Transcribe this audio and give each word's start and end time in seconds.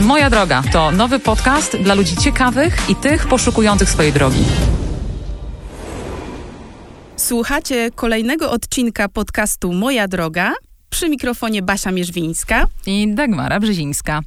Moja 0.00 0.30
droga 0.30 0.62
to 0.72 0.90
nowy 0.90 1.18
podcast 1.18 1.76
dla 1.76 1.94
ludzi 1.94 2.16
ciekawych 2.16 2.90
i 2.90 2.96
tych 2.96 3.26
poszukujących 3.26 3.90
swojej 3.90 4.12
drogi. 4.12 4.44
Słuchacie 7.16 7.90
kolejnego 7.94 8.50
odcinka 8.50 9.08
podcastu 9.08 9.72
Moja 9.72 10.08
Droga. 10.08 10.52
Przy 10.90 11.08
mikrofonie 11.08 11.62
Basia 11.62 11.92
Mierzwińska. 11.92 12.66
I 12.86 13.14
Dagmara 13.14 13.60
Brzezińska. 13.60 14.20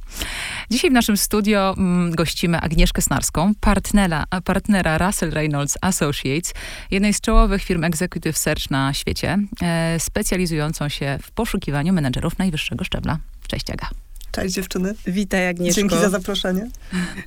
Dzisiaj 0.70 0.90
w 0.90 0.92
naszym 0.92 1.16
studio 1.16 1.74
mm, 1.78 2.14
gościmy 2.14 2.60
Agnieszkę 2.60 3.02
Snarską, 3.02 3.52
partnera, 3.60 4.24
partnera 4.44 4.98
Russell 4.98 5.30
Reynolds 5.30 5.78
Associates, 5.80 6.54
jednej 6.90 7.14
z 7.14 7.20
czołowych 7.20 7.62
firm 7.62 7.84
Executive 7.84 8.38
Search 8.38 8.70
na 8.70 8.92
świecie, 8.94 9.38
e, 9.62 10.00
specjalizującą 10.00 10.88
się 10.88 11.18
w 11.22 11.30
poszukiwaniu 11.30 11.92
menedżerów 11.92 12.38
najwyższego 12.38 12.84
szczebla. 12.84 13.18
Cześć 13.48 13.70
Aga. 13.70 14.05
Cześć 14.36 14.54
dziewczyny. 14.54 14.94
Witaj 15.06 15.48
Agnieszko. 15.48 15.80
Dzięki 15.80 15.96
za 15.96 16.10
zaproszenie. 16.10 16.70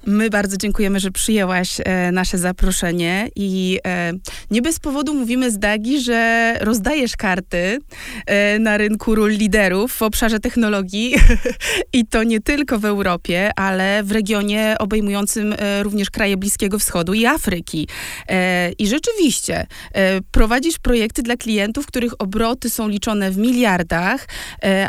My 0.05 0.29
bardzo 0.29 0.57
dziękujemy, 0.57 0.99
że 0.99 1.11
przyjęłaś 1.11 1.77
e, 1.85 2.11
nasze 2.11 2.37
zaproszenie 2.37 3.29
i 3.35 3.79
e, 3.87 4.11
nie 4.51 4.61
bez 4.61 4.79
powodu 4.79 5.13
mówimy 5.13 5.51
z 5.51 5.59
Dagi, 5.59 6.01
że 6.01 6.53
rozdajesz 6.61 7.17
karty 7.17 7.79
e, 8.25 8.59
na 8.59 8.77
rynku 8.77 9.15
ról 9.15 9.31
liderów 9.31 9.93
w 9.93 10.01
obszarze 10.01 10.39
technologii 10.39 11.15
i 11.93 12.05
to 12.05 12.23
nie 12.23 12.39
tylko 12.41 12.79
w 12.79 12.85
Europie, 12.85 13.51
ale 13.55 14.03
w 14.03 14.11
regionie 14.11 14.75
obejmującym 14.79 15.55
e, 15.57 15.83
również 15.83 16.09
kraje 16.09 16.37
Bliskiego 16.37 16.79
Wschodu 16.79 17.13
i 17.13 17.25
Afryki. 17.25 17.87
E, 18.27 18.71
I 18.71 18.87
rzeczywiście 18.87 19.67
e, 19.93 20.21
prowadzisz 20.21 20.79
projekty 20.79 21.23
dla 21.23 21.35
klientów, 21.35 21.85
których 21.85 22.21
obroty 22.21 22.69
są 22.69 22.87
liczone 22.87 23.31
w 23.31 23.37
miliardach, 23.37 24.27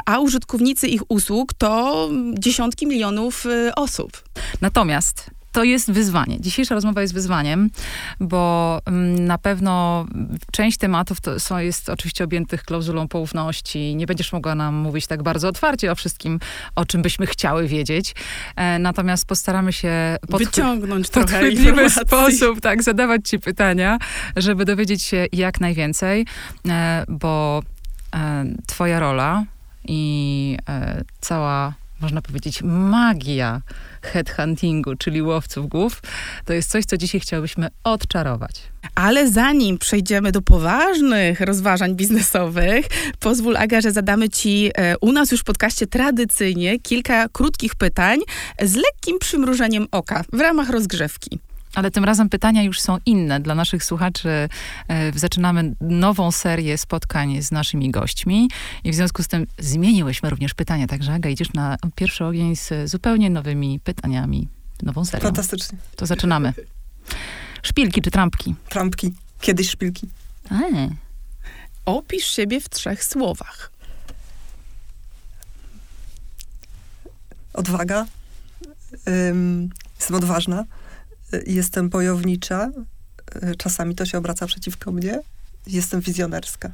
a 0.07 0.19
użytkownicy 0.19 0.89
ich 0.89 1.03
usług 1.09 1.55
to 1.55 2.10
dziesiątki 2.39 2.87
milionów 2.87 3.47
y, 3.47 3.75
osób. 3.75 4.23
Natomiast 4.61 5.31
to 5.53 5.65
jest 5.65 5.93
wyzwanie. 5.93 6.41
Dzisiejsza 6.41 6.75
rozmowa 6.75 7.01
jest 7.01 7.15
wyzwaniem, 7.15 7.71
bo 8.21 8.81
mm, 8.87 9.27
na 9.27 9.39
pewno 9.39 10.07
część 10.53 10.79
tematów 10.79 11.21
to 11.21 11.41
są, 11.41 11.59
jest 11.59 11.89
oczywiście 11.89 12.25
objętych 12.25 12.63
klauzulą 12.63 13.09
poufności. 13.09 13.97
Nie 13.97 14.07
będziesz 14.07 14.33
mogła 14.33 14.55
nam 14.55 14.75
mówić 14.75 15.07
tak 15.07 15.23
bardzo 15.23 15.49
otwarcie 15.49 15.93
o 15.93 15.95
wszystkim, 15.95 16.41
o 16.77 16.85
czym 16.85 17.03
byśmy 17.03 17.27
chciały 17.27 17.67
wiedzieć. 17.67 18.15
E, 18.57 18.79
natomiast 18.79 19.27
postaramy 19.27 19.73
się 19.73 20.17
wyciągnąć 20.29 21.09
w 21.09 21.11
podchwytliwy 21.11 21.91
sposób, 21.91 22.61
tak, 22.61 22.83
zadawać 22.83 23.29
ci 23.29 23.39
pytania, 23.39 23.99
żeby 24.37 24.65
dowiedzieć 24.65 25.03
się 25.03 25.27
jak 25.33 25.61
najwięcej, 25.61 26.27
e, 26.69 27.05
bo 27.09 27.63
e, 28.15 28.45
twoja 28.67 29.01
rola 29.01 29.45
i 29.85 30.57
e, 30.69 31.05
cała 31.21 31.80
można 32.01 32.23
powiedzieć, 32.23 32.63
magia 32.63 33.63
headhuntingu, 34.03 34.97
czyli 34.97 35.23
łowców 35.23 35.69
głów, 35.69 36.03
to 36.45 36.53
jest 36.53 36.71
coś, 36.71 36.85
co 36.85 36.97
dzisiaj 36.97 37.21
chciałybyśmy 37.21 37.69
odczarować. 37.85 38.63
Ale 38.95 39.31
zanim 39.31 39.79
przejdziemy 39.79 40.33
do 40.33 40.43
poważnych 40.43 41.41
rozważań 41.41 41.95
biznesowych, 41.95 42.87
pozwól, 43.21 43.57
Aga, 43.57 43.81
że 43.81 43.93
zadamy 43.93 44.29
Ci 44.29 44.71
e, 44.75 44.99
u 44.99 45.13
nas 45.13 45.33
już 45.33 45.41
w 45.41 45.45
podcaście 45.45 45.87
tradycyjnie 45.87 46.79
kilka 46.79 47.29
krótkich 47.29 47.75
pytań 47.75 48.19
z 48.63 48.75
lekkim 48.75 49.19
przymrużeniem 49.19 49.87
oka 49.91 50.25
w 50.33 50.41
ramach 50.41 50.71
rozgrzewki. 50.71 51.39
Ale 51.75 51.91
tym 51.91 52.05
razem 52.05 52.29
pytania 52.29 52.63
już 52.63 52.81
są 52.81 52.99
inne 53.07 53.41
dla 53.41 53.55
naszych 53.55 53.85
słuchaczy. 53.85 54.49
E, 54.89 55.19
zaczynamy 55.19 55.75
nową 55.81 56.33
serię 56.33 56.79
spotkań 56.79 57.43
z 57.43 57.53
naszymi 57.53 57.91
gośćmi 57.91 58.51
i 58.85 58.93
w 58.93 58.95
związku 58.95 59.23
z 59.23 59.29
tym 59.29 59.47
zmieniłyśmy 59.59 60.31
również 60.31 60.55
pytania. 60.55 60.87
Także 60.87 61.13
Aga, 61.13 61.29
idziesz 61.29 61.53
na 61.53 61.77
pierwszy 61.95 62.25
ogień 62.25 62.57
z 62.57 62.91
zupełnie 62.91 63.31
nowymi 63.31 63.81
pytaniami, 63.85 64.49
nową 64.83 65.05
serią. 65.05 65.23
Fantastycznie. 65.23 65.79
To 65.97 66.07
zaczynamy. 66.07 66.53
Szpilki 67.63 68.03
czy 68.03 68.11
trampki? 68.11 68.55
Trampki. 68.69 69.13
Kiedyś 69.41 69.71
szpilki. 69.71 70.09
E. 70.51 70.89
Opisz 71.87 72.27
siebie 72.27 72.61
w 72.61 72.69
trzech 72.69 73.05
słowach. 73.05 73.71
Odwaga. 77.53 78.07
Ym, 79.09 79.71
jestem 79.99 80.17
odważna 80.17 80.65
jestem 81.47 81.89
bojownicza, 81.89 82.71
y, 83.43 83.57
czasami 83.57 83.95
to 83.95 84.07
się 84.07 84.19
obraca 84.19 84.47
przeciwko 84.47 84.93
mnie, 84.93 85.21
jestem 85.67 86.01
wizjonerska. 86.01 86.71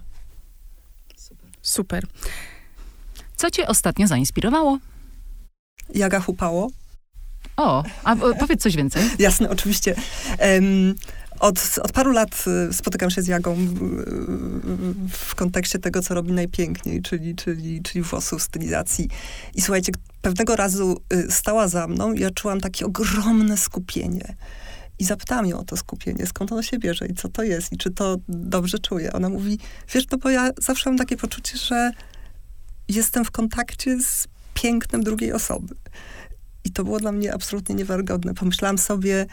Super. 1.16 1.50
Super. 1.62 2.06
Co 3.36 3.50
cię 3.50 3.66
ostatnio 3.66 4.06
zainspirowało? 4.06 4.78
Jaga 5.94 6.20
Hupało. 6.20 6.70
O, 7.56 7.84
a 8.04 8.16
powiedz 8.16 8.62
coś 8.62 8.76
więcej. 8.76 9.10
Jasne, 9.18 9.50
oczywiście. 9.50 9.94
Um, 10.38 10.94
od, 11.40 11.78
od 11.82 11.92
paru 11.92 12.12
lat 12.12 12.44
y, 12.70 12.72
spotykam 12.72 13.10
się 13.10 13.22
z 13.22 13.26
Jagą 13.26 13.56
w 15.10 15.34
kontekście 15.34 15.78
tego, 15.78 16.02
co 16.02 16.14
robi 16.14 16.32
najpiękniej, 16.32 17.02
czyli, 17.02 17.34
czyli, 17.34 17.82
czyli 17.82 18.02
włosów, 18.02 18.42
stylizacji. 18.42 19.08
I 19.54 19.62
słuchajcie, 19.62 19.92
pewnego 20.22 20.56
razu 20.56 21.00
y, 21.12 21.30
stała 21.30 21.68
za 21.68 21.86
mną 21.86 22.12
i 22.12 22.20
ja 22.20 22.30
czułam 22.30 22.60
takie 22.60 22.86
ogromne 22.86 23.56
skupienie. 23.56 24.36
I 24.98 25.04
zapytałam 25.04 25.46
ją 25.46 25.58
o 25.58 25.64
to 25.64 25.76
skupienie, 25.76 26.26
skąd 26.26 26.52
ono 26.52 26.62
się 26.62 26.78
bierze 26.78 27.06
i 27.06 27.14
co 27.14 27.28
to 27.28 27.42
jest 27.42 27.72
i 27.72 27.76
czy 27.76 27.90
to 27.90 28.16
dobrze 28.28 28.78
czuję. 28.78 29.12
Ona 29.12 29.28
mówi, 29.28 29.58
wiesz, 29.94 30.04
no 30.12 30.18
bo 30.18 30.30
ja 30.30 30.50
zawsze 30.58 30.90
mam 30.90 30.98
takie 30.98 31.16
poczucie, 31.16 31.58
że 31.58 31.90
jestem 32.88 33.24
w 33.24 33.30
kontakcie 33.30 34.00
z 34.00 34.28
pięknem 34.54 35.02
drugiej 35.02 35.32
osoby. 35.32 35.74
I 36.64 36.70
to 36.70 36.84
było 36.84 37.00
dla 37.00 37.12
mnie 37.12 37.34
absolutnie 37.34 37.74
niewiarygodne. 37.74 38.34
Pomyślałam 38.34 38.78
sobie, 38.78 39.26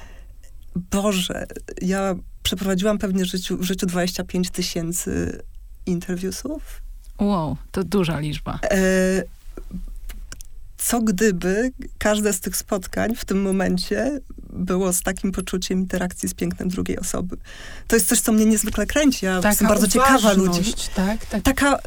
Boże, 0.75 1.45
ja 1.81 2.15
przeprowadziłam 2.43 2.97
pewnie 2.97 3.23
w 3.23 3.27
życiu, 3.27 3.57
w 3.57 3.63
życiu 3.63 3.85
25 3.85 4.49
tysięcy 4.49 5.41
interwiusów. 5.85 6.81
Wow, 7.19 7.57
to 7.71 7.83
duża 7.83 8.19
liczba. 8.19 8.59
E, 8.63 9.23
co 10.77 11.01
gdyby 11.01 11.71
każde 11.97 12.33
z 12.33 12.39
tych 12.39 12.57
spotkań 12.57 13.15
w 13.15 13.25
tym 13.25 13.41
momencie 13.41 14.19
było 14.49 14.93
z 14.93 15.01
takim 15.01 15.31
poczuciem 15.31 15.79
interakcji 15.79 16.29
z 16.29 16.33
pięknem 16.33 16.69
drugiej 16.69 16.99
osoby. 16.99 17.37
To 17.87 17.95
jest 17.95 18.07
coś, 18.07 18.19
co 18.19 18.31
mnie 18.31 18.45
niezwykle 18.45 18.85
kręci. 18.85 19.25
Ja 19.25 19.35
Taka 19.35 19.49
jestem 19.49 19.67
bardzo 19.67 19.87
ciekawa 19.87 20.33
ludzi. 20.33 20.73
Tak, 20.95 21.25
tak. 21.25 21.43
Taka, 21.43 21.79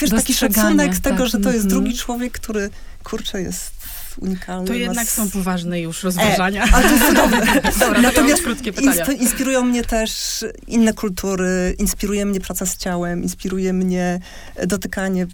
wiesz, 0.00 0.10
taki 0.10 0.34
szacunek 0.34 0.98
tego, 0.98 1.18
tak. 1.18 1.28
że 1.28 1.40
to 1.40 1.52
jest 1.52 1.66
drugi 1.66 1.90
mhm. 1.90 2.04
człowiek, 2.04 2.32
który, 2.32 2.70
kurczę, 3.04 3.42
jest 3.42 3.74
unikalny. 4.18 4.66
To 4.66 4.74
jednak 4.74 5.08
są 5.08 5.30
poważne 5.30 5.80
już 5.80 6.02
rozważania. 6.02 6.64
E, 6.64 6.68
ale 6.72 6.88
to 6.88 6.94
jest 6.94 7.06
cudowne. 7.06 7.60
Dobra, 7.80 8.00
Natomiast 8.00 8.42
krótkie 8.42 8.72
pytania. 8.72 9.04
inspirują 9.04 9.62
mnie 9.62 9.84
też 9.84 10.44
inne 10.66 10.92
kultury, 10.92 11.74
inspiruje 11.78 12.26
mnie 12.26 12.40
praca 12.40 12.66
z 12.66 12.76
ciałem, 12.76 13.22
inspiruje 13.22 13.72
mnie 13.72 14.20
dotykanie 14.66 15.26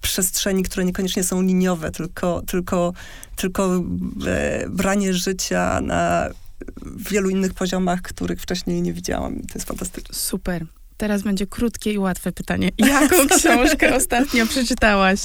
przestrzeni, 0.00 0.62
które 0.62 0.84
niekoniecznie 0.84 1.24
są 1.24 1.42
liniowe, 1.42 1.90
tylko, 1.90 2.42
tylko, 2.46 2.92
tylko 3.36 3.82
e, 4.26 4.64
branie 4.68 5.14
życia 5.14 5.80
na 5.80 6.28
wielu 6.96 7.30
innych 7.30 7.54
poziomach, 7.54 8.02
których 8.02 8.40
wcześniej 8.40 8.82
nie 8.82 8.92
widziałam. 8.92 9.34
To 9.40 9.54
jest 9.54 9.68
fantastyczne. 9.68 10.14
Super. 10.14 10.66
Teraz 10.96 11.22
będzie 11.22 11.46
krótkie 11.46 11.92
i 11.92 11.98
łatwe 11.98 12.32
pytanie. 12.32 12.70
Jaką 12.78 13.16
książkę 13.38 13.96
ostatnio 13.96 14.46
przeczytałaś? 14.46 15.20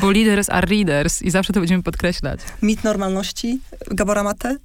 Bo 0.00 0.10
leaders 0.10 0.50
are 0.50 0.66
readers 0.66 1.22
i 1.22 1.30
zawsze 1.30 1.52
to 1.52 1.60
będziemy 1.60 1.82
podkreślać. 1.82 2.40
Mit 2.62 2.84
normalności 2.84 3.60
Gabora 3.90 4.22
Mate. 4.22 4.56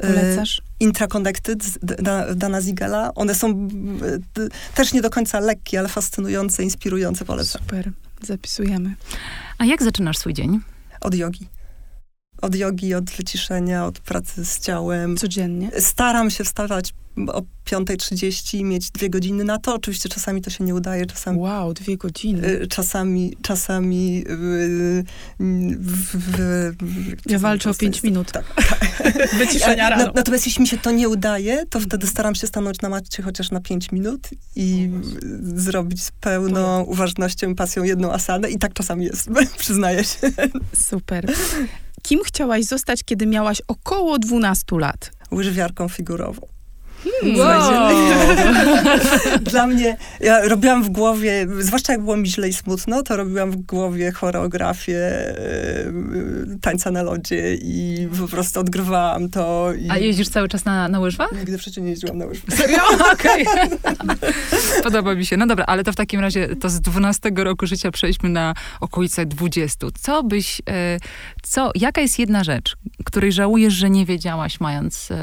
Polecasz? 0.00 0.62
Intraconnected 0.80 1.78
Dana 2.34 2.60
Zigela. 2.60 3.14
One 3.14 3.34
są 3.34 3.68
e, 4.38 4.74
też 4.74 4.92
nie 4.92 5.02
do 5.02 5.10
końca 5.10 5.40
lekkie, 5.40 5.78
ale 5.78 5.88
fascynujące, 5.88 6.62
inspirujące, 6.62 7.24
polecam. 7.24 7.62
Super, 7.62 7.90
zapisujemy. 8.22 8.94
A 9.58 9.64
jak 9.64 9.82
zaczynasz 9.82 10.18
swój 10.18 10.34
dzień? 10.34 10.60
Od 11.00 11.14
jogi 11.14 11.48
od 12.42 12.54
jogi, 12.54 12.94
od 12.94 13.10
wyciszenia, 13.10 13.86
od 13.86 13.98
pracy 13.98 14.44
z 14.44 14.60
ciałem. 14.60 15.16
Codziennie? 15.16 15.70
Staram 15.78 16.30
się 16.30 16.44
wstawać 16.44 16.94
o 17.26 17.42
5.30 17.66 18.58
i 18.58 18.64
mieć 18.64 18.90
dwie 18.90 19.10
godziny 19.10 19.44
na 19.44 19.58
to. 19.58 19.74
Oczywiście 19.74 20.08
czasami 20.08 20.42
to 20.42 20.50
się 20.50 20.64
nie 20.64 20.74
udaje, 20.74 21.06
czasami... 21.06 21.38
Wow, 21.38 21.74
dwie 21.74 21.96
godziny. 21.96 22.48
Y, 22.48 22.66
czasami, 22.66 23.36
czasami... 23.42 24.24
W, 25.38 26.14
w, 26.14 26.74
w, 26.80 27.30
ja 27.30 27.38
walczę 27.38 27.70
o 27.70 27.74
pięć 27.74 28.02
minut. 28.02 28.32
Tak. 28.32 28.44
Wyciszenia 29.38 29.90
rano. 29.90 30.12
Natomiast 30.14 30.46
jeśli 30.46 30.62
mi 30.62 30.68
się 30.68 30.78
to 30.78 30.90
nie 30.90 31.08
udaje, 31.08 31.66
to 31.66 31.80
wtedy 31.80 32.06
staram 32.06 32.34
się 32.34 32.46
stanąć 32.46 32.80
na 32.80 32.88
macie 32.88 33.22
chociaż 33.22 33.50
na 33.50 33.60
pięć 33.60 33.92
minut 33.92 34.28
i 34.56 34.90
zrobić 35.42 36.02
z 36.02 36.10
pełną 36.10 36.82
uważnością, 36.82 37.54
pasją 37.54 37.82
jedną 37.82 38.12
asanę 38.12 38.50
i 38.50 38.58
tak 38.58 38.72
czasami 38.72 39.04
jest, 39.04 39.30
przyznaję 39.58 40.04
się. 40.04 40.18
Super. 40.76 41.32
Kim 42.08 42.20
chciałaś 42.24 42.64
zostać, 42.64 43.04
kiedy 43.04 43.26
miałaś 43.26 43.62
około 43.68 44.18
12 44.18 44.78
lat? 44.78 45.10
Łyżwiarką 45.32 45.88
figurową. 45.88 46.46
Hmm, 47.04 47.38
wow. 47.38 47.70
No 47.70 49.38
Dla 49.50 49.66
mnie, 49.66 49.96
ja 50.20 50.48
robiłam 50.48 50.82
w 50.84 50.88
głowie, 50.88 51.46
zwłaszcza 51.58 51.92
jak 51.92 52.02
było 52.02 52.16
mi 52.16 52.28
źle 52.28 52.48
i 52.48 52.52
smutno, 52.52 53.02
to 53.02 53.16
robiłam 53.16 53.50
w 53.50 53.56
głowie 53.56 54.12
choreografię 54.12 54.98
y, 55.38 56.58
tańca 56.60 56.90
na 56.90 57.02
lodzie 57.02 57.54
i 57.54 58.08
po 58.20 58.28
prostu 58.28 58.60
odgrywałam 58.60 59.28
to. 59.28 59.72
I... 59.78 59.90
A 59.90 59.98
jeździsz 59.98 60.28
cały 60.28 60.48
czas 60.48 60.64
na, 60.64 60.88
na 60.88 61.00
łyżwach? 61.00 61.32
Nigdy 61.32 61.58
przecież 61.58 61.84
nie 61.84 61.90
jeździłam 61.90 62.18
na 62.18 62.26
łyżwach. 62.26 62.58
Serio? 62.58 62.82
Okej. 63.12 63.46
Podoba 64.82 65.14
mi 65.14 65.26
się. 65.26 65.36
No 65.36 65.46
dobra, 65.46 65.64
ale 65.64 65.84
to 65.84 65.92
w 65.92 65.96
takim 65.96 66.20
razie 66.20 66.56
to 66.56 66.68
z 66.68 66.80
12 66.80 67.30
roku 67.36 67.66
życia 67.66 67.90
przejdźmy 67.90 68.28
na 68.28 68.54
okolice 68.80 69.26
20. 69.26 69.86
Co 70.00 70.22
byś, 70.22 70.60
y, 70.60 70.62
co, 71.42 71.70
jaka 71.74 72.00
jest 72.00 72.18
jedna 72.18 72.44
rzecz, 72.44 72.76
której 73.04 73.32
żałujesz, 73.32 73.74
że 73.74 73.90
nie 73.90 74.06
wiedziałaś 74.06 74.60
mając 74.60 75.10
y, 75.10 75.14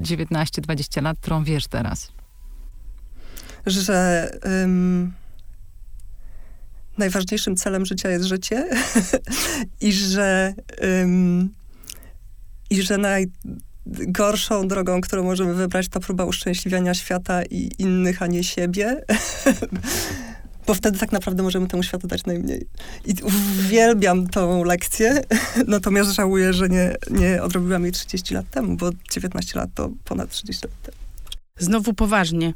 19, 0.00 0.62
20 0.62 0.97
20 1.00 1.00
lat, 1.00 1.18
którą 1.20 1.44
wiesz 1.44 1.66
teraz? 1.66 2.12
Że... 3.66 4.30
Um 4.44 5.12
najważniejszym 6.98 7.56
celem 7.56 7.86
życia 7.86 8.10
jest 8.10 8.24
życie 8.24 8.64
i 9.80 9.92
że 9.92 10.54
i 12.70 12.82
że 12.82 12.98
najgorszą 12.98 14.68
drogą, 14.68 15.00
którą 15.00 15.24
możemy 15.24 15.54
wybrać, 15.54 15.88
to 15.88 16.00
próba 16.00 16.24
uszczęśliwiania 16.24 16.94
świata 16.94 17.42
i 17.42 17.70
innych, 17.78 18.22
a 18.22 18.26
nie 18.26 18.44
siebie. 18.44 18.96
Bo 20.68 20.74
wtedy 20.74 20.98
tak 20.98 21.12
naprawdę 21.12 21.42
możemy 21.42 21.66
temu 21.66 21.82
światu 21.82 22.06
dać 22.06 22.24
najmniej. 22.26 22.66
I 23.04 23.14
uwielbiam 23.22 24.26
tą 24.28 24.64
lekcję, 24.64 25.22
natomiast 25.66 26.10
żałuję, 26.10 26.52
że 26.52 26.68
nie, 26.68 26.94
nie 27.10 27.42
odrobiłam 27.42 27.82
jej 27.82 27.92
30 27.92 28.34
lat 28.34 28.50
temu, 28.50 28.76
bo 28.76 28.90
19 29.12 29.58
lat 29.58 29.70
to 29.74 29.90
ponad 30.04 30.30
30 30.30 30.66
lat 30.66 30.82
temu. 30.82 30.96
Znowu 31.58 31.94
poważnie. 31.94 32.54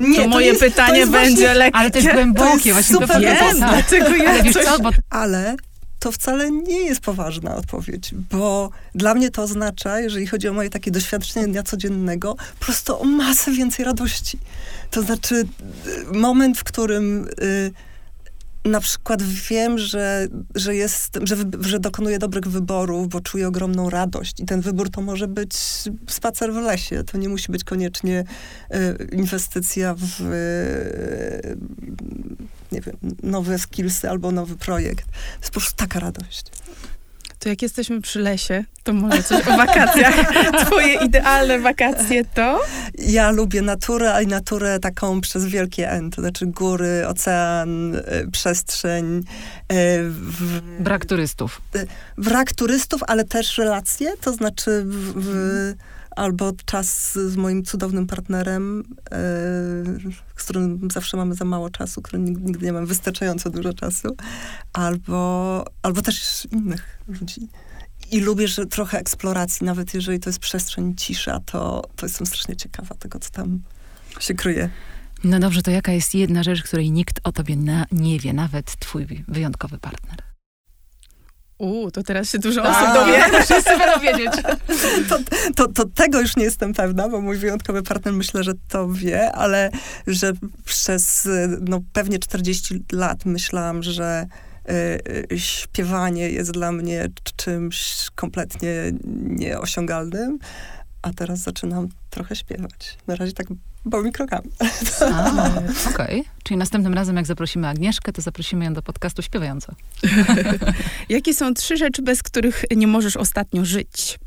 Nie, 0.00 0.16
to 0.22 0.28
moje 0.28 0.46
jest- 0.46 0.60
to 0.60 0.66
pytanie 0.66 0.98
jest 0.98 1.10
będzie 1.12 1.36
właśnie- 1.36 1.54
lekkie. 1.54 1.78
Ale 1.78 1.90
to 1.90 1.98
jest 1.98 2.08
to 2.08 2.14
głębokie, 2.14 2.68
jest 2.68 2.72
właśnie 2.72 2.94
super 2.94 3.08
to 3.08 3.20
głębokie. 3.20 3.60
tak. 3.60 3.70
dlatego 3.72 4.16
ja 4.16 4.52
coś... 4.52 4.64
co, 4.64 4.78
bo 4.78 4.90
Ale 5.10 5.56
to 6.02 6.12
wcale 6.12 6.50
nie 6.50 6.78
jest 6.78 7.00
poważna 7.00 7.56
odpowiedź, 7.56 8.14
bo 8.30 8.70
dla 8.94 9.14
mnie 9.14 9.30
to 9.30 9.42
oznacza, 9.42 10.00
jeżeli 10.00 10.26
chodzi 10.26 10.48
o 10.48 10.52
moje 10.52 10.70
takie 10.70 10.90
doświadczenie 10.90 11.48
dnia 11.48 11.62
codziennego, 11.62 12.34
po 12.58 12.64
prostu 12.64 13.00
o 13.00 13.04
masę 13.04 13.50
więcej 13.52 13.84
radości. 13.84 14.38
To 14.90 15.02
znaczy 15.02 15.34
y, 15.34 16.12
moment, 16.12 16.58
w 16.58 16.64
którym 16.64 17.28
y, 17.42 17.72
na 18.64 18.80
przykład 18.80 19.22
wiem, 19.22 19.78
że, 19.78 20.28
że, 20.54 20.76
jest, 20.76 21.18
że, 21.22 21.36
że 21.60 21.80
dokonuję 21.80 22.18
dobrych 22.18 22.44
wyborów, 22.44 23.08
bo 23.08 23.20
czuję 23.20 23.48
ogromną 23.48 23.90
radość. 23.90 24.40
I 24.40 24.44
ten 24.44 24.60
wybór 24.60 24.90
to 24.90 25.00
może 25.00 25.28
być 25.28 25.54
spacer 26.08 26.52
w 26.52 26.56
lesie. 26.56 27.04
To 27.04 27.18
nie 27.18 27.28
musi 27.28 27.52
być 27.52 27.64
koniecznie 27.64 28.24
y, 28.74 29.08
inwestycja 29.12 29.94
w 29.98 30.20
y, 30.20 31.56
nie 32.72 32.80
wiem, 32.80 32.96
nowe 33.22 33.58
skillsy 33.58 34.10
albo 34.10 34.32
nowy 34.32 34.56
projekt. 34.56 35.06
To 35.06 35.40
jest 35.40 35.50
po 35.50 35.60
prostu 35.60 35.76
taka 35.76 36.00
radość. 36.00 36.44
To 37.42 37.48
jak 37.48 37.62
jesteśmy 37.62 38.00
przy 38.00 38.18
lesie, 38.18 38.64
to 38.82 38.92
może 38.92 39.22
coś 39.22 39.48
o 39.48 39.56
wakacjach. 39.56 40.32
Twoje 40.66 40.94
idealne 40.94 41.58
wakacje 41.58 42.24
to? 42.24 42.60
Ja 42.98 43.30
lubię 43.30 43.62
naturę, 43.62 44.14
ale 44.14 44.26
naturę 44.26 44.78
taką 44.78 45.20
przez 45.20 45.46
wielkie 45.46 45.90
N, 45.90 46.10
to 46.10 46.22
znaczy 46.22 46.46
góry, 46.46 47.06
ocean, 47.06 47.94
y, 47.94 48.02
przestrzeń, 48.32 49.18
y, 49.18 49.22
w, 50.10 50.60
brak 50.80 51.06
turystów. 51.06 51.62
brak 52.18 52.52
turystów, 52.52 53.00
ale 53.06 53.24
też 53.24 53.58
relacje, 53.58 54.12
to 54.20 54.32
znaczy 54.32 54.82
w, 54.86 55.12
w, 55.16 55.74
albo 56.16 56.52
czas 56.64 57.12
z 57.12 57.36
moim 57.36 57.64
cudownym 57.64 58.06
partnerem, 58.06 58.82
e, 59.10 59.16
z 60.36 60.44
którym 60.44 60.88
zawsze 60.92 61.16
mamy 61.16 61.34
za 61.34 61.44
mało 61.44 61.70
czasu, 61.70 62.02
który 62.02 62.22
nigdy, 62.22 62.44
nigdy 62.44 62.66
nie 62.66 62.72
mam 62.72 62.86
wystarczająco 62.86 63.50
dużo 63.50 63.72
czasu, 63.72 64.16
albo, 64.72 65.64
albo 65.82 66.02
też 66.02 66.48
innych 66.52 66.98
ludzi. 67.08 67.48
I 68.10 68.20
lubię, 68.20 68.48
że 68.48 68.66
trochę 68.66 68.98
eksploracji, 68.98 69.66
nawet 69.66 69.94
jeżeli 69.94 70.20
to 70.20 70.28
jest 70.30 70.38
przestrzeń 70.38 70.94
cisza, 70.96 71.40
to, 71.40 71.82
to 71.96 72.06
jestem 72.06 72.26
strasznie 72.26 72.56
ciekawa 72.56 72.94
tego, 72.94 73.18
co 73.18 73.30
tam 73.30 73.62
się 74.20 74.34
kryje. 74.34 74.70
No 75.24 75.40
dobrze, 75.40 75.62
to 75.62 75.70
jaka 75.70 75.92
jest 75.92 76.14
jedna 76.14 76.42
rzecz, 76.42 76.62
której 76.62 76.90
nikt 76.90 77.20
o 77.24 77.32
tobie 77.32 77.56
na, 77.56 77.86
nie 77.92 78.18
wie, 78.20 78.32
nawet 78.32 78.76
twój 78.76 79.06
wyjątkowy 79.28 79.78
partner? 79.78 80.31
Uuu, 81.62 81.90
to 81.90 82.02
teraz 82.02 82.30
się 82.30 82.38
dużo 82.38 82.62
Tak. 82.62 82.82
osób 82.82 82.94
dowie. 82.94 83.42
Wszyscy 83.44 83.78
będą 83.78 84.00
wiedzieć. 84.00 84.32
to, 85.08 85.18
to, 85.56 85.72
to 85.72 85.84
tego 85.94 86.20
już 86.20 86.36
nie 86.36 86.44
jestem 86.44 86.72
pewna, 86.74 87.08
bo 87.08 87.20
mój 87.20 87.36
wyjątkowy 87.36 87.82
partner 87.82 88.14
myślę, 88.14 88.44
że 88.44 88.52
to 88.68 88.88
wie, 88.88 89.32
ale 89.32 89.70
że 90.06 90.32
przez 90.64 91.28
no, 91.60 91.80
pewnie 91.92 92.18
40 92.18 92.84
lat 92.92 93.24
myślałam, 93.24 93.82
że 93.82 94.26
y, 94.70 95.32
y, 95.32 95.38
śpiewanie 95.38 96.30
jest 96.30 96.50
dla 96.50 96.72
mnie 96.72 97.08
czymś 97.36 98.10
kompletnie 98.14 98.92
nieosiągalnym, 99.22 100.38
a 101.02 101.12
teraz 101.12 101.38
zaczynam 101.38 101.88
trochę 102.10 102.36
śpiewać. 102.36 102.98
Na 103.06 103.16
razie 103.16 103.32
tak 103.32 103.46
małymi 103.84 104.12
krokami. 104.12 104.50
Okej. 105.94 106.24
Czyli 106.42 106.56
następnym 106.56 106.94
razem, 106.94 107.16
jak 107.16 107.26
zaprosimy 107.26 107.68
Agnieszkę, 107.68 108.12
to 108.12 108.22
zaprosimy 108.22 108.64
ją 108.64 108.74
do 108.74 108.82
podcastu 108.82 109.22
śpiewająco. 109.22 109.74
Jakie 111.08 111.34
są 111.34 111.54
trzy 111.54 111.76
rzeczy, 111.76 112.02
bez 112.02 112.22
których 112.22 112.64
nie 112.76 112.86
możesz 112.86 113.16
ostatnio 113.16 113.64
żyć? 113.64 114.18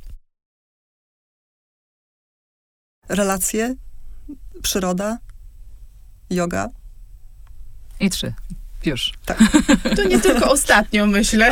Relacje, 3.09 3.75
przyroda, 4.61 5.17
yoga. 6.29 6.69
I 7.99 8.09
trzy. 8.09 8.33
Już. 8.85 9.13
To 9.95 10.03
nie 10.03 10.19
tylko 10.19 10.51
ostatnio, 10.51 11.07
myślę. 11.07 11.51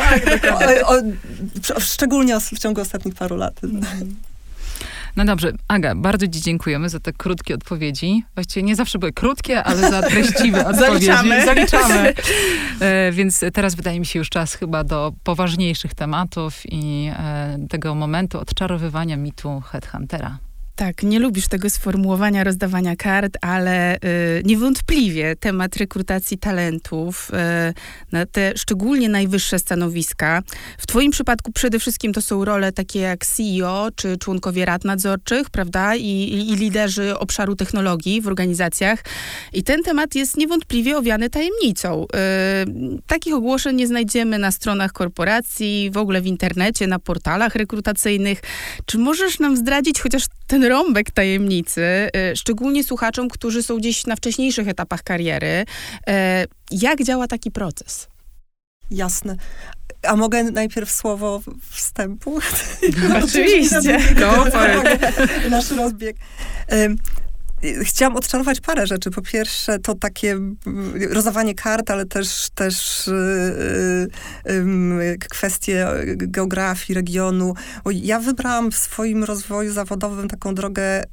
O, 0.84 0.94
o, 1.76 1.80
szczególnie 1.80 2.40
w 2.40 2.58
ciągu 2.58 2.80
ostatnich 2.80 3.14
paru 3.14 3.36
lat. 3.36 3.60
No 5.16 5.24
dobrze, 5.24 5.52
Aga, 5.68 5.94
bardzo 5.94 6.28
Ci 6.28 6.40
dziękujemy 6.40 6.88
za 6.88 7.00
te 7.00 7.12
krótkie 7.12 7.54
odpowiedzi. 7.54 8.24
Właściwie 8.34 8.62
nie 8.62 8.76
zawsze 8.76 8.98
były 8.98 9.12
krótkie, 9.12 9.64
ale 9.64 9.90
za 9.90 10.02
treściwe 10.10 10.66
odpowiedzi. 10.66 11.06
Zaliczamy. 11.06 11.44
Zaliczamy. 11.44 12.14
E, 12.80 13.12
więc 13.12 13.44
teraz 13.52 13.74
wydaje 13.74 14.00
mi 14.00 14.06
się 14.06 14.18
już 14.18 14.30
czas 14.30 14.54
chyba 14.54 14.84
do 14.84 15.12
poważniejszych 15.24 15.94
tematów 15.94 16.62
i 16.64 17.10
e, 17.18 17.58
tego 17.68 17.94
momentu 17.94 18.40
odczarowywania 18.40 19.16
mitu 19.16 19.60
headhuntera. 19.60 20.38
Tak, 20.76 21.02
nie 21.02 21.18
lubisz 21.18 21.48
tego 21.48 21.70
sformułowania 21.70 22.44
rozdawania 22.44 22.96
kart, 22.96 23.36
ale 23.40 23.96
y, 23.96 23.98
niewątpliwie 24.44 25.36
temat 25.36 25.76
rekrutacji 25.76 26.38
talentów 26.38 27.30
y, 27.30 27.74
na 28.12 28.26
te 28.26 28.52
szczególnie 28.56 29.08
najwyższe 29.08 29.58
stanowiska. 29.58 30.42
W 30.78 30.86
twoim 30.86 31.10
przypadku 31.10 31.52
przede 31.52 31.78
wszystkim 31.78 32.12
to 32.12 32.22
są 32.22 32.44
role 32.44 32.72
takie 32.72 33.00
jak 33.00 33.26
CEO 33.26 33.88
czy 33.96 34.18
członkowie 34.18 34.64
rad 34.64 34.84
nadzorczych, 34.84 35.50
prawda? 35.50 35.96
I, 35.96 36.02
i, 36.02 36.50
i 36.50 36.56
liderzy 36.56 37.18
obszaru 37.18 37.56
technologii 37.56 38.20
w 38.20 38.26
organizacjach. 38.26 39.04
I 39.52 39.62
ten 39.62 39.82
temat 39.82 40.14
jest 40.14 40.36
niewątpliwie 40.36 40.98
owiany 40.98 41.30
tajemnicą. 41.30 42.04
Y, 42.04 42.06
takich 43.06 43.34
ogłoszeń 43.34 43.76
nie 43.76 43.86
znajdziemy 43.86 44.38
na 44.38 44.50
stronach 44.50 44.92
korporacji, 44.92 45.90
w 45.92 45.96
ogóle 45.96 46.20
w 46.20 46.26
internecie, 46.26 46.86
na 46.86 46.98
portalach 46.98 47.54
rekrutacyjnych. 47.54 48.42
Czy 48.86 48.98
możesz 48.98 49.38
nam 49.38 49.56
zdradzić 49.56 50.00
chociaż 50.00 50.24
ten 50.46 50.64
rąbek 50.64 51.10
tajemnicy, 51.10 52.08
y, 52.32 52.36
szczególnie 52.36 52.84
słuchaczom, 52.84 53.28
którzy 53.28 53.62
są 53.62 53.76
gdzieś 53.76 54.06
na 54.06 54.16
wcześniejszych 54.16 54.68
etapach 54.68 55.02
kariery, 55.02 55.46
y, 55.46 55.64
jak 56.70 57.02
działa 57.02 57.26
taki 57.26 57.50
proces? 57.50 58.08
Jasne. 58.90 59.36
A 60.02 60.16
mogę 60.16 60.42
najpierw 60.42 60.92
słowo 60.92 61.40
wstępu? 61.70 62.38
Oczywiście. 63.24 63.80
For 64.52 64.70
it. 64.94 65.20
Nasz 65.50 65.70
rozbieg. 65.70 66.16
Chciałam 67.82 68.16
odczarować 68.16 68.60
parę 68.60 68.86
rzeczy. 68.86 69.10
Po 69.10 69.22
pierwsze, 69.22 69.78
to 69.78 69.94
takie 69.94 70.38
rozdawanie 71.10 71.54
kart, 71.54 71.90
ale 71.90 72.06
też, 72.06 72.48
też 72.54 73.06
yy, 74.46 74.54
yy, 74.54 75.18
kwestie 75.18 75.86
geografii, 76.16 76.94
regionu. 76.94 77.54
Ja 77.92 78.20
wybrałam 78.20 78.70
w 78.70 78.76
swoim 78.76 79.24
rozwoju 79.24 79.72
zawodowym 79.72 80.28
taką 80.28 80.54
drogę 80.54 81.04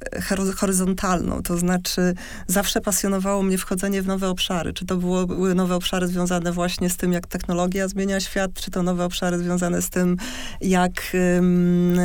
horyzontalną. 0.56 1.42
To 1.42 1.58
znaczy, 1.58 2.14
zawsze 2.46 2.80
pasjonowało 2.80 3.42
mnie 3.42 3.58
wchodzenie 3.58 4.02
w 4.02 4.06
nowe 4.06 4.28
obszary. 4.28 4.72
Czy 4.72 4.86
to 4.86 4.96
było, 4.96 5.26
były 5.26 5.54
nowe 5.54 5.74
obszary 5.74 6.06
związane 6.06 6.52
właśnie 6.52 6.90
z 6.90 6.96
tym, 6.96 7.12
jak 7.12 7.26
technologia 7.26 7.88
zmienia 7.88 8.20
świat, 8.20 8.50
czy 8.54 8.70
to 8.70 8.82
nowe 8.82 9.04
obszary 9.04 9.38
związane 9.38 9.82
z 9.82 9.90
tym, 9.90 10.16
jak 10.60 10.92
ym, 11.38 11.98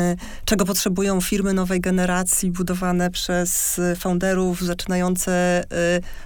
czego 0.44 0.64
potrzebują 0.64 1.20
firmy 1.20 1.54
nowej 1.54 1.80
generacji, 1.80 2.50
budowane 2.50 3.10
przez 3.10 3.80
founderów, 3.98 4.37
liderów 4.38 4.60
zaczynające 4.60 5.64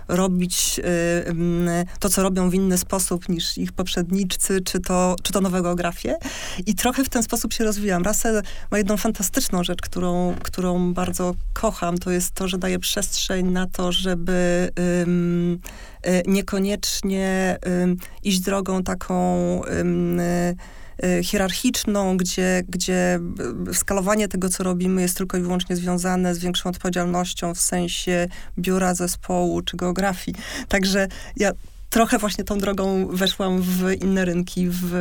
robić 0.09 0.81
to, 1.99 2.09
co 2.09 2.23
robią 2.23 2.51
w 2.51 2.55
inny 2.55 2.79
sposób 2.79 3.29
niż 3.29 3.59
ich 3.59 3.73
poprzedniczcy, 3.73 4.61
czy 4.61 4.81
to, 4.81 5.17
czy 5.23 5.33
to 5.33 5.41
nowe 5.41 5.63
geografie. 5.63 6.17
I 6.67 6.75
trochę 6.75 7.05
w 7.05 7.09
ten 7.09 7.23
sposób 7.23 7.53
się 7.53 7.65
rozwijam. 7.65 8.03
Russell 8.03 8.43
ma 8.71 8.79
jedną 8.79 8.97
fantastyczną 8.97 9.65
rzecz, 9.65 9.81
którą, 9.81 10.35
którą 10.43 10.95
bardzo 10.95 11.35
kocham, 11.53 11.99
to 11.99 12.11
jest 12.11 12.35
to, 12.35 12.49
że 12.49 12.59
daje 12.59 12.79
przestrzeń 12.79 13.47
na 13.47 13.67
to, 13.67 13.93
żeby 13.93 14.71
um, 14.77 15.61
niekoniecznie 16.27 17.59
iść 18.23 18.41
drogą 18.41 18.83
taką 18.83 19.61
hierarchiczną, 21.23 22.17
gdzie, 22.17 22.63
gdzie 22.69 23.21
skalowanie 23.73 24.29
tego, 24.29 24.49
co 24.49 24.65
robimy, 24.65 25.03
jest 25.03 25.17
tylko 25.17 25.39
i 25.39 25.41
wyłącznie 25.41 25.77
związane 25.77 26.35
z 26.35 26.39
większą 26.39 26.71
odpowiedzialnością 26.71 27.55
w 27.55 27.61
sensie 27.61 28.29
biura, 28.59 28.95
zespołu 28.95 29.63
czy 29.63 29.77
geografii. 29.77 30.37
Także 30.69 31.09
ja 31.37 31.53
trochę 31.93 32.19
właśnie 32.19 32.45
tą 32.45 32.59
drogą 32.59 33.07
weszłam 33.07 33.63
w 33.63 33.93
inne 34.03 34.25
rynki, 34.25 34.69
w, 34.71 34.93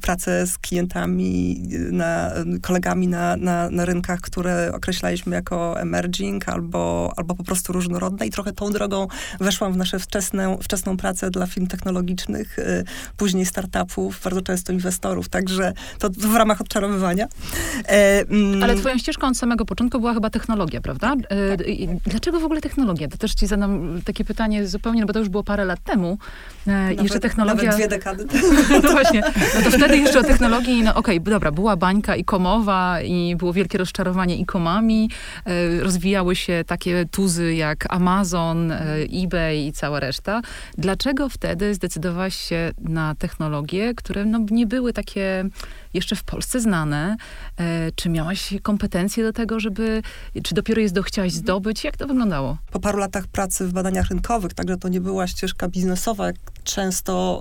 pracę 0.00 0.46
z 0.46 0.58
klientami, 0.58 1.62
na, 1.92 2.30
kolegami 2.62 3.08
na, 3.08 3.36
na, 3.36 3.70
na 3.70 3.84
rynkach, 3.84 4.20
które 4.20 4.72
określaliśmy 4.74 5.34
jako 5.36 5.80
emerging 5.80 6.48
albo, 6.48 7.12
albo 7.16 7.34
po 7.34 7.44
prostu 7.44 7.72
różnorodne 7.72 8.26
i 8.26 8.30
trochę 8.30 8.52
tą 8.52 8.70
drogą 8.70 9.08
weszłam 9.40 9.72
w 9.72 9.76
nasze 9.76 9.98
wczesne, 9.98 10.58
wczesną 10.62 10.96
pracę 10.96 11.30
dla 11.30 11.46
firm 11.46 11.66
technologicznych, 11.66 12.58
y, 12.58 12.84
później 13.16 13.46
startupów, 13.46 14.20
bardzo 14.24 14.42
często 14.42 14.72
inwestorów, 14.72 15.28
także 15.28 15.72
to 15.98 16.10
w 16.10 16.34
ramach 16.34 16.60
odczarowywania. 16.60 17.28
E, 17.88 18.20
mm, 18.20 18.62
Ale 18.62 18.74
twoją 18.74 18.98
ścieżką 18.98 19.26
od 19.26 19.36
samego 19.36 19.64
początku 19.64 20.00
była 20.00 20.14
chyba 20.14 20.30
technologia, 20.30 20.80
prawda? 20.80 21.14
E, 21.28 21.56
tak. 21.56 21.66
Dlaczego 22.06 22.40
w 22.40 22.44
ogóle 22.44 22.60
technologia? 22.60 23.08
To 23.08 23.18
też 23.18 23.34
ci 23.34 23.46
zadam 23.46 24.00
takie 24.04 24.24
pytanie 24.24 24.66
zupełnie, 24.66 25.00
no 25.00 25.06
bo 25.06 25.12
to 25.12 25.18
już 25.18 25.28
było 25.28 25.44
parę 25.44 25.64
lat 25.64 25.84
temu, 25.84 26.05
temu. 26.06 26.18
E, 26.66 26.70
nawet, 26.70 27.02
jeszcze 27.02 27.20
technologia... 27.20 27.70
Nawet 27.70 27.76
dwie 27.76 27.88
dekady 27.88 28.26
No 28.82 28.90
właśnie. 28.90 29.22
No 29.54 29.62
to 29.62 29.70
wtedy 29.70 29.98
jeszcze 29.98 30.20
o 30.20 30.22
technologii, 30.22 30.82
no 30.82 30.94
okej, 30.94 31.18
okay, 31.18 31.32
dobra, 31.32 31.52
była 31.52 31.76
bańka 31.76 32.16
ikomowa 32.16 33.00
i 33.00 33.36
było 33.36 33.52
wielkie 33.52 33.78
rozczarowanie 33.78 34.36
ikomami. 34.36 35.10
E, 35.44 35.80
rozwijały 35.80 36.36
się 36.36 36.64
takie 36.66 37.06
tuzy 37.10 37.54
jak 37.54 37.94
Amazon, 37.94 38.72
e, 38.72 38.96
eBay 39.24 39.66
i 39.66 39.72
cała 39.72 40.00
reszta. 40.00 40.42
Dlaczego 40.78 41.28
wtedy 41.28 41.74
zdecydowałaś 41.74 42.36
się 42.36 42.70
na 42.78 43.14
technologie, 43.14 43.94
które 43.94 44.24
no, 44.24 44.40
nie 44.50 44.66
były 44.66 44.92
takie 44.92 45.44
jeszcze 45.94 46.16
w 46.16 46.24
Polsce 46.24 46.60
znane. 46.60 47.16
E, 47.58 47.92
czy 47.92 48.08
miałaś 48.08 48.54
kompetencje 48.62 49.24
do 49.24 49.32
tego, 49.32 49.60
żeby, 49.60 50.02
czy 50.42 50.54
dopiero 50.54 50.80
jest 50.80 50.94
do 50.94 51.02
chciałaś 51.02 51.32
mhm. 51.32 51.42
zdobyć? 51.42 51.84
Jak 51.84 51.96
to 51.96 52.06
wyglądało? 52.06 52.58
Po 52.70 52.80
paru 52.80 52.98
latach 52.98 53.26
pracy 53.26 53.66
w 53.66 53.72
badaniach 53.72 54.08
rynkowych, 54.08 54.54
także 54.54 54.76
to 54.76 54.88
nie 54.88 55.00
była 55.00 55.26
ścieżka 55.26 55.68
biznesowa, 55.68 55.95
jak 56.18 56.36
często 56.64 57.40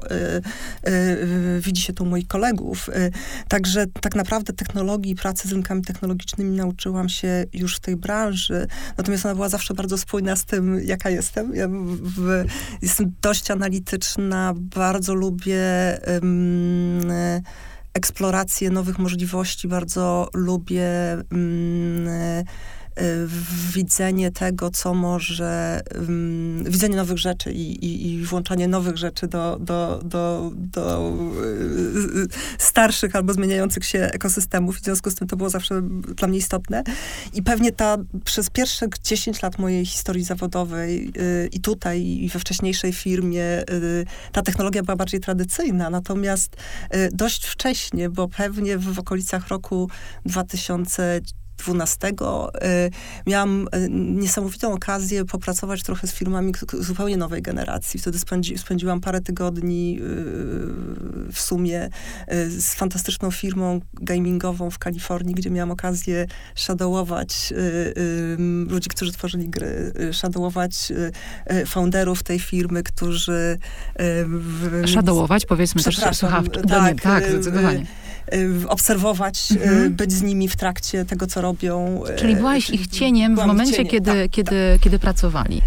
y, 0.86 0.90
y, 0.90 1.62
widzi 1.62 1.82
się 1.82 1.94
to 1.94 2.04
u 2.04 2.08
moich 2.08 2.28
kolegów. 2.28 2.90
Y, 2.90 3.12
także 3.48 3.86
tak 4.02 4.16
naprawdę 4.16 4.54
technologii 4.54 5.16
pracy 5.16 5.48
z 5.48 5.52
rynkami 5.52 5.82
technologicznymi 5.82 6.58
nauczyłam 6.58 7.10
się 7.10 7.46
już 7.54 7.76
w 7.76 7.80
tej 7.80 7.96
branży, 7.96 8.68
natomiast 8.98 9.26
ona 9.26 9.36
była 9.36 9.50
zawsze 9.50 9.74
bardzo 9.74 9.98
spójna 9.98 10.36
z 10.36 10.46
tym, 10.46 10.80
jaka 10.84 11.10
jestem. 11.10 11.56
Ja 11.56 11.68
w, 12.02 12.46
jestem 12.82 13.14
dość 13.22 13.52
analityczna, 13.52 14.54
bardzo 14.58 15.14
lubię 15.14 15.62
eksplorację 17.94 18.70
nowych 18.70 19.00
możliwości, 19.00 19.68
bardzo 19.68 20.30
lubię 20.34 20.88
widzenie 23.74 24.32
tego, 24.32 24.72
co 24.72 24.94
może, 24.94 25.82
um, 25.96 26.64
widzenie 26.64 26.96
nowych 26.96 27.18
rzeczy 27.18 27.52
i, 27.52 27.86
i, 27.86 28.14
i, 28.14 28.24
włączanie 28.24 28.68
nowych 28.68 28.98
rzeczy 28.98 29.28
do, 29.28 29.58
do, 29.60 30.02
do, 30.04 30.52
do 30.56 31.14
y, 31.44 32.28
starszych 32.58 33.16
albo 33.16 33.34
zmieniających 33.34 33.86
się 33.86 34.00
ekosystemów. 34.00 34.78
W 34.78 34.84
związku 34.84 35.12
z 35.12 35.16
tym 35.16 35.28
to 35.28 35.38
było 35.38 35.50
zawsze 35.50 35.82
dla 36.16 36.28
mnie 36.28 36.38
istotne. 36.38 36.84
I 37.34 37.44
pewnie 37.44 37.72
ta 37.72 37.98
przez 38.26 38.50
pierwsze 38.50 38.88
10 39.04 39.42
lat 39.42 39.60
mojej 39.60 39.86
historii 39.86 40.24
zawodowej 40.24 41.12
y, 41.18 41.50
i 41.52 41.60
tutaj, 41.60 42.02
i 42.02 42.30
we 42.30 42.40
wcześniejszej 42.40 42.94
firmie, 42.94 43.62
y, 43.70 44.06
ta 44.32 44.42
technologia 44.42 44.84
była 44.84 44.96
bardziej 44.96 45.20
tradycyjna. 45.20 45.90
Natomiast 45.90 46.56
dość 47.12 47.46
wcześnie, 47.46 48.10
bo 48.10 48.28
pewnie 48.28 48.78
w 48.78 49.00
okolicach 49.00 49.48
roku 49.48 49.90
2000 50.26 51.22
12 51.58 52.08
y, 52.08 52.14
miałam 53.28 53.68
y, 53.76 53.88
niesamowitą 53.90 54.74
okazję 54.74 55.26
popracować 55.26 55.84
trochę 55.84 56.08
z 56.08 56.14
firmami 56.14 56.54
zupełnie 56.80 57.18
nowej 57.18 57.42
generacji. 57.42 58.00
Wtedy 58.00 58.20
spędzi, 58.20 58.58
spędziłam 58.58 59.02
parę 59.02 59.22
tygodni 59.22 60.00
y, 60.02 61.32
w 61.32 61.40
sumie 61.40 61.90
z 62.48 62.74
fantastyczną 62.74 63.32
firmą 63.32 63.82
gamingową 63.94 64.70
w 64.70 64.80
Kalifornii, 64.80 65.36
gdzie 65.36 65.50
miałam 65.50 65.72
okazję 65.72 66.28
shadowować 66.56 67.54
ludzi, 68.68 68.90
którzy 68.90 69.12
tworzyli 69.12 69.50
gry, 69.50 69.94
shadowować 70.12 70.92
founderów 71.66 72.24
tej 72.24 72.40
firmy, 72.40 72.84
którzy... 72.84 73.58
Shadowować, 74.86 75.46
powiedzmy 75.46 75.84
też 75.84 76.00
słuchawczo. 76.14 76.62
Tak, 76.62 77.02
tak, 77.02 77.30
zdecydowanie 77.30 77.80
Y, 77.80 78.05
obserwować, 78.68 79.52
y, 79.52 79.64
mhm. 79.64 79.96
być 79.96 80.12
z 80.12 80.22
nimi 80.22 80.48
w 80.48 80.56
trakcie 80.56 81.06
tego, 81.06 81.28
co 81.28 81.42
robią. 81.42 82.02
Czyli 82.18 82.36
byłaś 82.36 82.70
ich 82.70 82.88
cieniem 82.88 83.36
w 83.36 83.46
momencie, 83.46 83.74
cieniem, 83.74 83.92
kiedy, 83.92 84.12
tak, 84.12 84.32
kiedy, 84.32 84.72
tak. 84.74 84.82
kiedy 84.82 85.00
pracowali. 85.00 85.62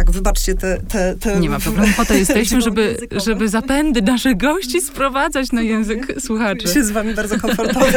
Tak, 0.00 0.10
wybaczcie 0.10 0.54
te... 0.54 0.80
te, 0.88 1.16
te 1.20 1.40
nie 1.40 1.50
ma 1.50 1.58
problemu, 1.58 1.88
po 1.96 2.04
to 2.04 2.14
jesteśmy, 2.24 2.60
żeby, 2.60 2.96
żeby 3.26 3.48
zapędy 3.48 4.02
naszych 4.02 4.36
gości 4.36 4.80
sprowadzać 4.80 5.52
na 5.52 5.62
język 5.62 6.14
słuchaczy. 6.26 6.68
się 6.68 6.84
z 6.84 6.90
wami 6.90 7.14
bardzo 7.14 7.38
komfortowo. 7.38 7.86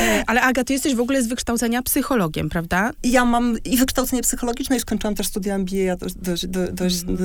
E, 0.00 0.24
ale 0.26 0.42
Aga, 0.42 0.64
ty 0.64 0.72
jesteś 0.72 0.94
w 0.94 1.00
ogóle 1.00 1.22
z 1.22 1.26
wykształcenia 1.26 1.82
psychologiem, 1.82 2.48
prawda? 2.48 2.90
Ja 3.04 3.24
mam 3.24 3.56
i 3.64 3.76
wykształcenie 3.76 4.22
psychologiczne 4.22 4.76
i 4.76 4.80
skończyłam 4.80 5.14
też 5.14 5.26
studia 5.26 5.58
MBA 5.58 5.96
dość, 5.96 6.14
dość, 6.14 6.46
dość 6.72 7.02
mm. 7.02 7.18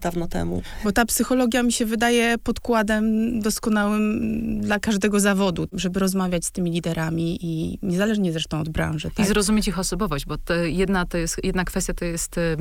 dawno 0.00 0.28
temu. 0.28 0.62
Bo 0.84 0.92
ta 0.92 1.04
psychologia 1.04 1.62
mi 1.62 1.72
się 1.72 1.86
wydaje 1.86 2.38
podkładem 2.38 3.40
doskonałym 3.40 4.60
dla 4.60 4.78
każdego 4.78 5.20
zawodu, 5.20 5.66
żeby 5.72 6.00
rozmawiać 6.00 6.44
z 6.44 6.50
tymi 6.50 6.70
liderami 6.70 7.38
i 7.42 7.78
niezależnie 7.82 8.32
zresztą 8.32 8.60
od 8.60 8.68
branży. 8.68 9.10
Tak? 9.14 9.26
I 9.26 9.28
zrozumieć 9.28 9.68
ich 9.68 9.78
osobowość, 9.78 10.26
bo 10.26 10.36
jedna, 10.64 11.06
to 11.06 11.18
jest, 11.18 11.44
jedna 11.44 11.64
kwestia 11.64 11.94
to 11.94 12.04
jest 12.04 12.38
E, 12.38 12.56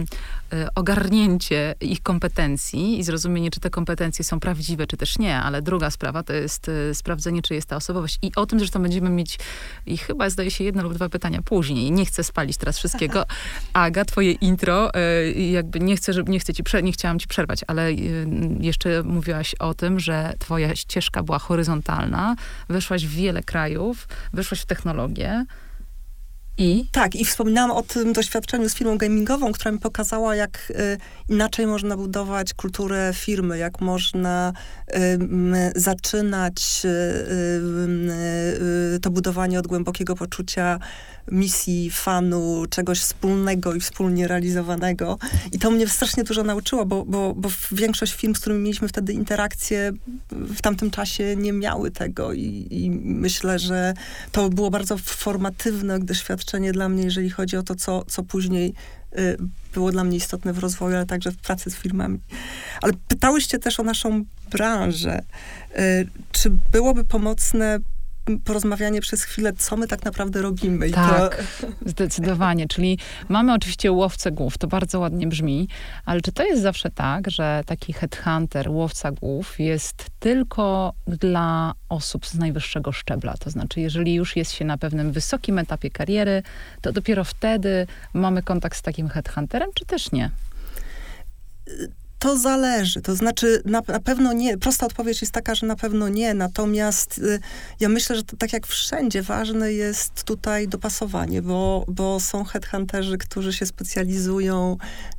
ogarnięcie 0.75 1.75
ich 1.81 2.03
kompetencji 2.03 3.00
i 3.00 3.03
zrozumienie, 3.03 3.51
czy 3.51 3.59
te 3.59 3.69
kompetencje 3.69 4.25
są 4.25 4.39
prawdziwe, 4.39 4.88
czy 4.88 4.98
też 4.98 5.19
nie, 5.19 5.38
ale 5.38 5.62
druga 5.62 5.91
sprawa 5.91 6.24
to 6.24 6.33
jest 6.33 6.69
e, 6.69 6.95
sprawdzenie, 6.95 7.41
czy 7.41 7.53
jest 7.53 7.69
ta 7.69 7.75
osobowość. 7.75 8.19
I 8.21 8.31
o 8.36 8.45
tym 8.45 8.59
zresztą 8.59 8.81
będziemy 8.81 9.09
mieć, 9.09 9.39
i 9.86 9.98
chyba 9.98 10.29
zdaje 10.29 10.51
się 10.51 10.63
jedno 10.63 10.83
lub 10.83 10.93
dwa 10.93 11.09
pytania 11.09 11.41
później. 11.41 11.91
Nie 11.91 12.05
chcę 12.05 12.24
spalić 12.24 12.57
teraz 12.57 12.77
wszystkiego. 12.77 13.25
Aga, 13.74 14.05
twoje 14.05 14.31
intro, 14.31 14.93
e, 14.93 15.31
jakby 15.31 15.79
nie 15.79 15.95
chcę, 15.95 16.13
żeby, 16.13 16.31
nie 16.31 16.39
chcę 16.39 16.53
ci, 16.53 16.63
nie 16.83 16.91
chciałam 16.91 17.19
ci 17.19 17.27
przerwać, 17.27 17.59
ale 17.67 17.93
jeszcze 18.59 19.03
mówiłaś 19.03 19.55
o 19.55 19.74
tym, 19.74 20.00
że 20.00 20.33
twoja 20.39 20.75
ścieżka 20.75 21.24
była 21.24 21.39
horyzontalna, 21.39 22.36
weszłaś 22.69 23.05
w 23.05 23.12
wiele 23.12 23.43
krajów, 23.43 24.07
weszłaś 24.33 24.62
w 24.62 24.65
technologię, 24.65 25.45
i? 26.59 26.85
Tak, 26.91 27.15
i 27.15 27.25
wspominałam 27.25 27.71
o 27.71 27.81
tym 27.81 28.13
doświadczeniu 28.13 28.69
z 28.69 28.75
firmą 28.75 28.97
gamingową, 28.97 29.51
która 29.51 29.71
mi 29.71 29.79
pokazała, 29.79 30.35
jak 30.35 30.71
y, 30.71 30.97
inaczej 31.29 31.67
można 31.67 31.97
budować 31.97 32.53
kulturę 32.53 33.11
firmy, 33.13 33.57
jak 33.57 33.81
można 33.81 34.53
y, 34.89 35.19
zaczynać 35.75 36.81
y, 38.95 38.99
to 38.99 39.09
budowanie 39.09 39.59
od 39.59 39.67
głębokiego 39.67 40.15
poczucia 40.15 40.79
misji, 41.31 41.89
fanu, 41.89 42.65
czegoś 42.69 43.00
wspólnego 43.00 43.74
i 43.74 43.79
wspólnie 43.79 44.27
realizowanego. 44.27 45.17
I 45.51 45.59
to 45.59 45.71
mnie 45.71 45.88
strasznie 45.88 46.24
dużo 46.24 46.43
nauczyło, 46.43 46.86
bo, 46.86 47.05
bo, 47.05 47.33
bo 47.36 47.50
większość 47.71 48.13
firm, 48.13 48.36
z 48.36 48.39
którymi 48.39 48.62
mieliśmy 48.62 48.88
wtedy 48.88 49.13
interakcje, 49.13 49.91
w 50.31 50.62
tamtym 50.62 50.91
czasie 50.91 51.36
nie 51.36 51.53
miały 51.53 51.91
tego 51.91 52.33
i, 52.33 52.67
i 52.71 52.91
myślę, 52.91 53.59
że 53.59 53.93
to 54.31 54.50
było 54.50 54.69
bardzo 54.69 54.98
formatywne 54.98 56.00
doświadczenie 56.00 56.71
dla 56.71 56.89
mnie, 56.89 57.03
jeżeli 57.03 57.29
chodzi 57.29 57.57
o 57.57 57.63
to, 57.63 57.75
co, 57.75 58.05
co 58.07 58.24
później 58.24 58.74
y, 59.19 59.38
było 59.74 59.91
dla 59.91 60.03
mnie 60.03 60.17
istotne 60.17 60.53
w 60.53 60.59
rozwoju, 60.59 60.95
ale 60.95 61.05
także 61.05 61.31
w 61.31 61.38
pracy 61.38 61.69
z 61.71 61.75
firmami. 61.75 62.19
Ale 62.81 62.93
pytałyście 63.07 63.59
też 63.59 63.79
o 63.79 63.83
naszą 63.83 64.25
branżę. 64.51 65.21
Y, 65.79 66.07
czy 66.31 66.51
byłoby 66.71 67.03
pomocne 67.03 67.79
porozmawianie 68.45 69.01
przez 69.01 69.23
chwilę, 69.23 69.53
co 69.53 69.77
my 69.77 69.88
tak 69.88 70.05
naprawdę 70.05 70.41
robimy. 70.41 70.88
I 70.88 70.91
tak, 70.91 71.45
to... 71.61 71.67
zdecydowanie. 71.85 72.67
Czyli 72.67 72.99
mamy 73.29 73.53
oczywiście 73.53 73.91
łowcę 73.91 74.31
głów, 74.31 74.57
to 74.57 74.67
bardzo 74.67 74.99
ładnie 74.99 75.27
brzmi, 75.27 75.67
ale 76.05 76.21
czy 76.21 76.31
to 76.31 76.43
jest 76.43 76.61
zawsze 76.61 76.89
tak, 76.91 77.31
że 77.31 77.63
taki 77.65 77.93
headhunter, 77.93 78.69
łowca 78.69 79.11
głów 79.11 79.59
jest 79.59 80.05
tylko 80.19 80.93
dla 81.07 81.73
osób 81.89 82.27
z 82.27 82.35
najwyższego 82.35 82.91
szczebla? 82.91 83.33
To 83.38 83.49
znaczy, 83.49 83.79
jeżeli 83.79 84.13
już 84.13 84.35
jest 84.35 84.51
się 84.51 84.65
na 84.65 84.77
pewnym 84.77 85.11
wysokim 85.11 85.59
etapie 85.59 85.91
kariery, 85.91 86.43
to 86.81 86.91
dopiero 86.91 87.23
wtedy 87.23 87.88
mamy 88.13 88.43
kontakt 88.43 88.77
z 88.77 88.81
takim 88.81 89.09
headhunterem, 89.09 89.69
czy 89.75 89.85
też 89.85 90.11
nie? 90.11 90.31
To 92.19 92.38
zależy, 92.38 93.01
to 93.01 93.15
znaczy 93.15 93.61
na, 93.65 93.81
na, 93.88 93.99
pewno 93.99 94.33
nie. 94.33 94.57
Prosta 94.57 94.85
odpowiedź 94.85 95.21
jest 95.21 95.33
taka, 95.33 95.55
że 95.55 95.67
na 95.67 95.75
pewno 95.75 96.09
nie. 96.09 96.33
Natomiast 96.33 97.17
y, 97.17 97.39
ja 97.79 97.89
myślę, 97.89 98.15
że 98.15 98.23
to, 98.23 98.38
tak 98.38 98.53
jak 98.53 98.67
wszędzie, 98.67 99.21
ważne 99.21 99.73
jest 99.73 100.23
tutaj 100.23 100.67
dopasowanie, 100.67 101.41
bo, 101.41 101.85
bo 101.88 102.19
są 102.19 102.43
headhunterzy, 102.43 103.17
którzy 103.17 103.53
się 103.53 103.65
specjalizują 103.65 104.73
y, 104.73 105.15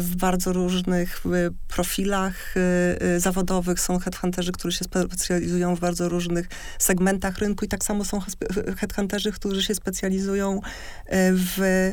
w 0.00 0.16
bardzo 0.16 0.52
różnych 0.52 1.26
y, 1.26 1.50
profilach 1.68 2.56
y, 2.56 2.60
y, 3.16 3.20
zawodowych. 3.20 3.80
Są 3.80 3.98
headhunterzy, 3.98 4.52
którzy 4.52 4.76
się 4.76 4.84
specjalizują 4.84 5.76
w 5.76 5.80
bardzo 5.80 6.08
różnych 6.08 6.48
segmentach 6.78 7.38
rynku 7.38 7.64
i 7.64 7.68
tak 7.68 7.84
samo 7.84 8.04
są 8.04 8.20
headhunterzy, 8.76 9.32
którzy 9.32 9.62
się 9.62 9.74
specjalizują 9.74 10.56
y, 10.56 10.60
w 11.32 11.92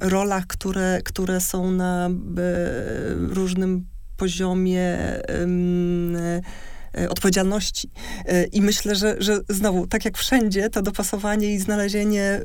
rolach, 0.00 0.46
które, 0.46 1.00
które 1.04 1.40
są 1.40 1.70
na 1.70 2.10
różnym 3.30 3.86
poziomie 4.16 4.98
E, 6.98 7.08
odpowiedzialności. 7.08 7.90
E, 8.24 8.44
I 8.44 8.62
myślę, 8.62 8.96
że, 8.96 9.16
że 9.18 9.40
znowu, 9.48 9.86
tak 9.86 10.04
jak 10.04 10.18
wszędzie, 10.18 10.70
to 10.70 10.82
dopasowanie 10.82 11.54
i 11.54 11.58
znalezienie 11.58 12.22
e, 12.22 12.42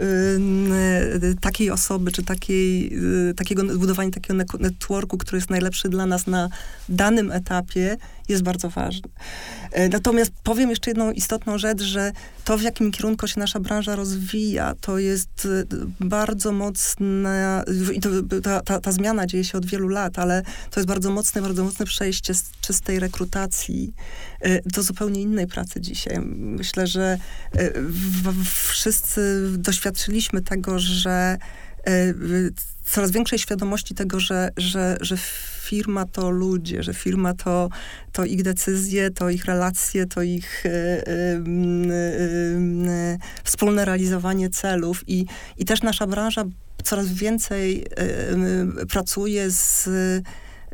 takiej 1.41 1.71
osoby, 1.71 2.11
czy 2.11 2.23
takiej, 2.23 2.91
takiego, 3.35 3.63
budowanie 3.63 4.11
takiego 4.11 4.45
networku, 4.59 5.17
który 5.17 5.37
jest 5.37 5.49
najlepszy 5.49 5.89
dla 5.89 6.05
nas 6.05 6.27
na 6.27 6.49
danym 6.89 7.31
etapie, 7.31 7.97
jest 8.29 8.43
bardzo 8.43 8.69
ważne. 8.69 9.09
Natomiast 9.91 10.31
powiem 10.43 10.69
jeszcze 10.69 10.89
jedną 10.89 11.11
istotną 11.11 11.57
rzecz, 11.57 11.81
że 11.81 12.11
to, 12.43 12.57
w 12.57 12.61
jakim 12.61 12.91
kierunku 12.91 13.27
się 13.27 13.39
nasza 13.39 13.59
branża 13.59 13.95
rozwija, 13.95 14.73
to 14.81 14.99
jest 14.99 15.47
bardzo 15.99 16.51
mocna, 16.51 17.63
ta, 18.43 18.61
ta, 18.61 18.79
ta 18.79 18.91
zmiana 18.91 19.25
dzieje 19.25 19.43
się 19.43 19.57
od 19.57 19.65
wielu 19.65 19.87
lat, 19.87 20.19
ale 20.19 20.43
to 20.71 20.79
jest 20.79 20.87
bardzo 20.87 21.11
mocne, 21.11 21.41
bardzo 21.41 21.63
mocne 21.63 21.85
przejście 21.85 22.33
z 22.33 22.51
czystej 22.61 22.99
rekrutacji 22.99 23.93
E, 24.43 24.61
do 24.65 24.83
zupełnie 24.83 25.21
innej 25.21 25.47
pracy 25.47 25.81
dzisiaj. 25.81 26.19
Myślę, 26.35 26.87
że 26.87 27.17
e, 27.55 27.71
wszyscy 28.45 29.49
doświadczyliśmy 29.57 30.41
tego, 30.41 30.79
że 30.79 31.37
e, 31.83 32.13
coraz 32.85 33.11
większej 33.11 33.39
świadomości 33.39 33.95
tego, 33.95 34.19
że, 34.19 34.49
że, 34.57 34.97
że 35.01 35.17
firma 35.61 36.05
to 36.05 36.29
ludzie, 36.29 36.83
że 36.83 36.93
firma 36.93 37.33
to, 37.33 37.69
to 38.11 38.25
ich 38.25 38.43
decyzje, 38.43 39.11
to 39.11 39.29
ich 39.29 39.45
relacje, 39.45 40.05
to 40.05 40.21
ich 40.21 40.65
y, 40.65 40.69
y, 40.69 41.11
y, 41.91 43.17
wspólne 43.43 43.85
realizowanie 43.85 44.49
celów. 44.49 45.03
I, 45.07 45.25
i 45.57 45.65
też 45.65 45.81
nasza 45.81 46.07
branża 46.07 46.43
coraz 46.83 47.13
więcej 47.13 47.85
pracuje 48.89 49.51
z 49.51 49.89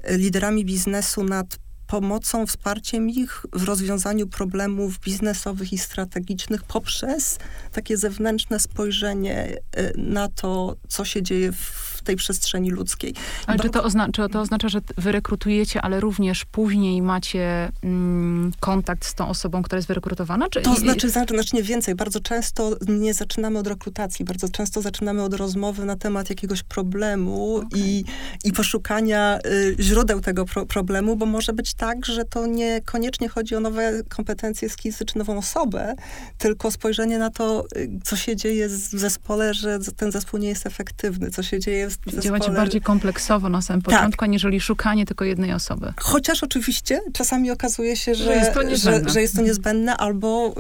liderami 0.10 0.66
biznesu 0.66 1.24
nad 1.24 1.58
pomocą, 1.90 2.48
wsparciem 2.48 3.10
ich 3.10 3.46
w 3.54 3.64
rozwiązaniu 3.64 4.28
problemów 4.28 5.00
biznesowych 5.00 5.74
i 5.74 5.78
strategicznych 5.78 6.64
poprzez 6.64 7.40
takie 7.72 7.98
zewnętrzne 7.98 8.60
spojrzenie 8.60 9.58
e, 9.72 9.98
na 9.98 10.28
to, 10.28 10.76
co 10.88 11.06
się 11.06 11.24
dzieje 11.24 11.52
w 11.52 11.89
tej 12.02 12.16
przestrzeni 12.16 12.72
ludzkiej. 12.72 13.14
Ale 13.48 13.60
czy 13.60 13.70
to, 13.70 13.84
oznacza, 13.84 14.12
czy 14.12 14.30
to 14.30 14.42
oznacza, 14.42 14.70
że 14.70 14.82
wy 14.98 15.12
rekrutujecie, 15.12 15.82
ale 15.82 16.00
również 16.00 16.46
później 16.46 17.02
macie 17.02 17.72
mm, 17.84 18.52
kontakt 18.60 19.06
z 19.06 19.14
tą 19.16 19.28
osobą, 19.28 19.64
która 19.64 19.78
jest 19.78 19.88
wyrekrutowana? 19.88 20.50
Czy... 20.50 20.62
To 20.62 20.76
znaczy 20.76 21.10
znacznie 21.10 21.64
więcej. 21.64 21.96
Bardzo 21.96 22.20
często 22.20 22.78
nie 22.88 23.14
zaczynamy 23.14 23.60
od 23.60 23.68
rekrutacji, 23.68 24.26
bardzo 24.26 24.50
często 24.50 24.82
zaczynamy 24.82 25.24
od 25.24 25.34
rozmowy 25.34 25.86
na 25.86 25.96
temat 25.96 26.30
jakiegoś 26.30 26.64
problemu 26.64 27.56
okay. 27.56 27.70
i, 27.76 28.04
i 28.44 28.52
poszukania 28.52 29.40
y, 29.46 29.76
źródeł 29.80 30.22
tego 30.22 30.46
pro 30.46 30.66
problemu, 30.66 31.16
bo 31.16 31.26
może 31.26 31.54
być 31.54 31.74
tak, 31.74 32.06
że 32.06 32.26
to 32.26 32.48
niekoniecznie 32.48 33.30
chodzi 33.30 33.56
o 33.56 33.60
nowe 33.60 34.04
kompetencje, 34.10 34.70
skillsy 34.70 35.06
czy 35.06 35.18
nową 35.18 35.38
osobę, 35.38 35.96
tylko 36.38 36.72
spojrzenie 36.72 37.20
na 37.20 37.30
to, 37.30 37.66
y, 37.78 37.90
co 38.04 38.16
się 38.16 38.36
dzieje 38.36 38.68
w 38.68 39.00
zespole, 39.00 39.54
że 39.54 39.80
ten 39.98 40.12
zespół 40.12 40.40
nie 40.40 40.50
jest 40.50 40.66
efektywny, 40.66 41.32
co 41.32 41.44
się 41.44 41.60
dzieje 41.60 41.89
w 41.98 42.06
zespole. 42.06 42.22
Działacie 42.22 42.52
bardziej 42.52 42.82
kompleksowo 42.82 43.50
na 43.50 43.62
samym 43.62 43.82
tak. 43.82 43.96
początku, 43.96 44.20
tak. 44.20 44.30
aniżeli 44.30 44.62
szukanie 44.62 45.06
tylko 45.06 45.26
jednej 45.26 45.54
osoby. 45.54 45.94
Chociaż 45.98 46.44
oczywiście 46.44 47.02
czasami 47.14 47.52
okazuje 47.52 47.96
się, 47.96 48.16
że, 48.16 48.24
że, 48.24 48.34
jest, 48.34 48.54
to 48.54 48.76
że, 48.76 49.10
że 49.10 49.22
jest 49.22 49.36
to 49.36 49.42
niezbędne, 49.42 49.98
albo 49.98 50.54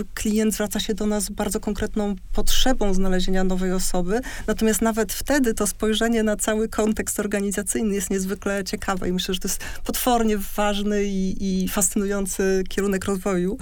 y, 0.00 0.04
klient 0.14 0.54
zwraca 0.54 0.80
się 0.80 0.94
do 0.94 1.06
nas 1.06 1.24
z 1.24 1.30
bardzo 1.30 1.60
konkretną 1.60 2.14
potrzebą 2.32 2.94
znalezienia 2.94 3.44
nowej 3.44 3.72
osoby. 3.72 4.20
Natomiast 4.46 4.82
nawet 4.82 5.12
wtedy 5.12 5.54
to 5.54 5.66
spojrzenie 5.66 6.22
na 6.22 6.36
cały 6.36 6.68
kontekst 6.68 7.20
organizacyjny 7.20 7.94
jest 7.94 8.10
niezwykle 8.10 8.64
ciekawe 8.64 9.08
i 9.08 9.12
myślę, 9.12 9.34
że 9.34 9.40
to 9.40 9.48
jest 9.48 9.60
potwornie 9.84 10.38
ważny 10.56 11.04
i, 11.04 11.62
i 11.64 11.68
fascynujący 11.68 12.64
kierunek 12.68 13.04
rozwoju. 13.04 13.58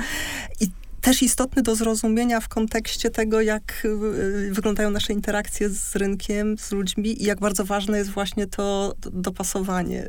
I 0.60 0.70
też 1.06 1.22
istotny 1.22 1.62
do 1.62 1.74
zrozumienia 1.74 2.40
w 2.40 2.48
kontekście 2.48 3.10
tego, 3.10 3.40
jak 3.40 3.82
y, 3.84 4.50
wyglądają 4.52 4.90
nasze 4.90 5.12
interakcje 5.12 5.68
z 5.68 5.96
rynkiem, 5.96 6.58
z 6.58 6.72
ludźmi 6.72 7.22
i 7.22 7.24
jak 7.24 7.40
bardzo 7.40 7.64
ważne 7.64 7.98
jest 7.98 8.10
właśnie 8.10 8.46
to 8.46 8.94
dopasowanie. 9.12 10.08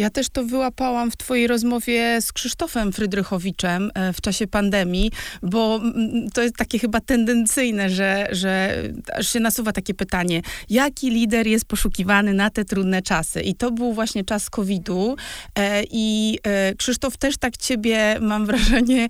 Ja 0.00 0.10
też 0.10 0.28
to 0.28 0.44
wyłapałam 0.44 1.10
w 1.10 1.16
twojej 1.16 1.46
rozmowie 1.46 2.20
z 2.20 2.32
Krzysztofem 2.32 2.92
Frydrychowiczem 2.92 3.90
e, 3.94 4.12
w 4.12 4.20
czasie 4.20 4.46
pandemii, 4.46 5.10
bo 5.42 5.80
to 6.34 6.42
jest 6.42 6.56
takie 6.56 6.78
chyba 6.78 7.00
tendencyjne, 7.00 7.90
że, 7.90 8.28
że 8.30 8.82
aż 9.14 9.32
się 9.32 9.40
nasuwa 9.40 9.72
takie 9.72 9.94
pytanie, 9.94 10.42
jaki 10.70 11.10
lider 11.10 11.46
jest 11.46 11.64
poszukiwany 11.64 12.34
na 12.34 12.50
te 12.50 12.64
trudne 12.64 13.02
czasy? 13.02 13.40
I 13.40 13.54
to 13.54 13.70
był 13.70 13.92
właśnie 13.92 14.24
czas 14.24 14.50
COVID-u 14.50 15.16
e, 15.54 15.82
i 15.90 16.38
e, 16.42 16.74
Krzysztof 16.74 17.16
też 17.16 17.36
tak 17.36 17.56
ciebie, 17.56 18.16
mam 18.20 18.46
wrażenie, 18.46 19.08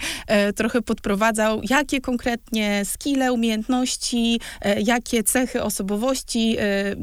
trochę 0.57 0.83
podprowadzał, 0.83 1.61
jakie 1.71 2.01
konkretnie 2.01 2.83
skille, 2.85 3.33
umiejętności, 3.33 4.41
jakie 4.85 5.23
cechy 5.23 5.63
osobowości 5.63 6.57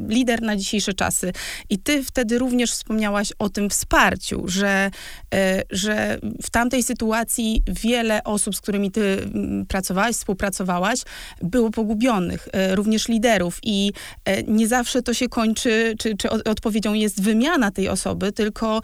lider 0.08 0.41
na 0.41 0.56
dzisiejsze 0.56 0.93
czasy. 0.93 1.34
I 1.69 1.78
ty 1.78 2.04
wtedy 2.04 2.39
również 2.39 2.71
wspomniałaś 2.71 3.34
o 3.39 3.50
tym 3.50 3.69
wsparciu, 3.77 4.43
że, 4.47 4.91
e, 5.33 5.63
że 5.69 6.19
w 6.43 6.49
tamtej 6.49 6.83
sytuacji 6.83 7.63
wiele 7.67 8.23
osób, 8.23 8.55
z 8.55 8.61
którymi 8.61 8.91
ty 8.91 9.17
mm, 9.23 9.65
pracowałaś, 9.65 10.15
współpracowałaś, 10.15 10.99
było 11.41 11.69
pogubionych, 11.69 12.47
e, 12.53 12.75
również 12.75 13.07
liderów 13.07 13.59
i 13.63 13.93
e, 14.25 14.43
nie 14.43 14.67
zawsze 14.67 15.01
to 15.01 15.13
się 15.13 15.29
kończy, 15.29 15.95
czy, 15.99 16.17
czy 16.17 16.29
odpowiedzią 16.29 16.93
jest 16.93 17.21
wymiana 17.21 17.71
tej 17.71 17.89
osoby, 17.89 18.31
tylko 18.31 18.81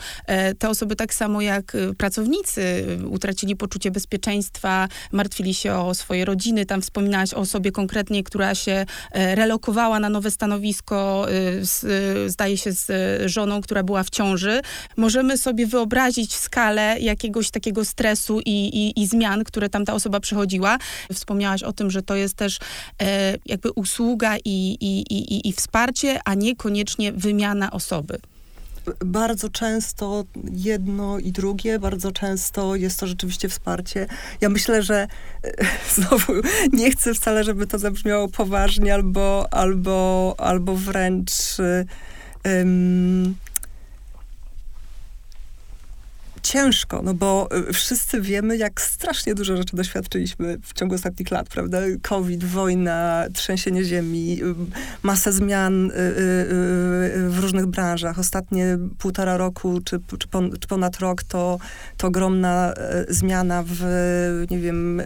te 0.60 0.70
osoby 0.70 0.96
tak 0.96 1.14
samo 1.14 1.42
jak 1.42 1.78
pracownicy 1.98 2.86
utracili 3.10 3.56
poczucie 3.56 3.92
bezpieczeństwa, 3.92 4.88
martwili 5.12 5.54
się 5.54 5.74
o 5.74 5.94
swoje 5.94 6.26
rodziny, 6.26 6.66
tam 6.66 6.82
wspominałaś 6.82 7.34
o 7.34 7.38
osobie 7.38 7.72
konkretnie, 7.72 8.24
która 8.24 8.56
się 8.56 8.86
relokowała 9.14 10.00
na 10.00 10.10
nowe 10.10 10.32
stanowisko, 10.32 11.28
zdaje 12.28 12.58
się 12.58 12.72
z 12.72 12.92
żoną, 13.32 13.62
która 13.62 13.84
była 13.84 14.04
w 14.04 14.10
ciąży 14.10 14.62
możemy 14.98 15.38
sobie 15.38 15.68
wyobrazić 15.68 16.36
skalę 16.36 17.00
jakiegoś 17.00 17.52
takiego 17.52 17.86
stresu 17.86 18.40
i, 18.40 18.52
i, 18.68 19.02
i 19.02 19.08
zmian, 19.08 19.44
które 19.44 19.70
tam 19.70 19.86
ta 19.86 19.94
osoba 19.94 20.20
przechodziła. 20.20 20.78
Wspomniałaś 21.14 21.64
o 21.64 21.74
tym, 21.74 21.92
że 21.92 22.02
to 22.02 22.16
jest 22.16 22.36
też 22.36 22.60
e, 23.02 23.38
jakby 23.46 23.72
usługa 23.72 24.38
i, 24.46 24.78
i, 24.82 25.50
i, 25.50 25.54
wsparcie, 25.54 26.20
a 26.26 26.34
niekoniecznie 26.34 27.12
wymiana 27.12 27.72
osoby 27.72 28.20
bardzo 29.06 29.50
często 29.50 30.24
jedno 30.54 31.20
i 31.20 31.32
drugie, 31.32 31.80
bardzo 31.80 32.12
często 32.12 32.76
jest 32.76 33.00
to 33.00 33.08
rzeczywiście 33.08 33.50
wsparcie. 33.50 34.08
Ja 34.42 34.50
myślę, 34.50 34.84
że 34.84 35.08
e, 35.44 35.52
znowu 35.96 36.34
nie 36.74 36.92
chcę 36.92 37.14
wcale, 37.14 37.44
żeby 37.44 37.68
to 37.68 37.80
zabrzmiało 37.80 38.28
poważnie 38.28 38.94
albo, 38.94 39.54
albo, 39.54 40.36
albo 40.38 40.76
wręcz 40.76 41.32
um, 42.46 43.36
ciężko, 46.44 47.02
no 47.02 47.14
bo 47.14 47.50
y, 47.70 47.74
wszyscy 47.74 48.22
wiemy, 48.22 48.58
jak 48.58 48.82
strasznie 48.82 49.36
dużo 49.36 49.58
rzeczy 49.58 49.76
doświadczyliśmy 49.76 50.58
w 50.64 50.74
ciągu 50.74 50.96
ostatnich 50.96 51.32
lat, 51.32 51.50
prawda? 51.50 51.78
COVID, 52.02 52.44
wojna, 52.44 53.26
trzęsienie 53.34 53.84
ziemi, 53.84 54.44
y, 54.44 54.56
masę 55.04 55.32
zmian 55.34 55.92
y, 55.92 55.94
w 57.30 57.38
różnych 57.42 57.66
branżach. 57.66 58.20
Ostatnie 58.20 58.78
półtora 58.98 59.38
roku, 59.38 59.82
czy, 59.82 60.00
czy, 60.20 60.28
pon, 60.28 60.52
czy 60.60 60.68
ponad 60.68 61.00
rok, 61.00 61.24
to, 61.24 61.60
to 61.98 62.08
ogromna 62.08 62.74
zmiana 63.10 63.64
w, 63.68 63.84
nie 64.52 64.60
wiem, 64.60 65.02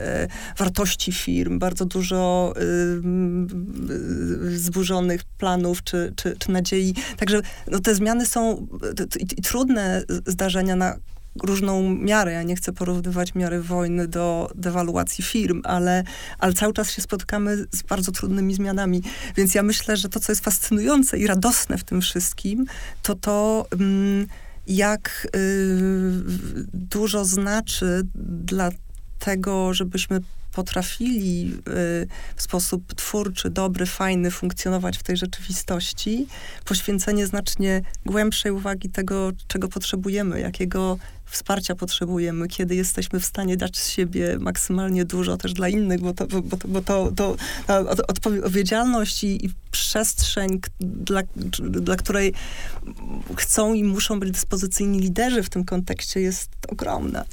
wartości 0.58 1.12
firm, 1.12 1.60
bardzo 1.60 1.86
dużo 1.86 2.54
zburzonych 4.56 5.22
planów, 5.38 5.84
czy, 5.84 6.14
czy, 6.16 6.36
czy 6.40 6.52
nadziei. 6.52 6.94
Także 7.18 7.42
no, 7.68 7.80
te 7.80 7.96
zmiany 7.96 8.26
są 8.26 8.68
trudne 9.44 10.04
zdarzenia 10.26 10.76
na 10.76 10.96
różną 11.44 11.96
miarę. 11.96 12.32
Ja 12.32 12.44
nie 12.44 12.56
chcę 12.56 12.74
porównywać 12.74 13.36
miary 13.36 13.62
wojny 13.62 14.08
do 14.08 14.52
dewaluacji 14.56 15.24
firm, 15.24 15.62
ale, 15.64 16.04
ale 16.40 16.54
cały 16.54 16.74
czas 16.74 16.92
się 16.92 17.02
spotykamy 17.02 17.58
z 17.72 17.82
bardzo 17.84 18.12
trudnymi 18.12 18.54
zmianami. 18.54 19.02
Więc 19.36 19.56
ja 19.56 19.64
myślę, 19.64 19.98
że 19.98 20.10
to, 20.10 20.20
co 20.20 20.32
jest 20.32 20.44
fascynujące 20.44 21.18
i 21.18 21.28
radosne 21.28 21.78
w 21.78 21.84
tym 21.84 22.02
wszystkim, 22.02 22.66
to 23.02 23.16
to, 23.16 23.66
mm, 23.72 24.28
jak 24.68 25.28
y, 25.36 25.40
dużo 26.74 27.26
znaczy 27.26 28.02
dla 28.16 28.70
tego, 29.20 29.74
żebyśmy 29.74 30.22
potrafili 30.58 31.54
y, 31.54 32.08
w 32.36 32.42
sposób 32.42 32.94
twórczy, 32.94 33.50
dobry, 33.50 33.86
fajny 33.86 34.32
funkcjonować 34.32 34.98
w 34.98 35.04
tej 35.04 35.18
rzeczywistości, 35.18 36.28
poświęcenie 36.66 37.28
znacznie 37.28 37.82
głębszej 38.06 38.52
uwagi 38.52 38.90
tego, 38.90 39.32
czego 39.48 39.68
potrzebujemy, 39.68 40.40
jakiego 40.40 40.98
wsparcia 41.28 41.76
potrzebujemy, 41.76 42.48
kiedy 42.48 42.76
jesteśmy 42.76 43.20
w 43.20 43.26
stanie 43.26 43.58
dać 43.58 43.78
z 43.78 43.90
siebie 43.90 44.38
maksymalnie 44.40 45.06
dużo 45.06 45.38
też 45.38 45.54
dla 45.54 45.70
innych, 45.70 46.02
bo 46.02 46.14
to, 46.14 46.28
bo 46.28 46.58
to, 46.58 46.68
bo 46.68 46.82
to, 46.82 47.12
to 47.12 47.36
odpowiedzialność 48.08 49.24
i, 49.24 49.46
i 49.46 49.50
przestrzeń, 49.72 50.60
dla, 50.80 51.22
dla 51.60 51.96
której 51.96 52.34
chcą 53.36 53.74
i 53.74 53.84
muszą 53.84 54.20
być 54.20 54.32
dyspozycyjni 54.32 55.00
liderzy 55.00 55.44
w 55.44 55.50
tym 55.50 55.66
kontekście 55.66 56.20
jest 56.20 56.50
ogromna. 56.68 57.26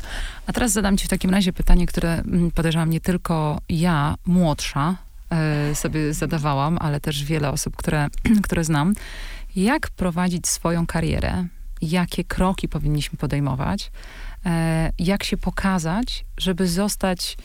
A 0.46 0.52
teraz 0.52 0.72
zadam 0.72 0.96
ci 0.96 1.06
w 1.06 1.08
takim 1.08 1.30
razie 1.30 1.52
pytanie, 1.52 1.86
które 1.86 2.12
mm, 2.12 2.50
podejrzewam 2.50 2.90
nie 2.90 3.00
tylko 3.00 3.60
ja, 3.68 4.14
młodsza, 4.26 4.96
e, 5.30 5.74
sobie 5.74 6.14
zadawałam, 6.14 6.78
ale 6.80 7.00
też 7.00 7.24
wiele 7.24 7.50
osób, 7.50 7.76
które, 7.76 8.08
które 8.44 8.64
znam. 8.64 8.94
Jak 9.56 9.90
prowadzić 9.90 10.48
swoją 10.48 10.86
karierę? 10.86 11.46
Jakie 11.90 12.24
kroki 12.24 12.68
powinniśmy 12.68 13.18
podejmować, 13.18 13.90
e, 14.46 14.92
jak 14.98 15.24
się 15.24 15.36
pokazać, 15.36 16.24
żeby 16.38 16.68
zostać, 16.68 17.36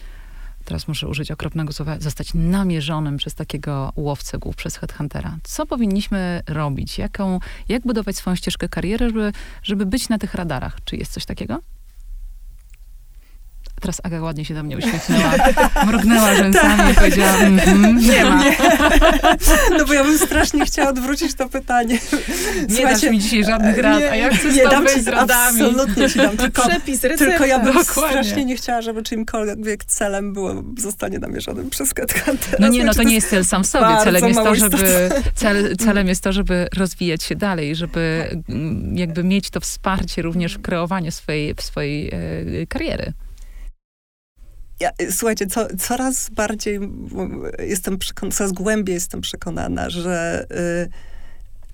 teraz 0.65 0.88
muszę 0.88 1.08
użyć 1.08 1.32
okropnego 1.32 1.73
słowa, 1.73 1.99
zostać 1.99 2.34
namierzonym 2.34 3.17
przez 3.17 3.36
takiego 3.36 3.93
łowcę 3.95 4.38
głów, 4.38 4.56
przez 4.56 4.78
headhuntera. 4.78 5.38
Co 5.43 5.65
powinniśmy 5.65 6.41
robić? 6.47 6.97
Jaką, 6.97 7.39
jak 7.69 7.82
budować 7.82 8.15
swoją 8.15 8.36
ścieżkę 8.36 8.69
kariery, 8.69 9.08
żeby, 9.08 9.32
żeby 9.63 9.86
być 9.86 10.10
na 10.10 10.17
tych 10.17 10.34
radarach? 10.34 10.78
Czy 10.86 10.95
jest 10.95 11.12
coś 11.12 11.25
takiego? 11.25 11.60
Teraz 13.80 14.02
Aga 14.04 14.22
ładnie 14.22 14.46
się 14.46 14.54
do 14.54 14.63
mnie 14.63 14.78
uśmiechnęła, 14.78 15.32
mrugnęła 15.86 16.36
rzęsami 16.36 16.92
i 16.92 16.96
powiedziała, 16.96 17.34
mm, 17.38 17.98
nie 17.98 18.26
ma. 18.26 18.44
Nie. 18.44 18.58
No 19.78 19.86
bo 19.86 19.94
ja 19.94 20.04
bym 20.04 20.18
strasznie 20.18 20.65
chciała 20.65 20.89
odwrócić 20.89 21.36
to 21.36 21.50
pytanie. 21.50 22.00
Nie 22.70 22.84
dasz 22.84 23.04
mi 23.04 23.20
dzisiaj 23.20 23.44
żadnych 23.44 23.78
rad, 23.78 24.04
a 24.12 24.15
ja 24.15 24.30
chcę 24.30 24.52
nie, 24.52 24.63
dam 24.63 24.88
ci, 24.88 25.02
z 25.02 25.08
radami. 25.08 25.62
Absolutnie 25.62 26.10
ci 26.10 26.18
dam. 26.18 26.38
Tylko, 26.38 26.70
Przepis, 26.70 27.04
recepta. 27.04 27.26
Tylko 27.26 27.46
ja 27.46 27.60
bym 27.60 27.74
Dokładnie. 27.74 28.24
strasznie 28.24 28.46
nie 28.46 28.56
chciała, 28.56 28.82
żeby 28.82 29.04
czymkolwiek 29.04 29.86
celem 29.86 30.34
było 30.34 30.63
zostanie 30.78 31.20
namierzonym 31.20 31.70
przez 31.70 31.94
Headhuntera. 31.94 32.58
No 32.60 32.68
nie, 32.68 32.84
no 32.84 32.94
to 32.94 33.04
nie 33.04 33.15
jest 33.15 33.30
cel 33.30 33.46
sam 33.46 33.63
w 33.63 33.68
sobie. 33.68 34.04
Celem 34.04 34.28
jest 34.28 34.39
to, 34.39 34.56
żeby, 34.56 35.10
cel, 35.36 35.78
celem 35.78 36.08
jest 36.08 36.24
to, 36.24 36.34
żeby 36.34 36.68
rozwijać 36.78 37.24
się 37.24 37.36
dalej, 37.36 37.76
żeby 37.76 38.30
mm, 38.50 38.98
jakby 38.98 39.24
mieć 39.24 39.50
to 39.50 39.60
wsparcie 39.60 40.22
również 40.22 40.54
w 40.54 40.62
kreowaniu 40.62 41.12
swojej, 41.12 41.56
swojej 41.60 42.08
e, 42.08 42.68
kariery 42.68 43.13
ja, 44.80 44.92
słuchajcie, 45.12 45.48
co, 45.48 45.68
coraz 45.80 46.30
bardziej 46.30 46.80
jestem 47.60 47.98
przekonana, 47.98 48.36
coraz 48.36 48.52
głębiej 48.52 48.94
jestem 48.94 49.22
przekonana, 49.22 49.89
że, 49.89 50.46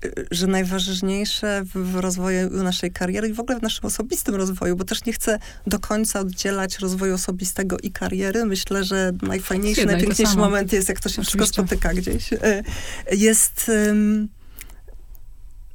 y, 0.04 0.08
y, 0.08 0.26
że 0.30 0.46
najważniejsze 0.46 1.62
w, 1.64 1.92
w 1.92 1.94
rozwoju 1.94 2.62
naszej 2.62 2.92
kariery 2.92 3.28
i 3.28 3.32
w 3.32 3.40
ogóle 3.40 3.58
w 3.58 3.62
naszym 3.62 3.84
osobistym 3.84 4.34
rozwoju, 4.34 4.76
bo 4.76 4.84
też 4.84 5.04
nie 5.04 5.12
chcę 5.12 5.38
do 5.66 5.78
końca 5.78 6.20
oddzielać 6.20 6.78
rozwoju 6.78 7.14
osobistego 7.14 7.76
i 7.82 7.90
kariery. 7.90 8.44
Myślę, 8.44 8.84
że 8.84 9.12
najfajniejszy, 9.22 9.86
najpiękniejszy 9.86 10.36
moment 10.36 10.72
jest, 10.72 10.88
jak 10.88 11.00
to 11.00 11.08
się 11.08 11.22
wszystko 11.22 11.46
spotyka 11.46 11.94
gdzieś. 11.94 12.32
Y, 12.32 12.38
jest 13.12 13.70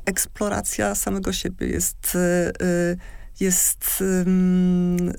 eksploracja 0.05 0.95
samego 0.95 1.33
siebie, 1.33 1.67
jest 1.67 2.17
jest 3.39 4.03
um, 4.25 5.13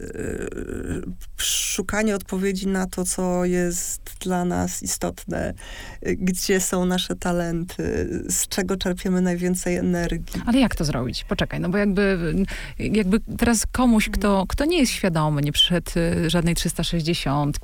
szukanie 1.36 2.16
odpowiedzi 2.16 2.66
na 2.66 2.86
to, 2.86 3.04
co 3.04 3.44
jest 3.44 4.02
dla 4.20 4.44
nas 4.44 4.82
istotne, 4.82 5.54
gdzie 6.02 6.60
są 6.60 6.84
nasze 6.84 7.16
talenty, 7.16 8.08
z 8.28 8.48
czego 8.48 8.76
czerpiemy 8.76 9.20
najwięcej 9.20 9.76
energii. 9.76 10.42
Ale 10.46 10.60
jak 10.60 10.76
to 10.76 10.84
zrobić? 10.84 11.24
Poczekaj, 11.24 11.60
no 11.60 11.68
bo 11.68 11.78
jakby, 11.78 12.34
jakby 12.78 13.20
teraz 13.20 13.66
komuś, 13.72 14.08
kto, 14.08 14.44
kto 14.48 14.64
nie 14.64 14.78
jest 14.78 14.92
świadomy, 14.92 15.42
nie 15.42 15.52
przyszedł 15.52 15.90
y, 15.96 16.30
żadnej 16.30 16.54
360, 16.54 17.58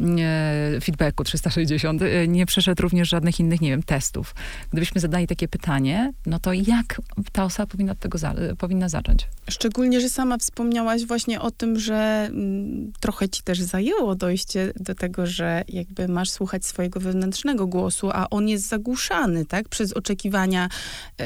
nie, 0.00 0.42
feedbacku 0.82 1.24
360, 1.24 2.02
y, 2.02 2.28
nie 2.28 2.46
przeszedł 2.46 2.82
również 2.82 3.08
żadnych 3.08 3.40
innych, 3.40 3.60
nie 3.60 3.70
wiem, 3.70 3.82
testów. 3.82 4.34
Gdybyśmy 4.72 5.00
zadali 5.00 5.26
takie 5.26 5.48
pytanie, 5.48 6.12
no 6.26 6.38
to 6.38 6.52
jak 6.52 7.00
ta 7.32 7.44
osoba 7.44 7.66
powinna 7.66 7.92
od 7.92 7.98
tego 7.98 8.18
za, 8.18 8.34
powinna 8.58 8.88
zacząć? 8.88 9.28
Szczególnie, 9.74 10.00
że 10.00 10.08
sama 10.08 10.38
wspomniałaś 10.38 11.04
właśnie 11.04 11.40
o 11.40 11.50
tym, 11.50 11.78
że 11.78 12.28
m, 12.30 12.92
trochę 13.00 13.28
ci 13.28 13.42
też 13.42 13.60
zajęło 13.60 14.14
dojście 14.14 14.72
do 14.76 14.94
tego, 14.94 15.26
że 15.26 15.64
jakby 15.68 16.08
masz 16.08 16.30
słuchać 16.30 16.66
swojego 16.66 17.00
wewnętrznego 17.00 17.66
głosu, 17.66 18.10
a 18.12 18.30
on 18.30 18.48
jest 18.48 18.68
zagłuszany, 18.68 19.46
tak? 19.46 19.68
Przez 19.68 19.92
oczekiwania 19.92 20.68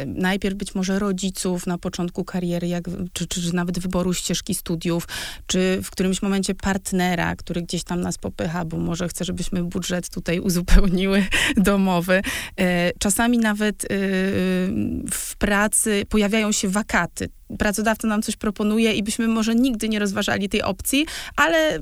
najpierw 0.06 0.56
być 0.56 0.74
może 0.74 0.98
rodziców 0.98 1.66
na 1.66 1.78
początku 1.78 2.24
kariery, 2.24 2.68
jak, 2.68 2.84
czy, 3.12 3.26
czy, 3.26 3.54
nawet 3.54 3.78
wyboru 3.78 4.14
ścieżki 4.14 4.54
studiów, 4.54 5.08
czy 5.46 5.80
w 5.82 5.90
którymś 5.90 6.22
momencie 6.22 6.54
partnera, 6.54 7.36
który 7.36 7.62
gdzieś 7.62 7.84
tam 7.84 8.00
nas 8.00 8.18
popycha, 8.18 8.64
bo 8.64 8.76
może 8.76 9.08
chce, 9.08 9.24
żebyśmy 9.24 9.64
budżet 9.64 10.08
tutaj 10.08 10.40
uzupełniły 10.48 11.26
domowy. 11.56 12.22
E, 12.56 12.92
czasami 12.98 13.38
nawet 13.38 13.84
e, 13.84 13.88
w 15.10 15.34
pracy 15.38 16.02
pojawiają 16.08 16.52
się 16.52 16.68
wakaty, 16.68 17.28
pracodawca 17.58 18.08
nam 18.08 18.22
coś 18.22 18.36
proponuje 18.36 18.94
i 18.94 19.02
byśmy 19.02 19.28
może 19.28 19.54
nigdy 19.54 19.88
nie 19.88 19.98
rozważali 19.98 20.48
tej 20.48 20.62
opcji, 20.62 21.06
ale 21.36 21.80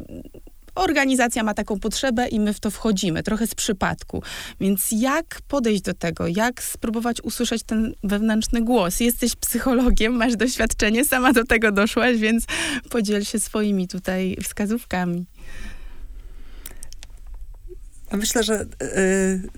organizacja 0.77 1.43
ma 1.43 1.55
taką 1.55 1.81
potrzebę 1.81 2.29
i 2.29 2.41
my 2.41 2.53
w 2.53 2.61
to 2.61 2.71
wchodzimy, 2.71 3.23
trochę 3.23 3.47
z 3.47 3.55
przypadku. 3.55 4.23
Więc 4.61 4.89
jak 4.93 5.41
podejść 5.49 5.83
do 5.83 5.95
tego? 5.95 6.27
Jak 6.27 6.63
spróbować 6.63 7.21
usłyszeć 7.21 7.63
ten 7.63 7.95
wewnętrzny 8.05 8.63
głos? 8.63 9.01
Jesteś 9.01 9.37
psychologiem, 9.37 10.13
masz 10.13 10.37
doświadczenie, 10.37 11.05
sama 11.05 11.33
do 11.33 11.45
tego 11.45 11.73
doszłaś, 11.73 12.17
więc 12.17 12.45
podziel 12.91 13.25
się 13.25 13.39
swoimi 13.39 13.89
tutaj 13.89 14.37
wskazówkami. 14.43 15.27
Myślę, 18.13 18.43
że 18.43 18.67
y, 18.83 19.49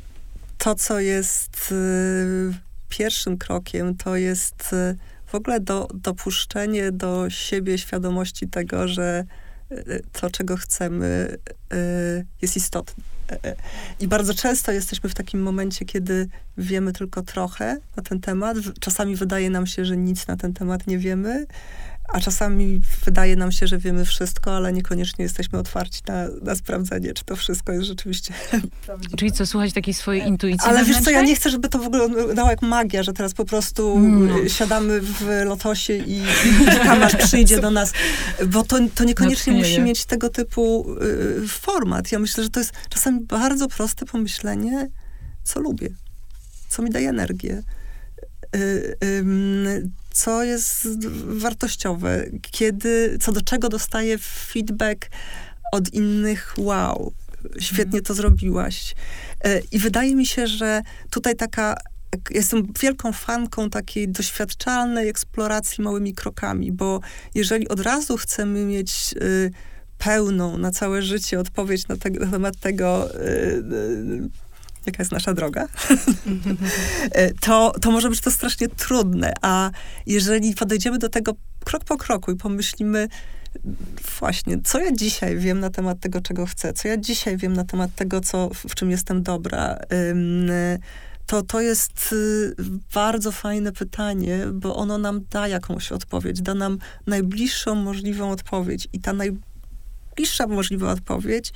to, 0.59 0.75
co 0.75 1.01
jest 1.01 1.73
y, 1.73 2.55
pierwszym 2.88 3.38
krokiem, 3.38 3.97
to 3.97 4.16
jest 4.16 4.73
y, 4.73 4.97
w 5.28 5.34
ogóle 5.34 5.60
do, 5.60 5.88
dopuszczenie 5.94 6.92
do 6.92 7.30
siebie 7.30 7.78
świadomości 7.78 8.48
tego, 8.48 8.88
że 8.88 9.24
e, 9.70 10.00
to, 10.12 10.30
czego 10.30 10.56
chcemy, 10.56 11.38
e, 11.72 12.24
jest 12.42 12.56
istotne. 12.56 13.04
E, 13.44 13.56
I 14.00 14.08
bardzo 14.08 14.34
często 14.34 14.72
jesteśmy 14.72 15.10
w 15.10 15.14
takim 15.14 15.42
momencie, 15.42 15.84
kiedy 15.84 16.28
wiemy 16.58 16.92
tylko 16.92 17.22
trochę 17.22 17.76
na 17.96 18.02
ten 18.02 18.20
temat. 18.20 18.56
Czasami 18.80 19.16
wydaje 19.16 19.50
nam 19.50 19.66
się, 19.66 19.84
że 19.84 19.96
nic 19.96 20.26
na 20.26 20.36
ten 20.36 20.54
temat 20.54 20.86
nie 20.86 20.98
wiemy, 20.98 21.46
a 22.09 22.21
czasami 22.21 22.81
wydaje 23.05 23.37
nam 23.37 23.53
się, 23.53 23.66
że 23.66 23.79
wiemy 23.79 24.05
wszystko, 24.05 24.57
ale 24.57 24.73
niekoniecznie 24.73 25.23
jesteśmy 25.23 25.59
otwarci 25.59 26.01
na, 26.09 26.29
na 26.42 26.55
sprawdzenie, 26.55 27.14
czy 27.14 27.25
to 27.25 27.37
wszystko 27.37 27.73
jest 27.73 27.85
rzeczywiście. 27.85 28.35
Czyli 29.18 29.33
co, 29.33 29.47
słuchać 29.47 29.73
takiej 29.73 29.94
swojej 29.94 30.27
intuicji 30.27 30.68
Ale 30.68 30.85
wiesz 30.85 31.01
co, 31.01 31.11
ja 31.11 31.23
nie 31.23 31.37
chcę, 31.37 31.51
żeby 31.51 31.68
to 31.68 31.79
w 31.79 31.87
ogóle 31.87 32.09
wyglądało 32.09 32.51
jak 32.51 32.62
magia, 32.62 33.03
że 33.03 33.12
teraz 33.12 33.35
po 33.35 33.44
prostu 33.44 33.99
no. 33.99 34.49
siadamy 34.49 35.01
w 35.01 35.42
lotosie 35.44 35.97
i, 35.97 36.18
i 36.18 36.79
aż 37.03 37.16
przyjdzie 37.16 37.61
do 37.61 37.71
nas, 37.71 37.92
bo 38.47 38.62
to, 38.62 38.79
to 38.94 39.05
niekoniecznie 39.05 39.53
no, 39.53 39.59
musi 39.59 39.81
mieć 39.81 40.05
tego 40.05 40.29
typu 40.29 40.87
y, 41.44 41.49
format. 41.49 42.12
Ja 42.12 42.18
myślę, 42.18 42.44
że 42.44 42.51
to 42.51 42.61
jest 42.61 42.73
czasami 42.88 43.21
bardzo 43.21 43.68
proste 43.68 44.07
pomyślenie, 44.07 44.88
co 45.44 45.61
lubię, 45.61 45.88
co 46.68 46.83
mi 46.83 46.90
daje 46.90 47.09
energię. 47.09 47.62
Y, 48.57 48.97
co 50.18 50.44
jest 50.44 50.88
wartościowe, 51.26 52.24
kiedy, 52.50 53.18
co 53.20 53.33
do 53.33 53.42
czego 53.42 53.68
dostaję 53.68 54.18
feedback 54.18 55.11
od 55.72 55.94
innych, 55.94 56.54
wow, 56.57 57.12
świetnie 57.61 58.02
to 58.02 58.14
zrobiłaś. 58.14 58.94
E, 59.44 59.61
I 59.72 59.78
wydaje 59.78 60.16
mi 60.16 60.26
się, 60.26 60.46
że 60.46 60.83
tutaj 61.11 61.37
taka 61.37 61.76
jestem 62.31 62.72
wielką 62.81 63.12
fanką 63.12 63.70
takiej 63.70 64.09
doświadczalnej 64.09 65.09
eksploracji 65.09 65.85
małymi 65.85 66.14
krokami, 66.14 66.72
bo 66.72 67.00
jeżeli 67.35 67.68
od 67.68 67.81
razu 67.81 68.16
chcemy 68.16 68.64
mieć 68.64 69.14
y, 69.22 69.50
pełną 69.98 70.59
na 70.59 70.70
całe 70.70 71.02
życie 71.02 71.40
odpowiedź 71.40 71.88
na, 71.88 71.96
te, 71.96 72.11
na 72.11 72.26
temat 72.26 72.57
tego, 72.61 73.14
y, 73.14 73.18
y, 73.18 74.28
jaka 74.88 75.03
jest 75.03 75.12
nasza 75.12 75.35
droga, 75.35 75.68
y, 77.16 77.35
to, 77.46 77.72
to 77.81 77.90
może 77.90 78.11
być 78.11 78.20
to 78.20 78.31
strasznie 78.31 78.68
trudne. 78.68 79.33
A 79.42 79.70
jeżeli 80.07 80.55
podejdziemy 80.55 80.98
do 80.98 81.09
tego 81.09 81.35
krok 81.64 81.85
po 81.85 81.96
kroku 81.96 82.33
i 82.33 82.37
pomyślimy, 82.37 83.09
właśnie, 84.18 84.59
co 84.64 84.81
ja 84.81 84.92
dzisiaj 84.92 85.37
wiem 85.37 85.61
na 85.61 85.70
temat 85.70 86.01
tego, 86.01 86.20
czego 86.20 86.46
chcę, 86.46 86.72
co 86.72 86.88
ja 86.88 86.96
dzisiaj 86.96 87.37
wiem 87.37 87.53
na 87.53 87.64
temat 87.64 87.94
tego, 87.94 88.20
co, 88.20 88.51
w 88.55 88.74
czym 88.74 88.90
jestem 88.90 89.22
dobra, 89.22 89.79
to 91.29 91.42
to 91.42 91.61
jest 91.61 92.12
y, 92.12 92.55
bardzo 92.94 93.33
fajne 93.33 93.72
pytanie, 93.72 94.46
bo 94.53 94.77
ono 94.77 94.98
nam 94.98 95.20
da 95.31 95.48
jakąś 95.48 95.92
odpowiedź, 95.92 96.42
da 96.42 96.55
nam 96.55 96.79
najbliższą 97.07 97.74
możliwą 97.74 98.31
odpowiedź. 98.31 98.88
I 98.92 99.01
ta 99.01 99.12
najbliższa 99.12 100.46
możliwa 100.46 100.92
odpowiedź 100.92 101.53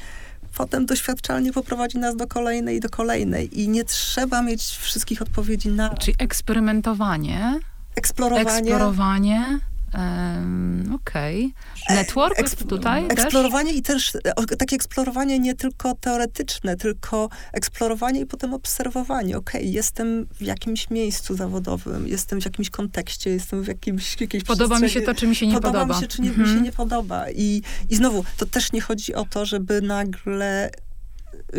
potem 0.56 0.86
doświadczalnie 0.86 1.52
poprowadzi 1.52 1.98
nas 1.98 2.16
do 2.16 2.26
kolejnej 2.26 2.76
i 2.76 2.80
do 2.80 2.88
kolejnej. 2.88 3.60
I 3.60 3.68
nie 3.68 3.84
trzeba 3.84 4.42
mieć 4.42 4.62
wszystkich 4.62 5.22
odpowiedzi 5.22 5.68
na. 5.68 5.94
Czyli 5.94 6.16
eksperymentowanie. 6.18 7.60
Eksplorowanie. 7.96 8.50
Eksplorowanie 8.50 9.60
Um, 9.94 10.94
Okej. 10.94 11.54
Okay. 11.84 11.96
Network 11.96 12.54
tutaj 12.68 13.04
Eksplorowanie 13.08 13.70
też? 13.70 13.78
i 13.78 13.82
też 13.82 14.12
e, 14.24 14.56
takie 14.56 14.76
eksplorowanie 14.76 15.38
nie 15.38 15.54
tylko 15.54 15.94
teoretyczne, 15.94 16.76
tylko 16.76 17.28
eksplorowanie 17.52 18.20
i 18.20 18.26
potem 18.26 18.54
obserwowanie. 18.54 19.36
Okej, 19.36 19.60
okay, 19.60 19.72
jestem 19.72 20.26
w 20.34 20.42
jakimś 20.42 20.90
miejscu 20.90 21.36
zawodowym, 21.36 22.08
jestem 22.08 22.40
w 22.40 22.44
jakimś 22.44 22.70
kontekście, 22.70 23.30
jestem 23.30 23.62
w 23.62 23.68
jakimś 23.68 24.20
jakiejś 24.20 24.44
Podoba 24.44 24.78
mi 24.78 24.90
się 24.90 25.00
to, 25.00 25.14
czy 25.14 25.26
mi 25.26 25.36
się 25.36 25.46
nie 25.46 25.54
podoba. 25.54 25.72
Podoba 25.72 25.94
mi 25.94 26.00
się, 26.00 26.08
czy 26.08 26.22
nie, 26.22 26.30
mi 26.30 26.36
się 26.36 26.42
mhm. 26.42 26.62
nie 26.62 26.72
podoba. 26.72 27.30
I, 27.30 27.62
I 27.88 27.96
znowu, 27.96 28.24
to 28.36 28.46
też 28.46 28.72
nie 28.72 28.80
chodzi 28.80 29.14
o 29.14 29.24
to, 29.24 29.46
żeby 29.46 29.82
nagle 29.82 30.70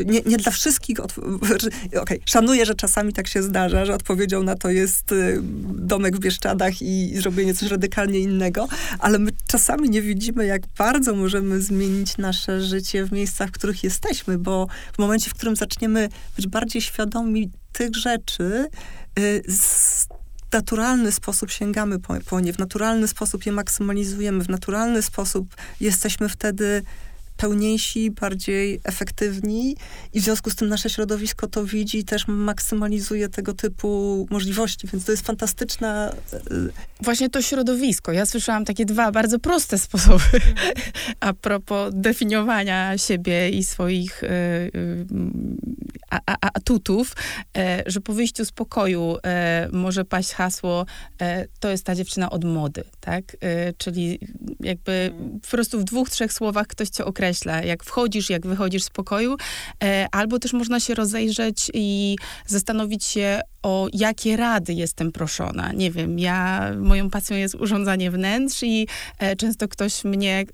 nie, 0.06 0.22
nie 0.26 0.38
dla 0.38 0.52
wszystkich, 0.52 1.00
okej, 1.04 2.00
okay, 2.02 2.20
szanuję, 2.26 2.66
że 2.66 2.76
czasami 2.76 3.14
tak 3.14 3.28
się 3.28 3.44
zdarza, 3.44 3.86
że 3.86 3.94
odpowiedzią 3.94 4.44
na 4.44 4.56
to 4.56 4.70
jest 4.70 5.12
y, 5.12 5.40
domek 5.64 6.16
w 6.16 6.20
Bieszczadach 6.20 6.82
i 6.82 7.14
zrobienie 7.18 7.54
coś 7.54 7.70
radykalnie 7.70 8.20
innego, 8.20 8.68
ale 9.00 9.20
my 9.20 9.32
czasami 9.48 9.90
nie 9.90 10.02
widzimy, 10.02 10.46
jak 10.46 10.62
bardzo 10.78 11.16
możemy 11.16 11.62
zmienić 11.62 12.18
nasze 12.18 12.62
życie 12.62 13.06
w 13.06 13.12
miejscach, 13.12 13.50
w 13.50 13.52
których 13.52 13.84
jesteśmy, 13.84 14.38
bo 14.38 14.68
w 14.94 15.00
momencie, 15.00 15.30
w 15.30 15.34
którym 15.34 15.56
zaczniemy 15.56 16.10
być 16.36 16.48
bardziej 16.48 16.82
świadomi 16.82 17.52
tych 17.74 17.96
rzeczy, 17.96 18.68
y, 19.20 19.44
z 19.48 20.08
naturalny 20.54 21.12
sposób 21.12 21.52
sięgamy 21.52 22.00
po, 22.00 22.14
po 22.30 22.40
nie, 22.40 22.54
w 22.54 22.60
naturalny 22.60 23.08
sposób 23.08 23.46
je 23.46 23.52
maksymalizujemy, 23.52 24.44
w 24.44 24.50
naturalny 24.50 25.02
sposób 25.02 25.56
jesteśmy 25.80 26.30
wtedy 26.30 26.84
pełniejsi, 27.38 28.12
bardziej 28.12 28.80
efektywni 28.84 29.76
i 30.14 30.22
w 30.22 30.24
związku 30.24 30.50
z 30.50 30.56
tym 30.56 30.70
nasze 30.70 30.90
środowisko 30.90 31.48
to 31.48 31.66
widzi 31.66 31.98
i 31.98 32.04
też 32.04 32.28
maksymalizuje 32.28 33.30
tego 33.30 33.54
typu 33.54 34.28
możliwości, 34.30 34.88
więc 34.88 35.06
to 35.06 35.12
jest 35.12 35.26
fantastyczna... 35.26 36.12
E, 36.34 36.40
Właśnie 37.02 37.30
to 37.30 37.42
środowisko. 37.42 38.12
Ja 38.12 38.26
słyszałam 38.26 38.66
takie 38.66 38.86
dwa 38.86 39.12
bardzo 39.12 39.40
proste 39.40 39.78
sposoby 39.78 40.24
a 41.20 41.34
propos 41.34 41.94
definiowania 41.96 42.98
siebie 42.98 43.50
i 43.50 43.64
swoich 43.64 44.24
y, 44.24 44.28
y, 44.28 45.06
a, 46.10 46.20
a, 46.26 46.50
atutów, 46.54 47.16
że 47.86 48.02
po 48.02 48.14
wyjściu 48.14 48.46
z 48.46 48.52
pokoju 48.52 49.18
może 49.72 50.06
paść 50.06 50.32
hasło 50.32 50.86
to 51.60 51.70
jest 51.70 51.86
ta 51.86 51.96
dziewczyna 51.96 52.30
od 52.30 52.46
mody, 52.46 52.84
tak? 53.00 53.38
Czyli 53.78 54.20
jakby 54.60 55.14
po 55.42 55.48
prostu 55.48 55.80
w 55.80 55.84
dwóch, 55.84 56.10
trzech 56.10 56.34
słowach 56.34 56.68
ktoś 56.68 56.90
cię 56.90 57.06
określa 57.06 57.23
jak 57.64 57.84
wchodzisz, 57.84 58.30
jak 58.30 58.48
wychodzisz 58.48 58.84
z 58.84 58.90
pokoju, 58.90 59.38
e, 59.84 60.08
albo 60.12 60.40
też 60.40 60.54
można 60.54 60.80
się 60.80 60.94
rozejrzeć 60.94 61.72
i 61.74 62.16
zastanowić 62.48 63.06
się, 63.06 63.42
o 63.64 63.88
jakie 63.94 64.38
rady 64.38 64.74
jestem 64.74 65.12
proszona. 65.12 65.72
Nie 65.72 65.92
wiem, 65.92 66.20
ja, 66.20 66.72
moją 66.78 67.10
pasją 67.10 67.38
jest 67.38 67.56
urządzanie 67.56 68.12
wnętrz 68.12 68.64
i 68.64 68.88
e, 69.20 69.36
często 69.36 69.68
ktoś 69.68 70.04
mnie 70.04 70.40
e, 70.40 70.46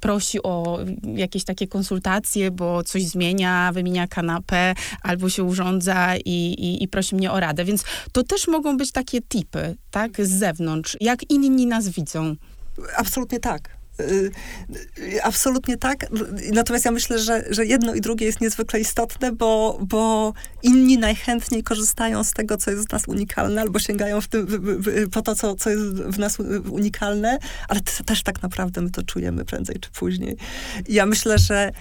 prosi 0.00 0.42
o 0.42 0.78
jakieś 1.14 1.44
takie 1.44 1.66
konsultacje, 1.66 2.50
bo 2.50 2.82
coś 2.82 3.02
zmienia, 3.02 3.72
wymienia 3.72 4.08
kanapę, 4.08 4.74
albo 5.02 5.28
się 5.28 5.44
urządza 5.44 6.16
i, 6.16 6.54
i, 6.58 6.82
i 6.82 6.88
prosi 6.88 7.14
mnie 7.14 7.32
o 7.32 7.40
radę. 7.40 7.64
Więc 7.64 7.84
to 8.12 8.22
też 8.22 8.48
mogą 8.48 8.76
być 8.76 8.92
takie 8.92 9.22
tipy, 9.22 9.76
tak, 9.90 10.26
z 10.26 10.30
zewnątrz, 10.30 10.96
jak 11.00 11.30
inni 11.30 11.66
nas 11.66 11.88
widzą. 11.88 12.36
Absolutnie 12.96 13.40
tak. 13.40 13.73
Y, 14.00 14.30
y, 14.98 15.22
absolutnie 15.22 15.76
tak. 15.76 16.06
Natomiast 16.52 16.84
ja 16.84 16.90
myślę, 16.90 17.18
że, 17.18 17.44
że 17.50 17.66
jedno 17.66 17.94
i 17.94 18.00
drugie 18.00 18.26
jest 18.26 18.40
niezwykle 18.40 18.80
istotne, 18.80 19.32
bo, 19.32 19.78
bo 19.82 20.32
inni 20.62 20.98
najchętniej 20.98 21.62
korzystają 21.62 22.24
z 22.24 22.32
tego, 22.32 22.56
co 22.56 22.70
jest 22.70 22.88
w 22.88 22.92
nas 22.92 23.08
unikalne, 23.08 23.60
albo 23.60 23.78
sięgają 23.78 24.20
w 24.20 24.28
tym, 24.28 24.46
po 25.12 25.22
to, 25.22 25.34
co, 25.34 25.54
co 25.54 25.70
jest 25.70 25.84
w 25.84 26.18
nas 26.18 26.38
unikalne, 26.70 27.38
ale 27.68 27.80
też 27.80 28.22
tak 28.22 28.42
naprawdę 28.42 28.80
my 28.80 28.90
to 28.90 29.02
czujemy 29.02 29.44
prędzej 29.44 29.76
czy 29.80 29.90
później. 29.90 30.36
Ja 30.88 31.06
myślę, 31.06 31.38
że 31.38 31.72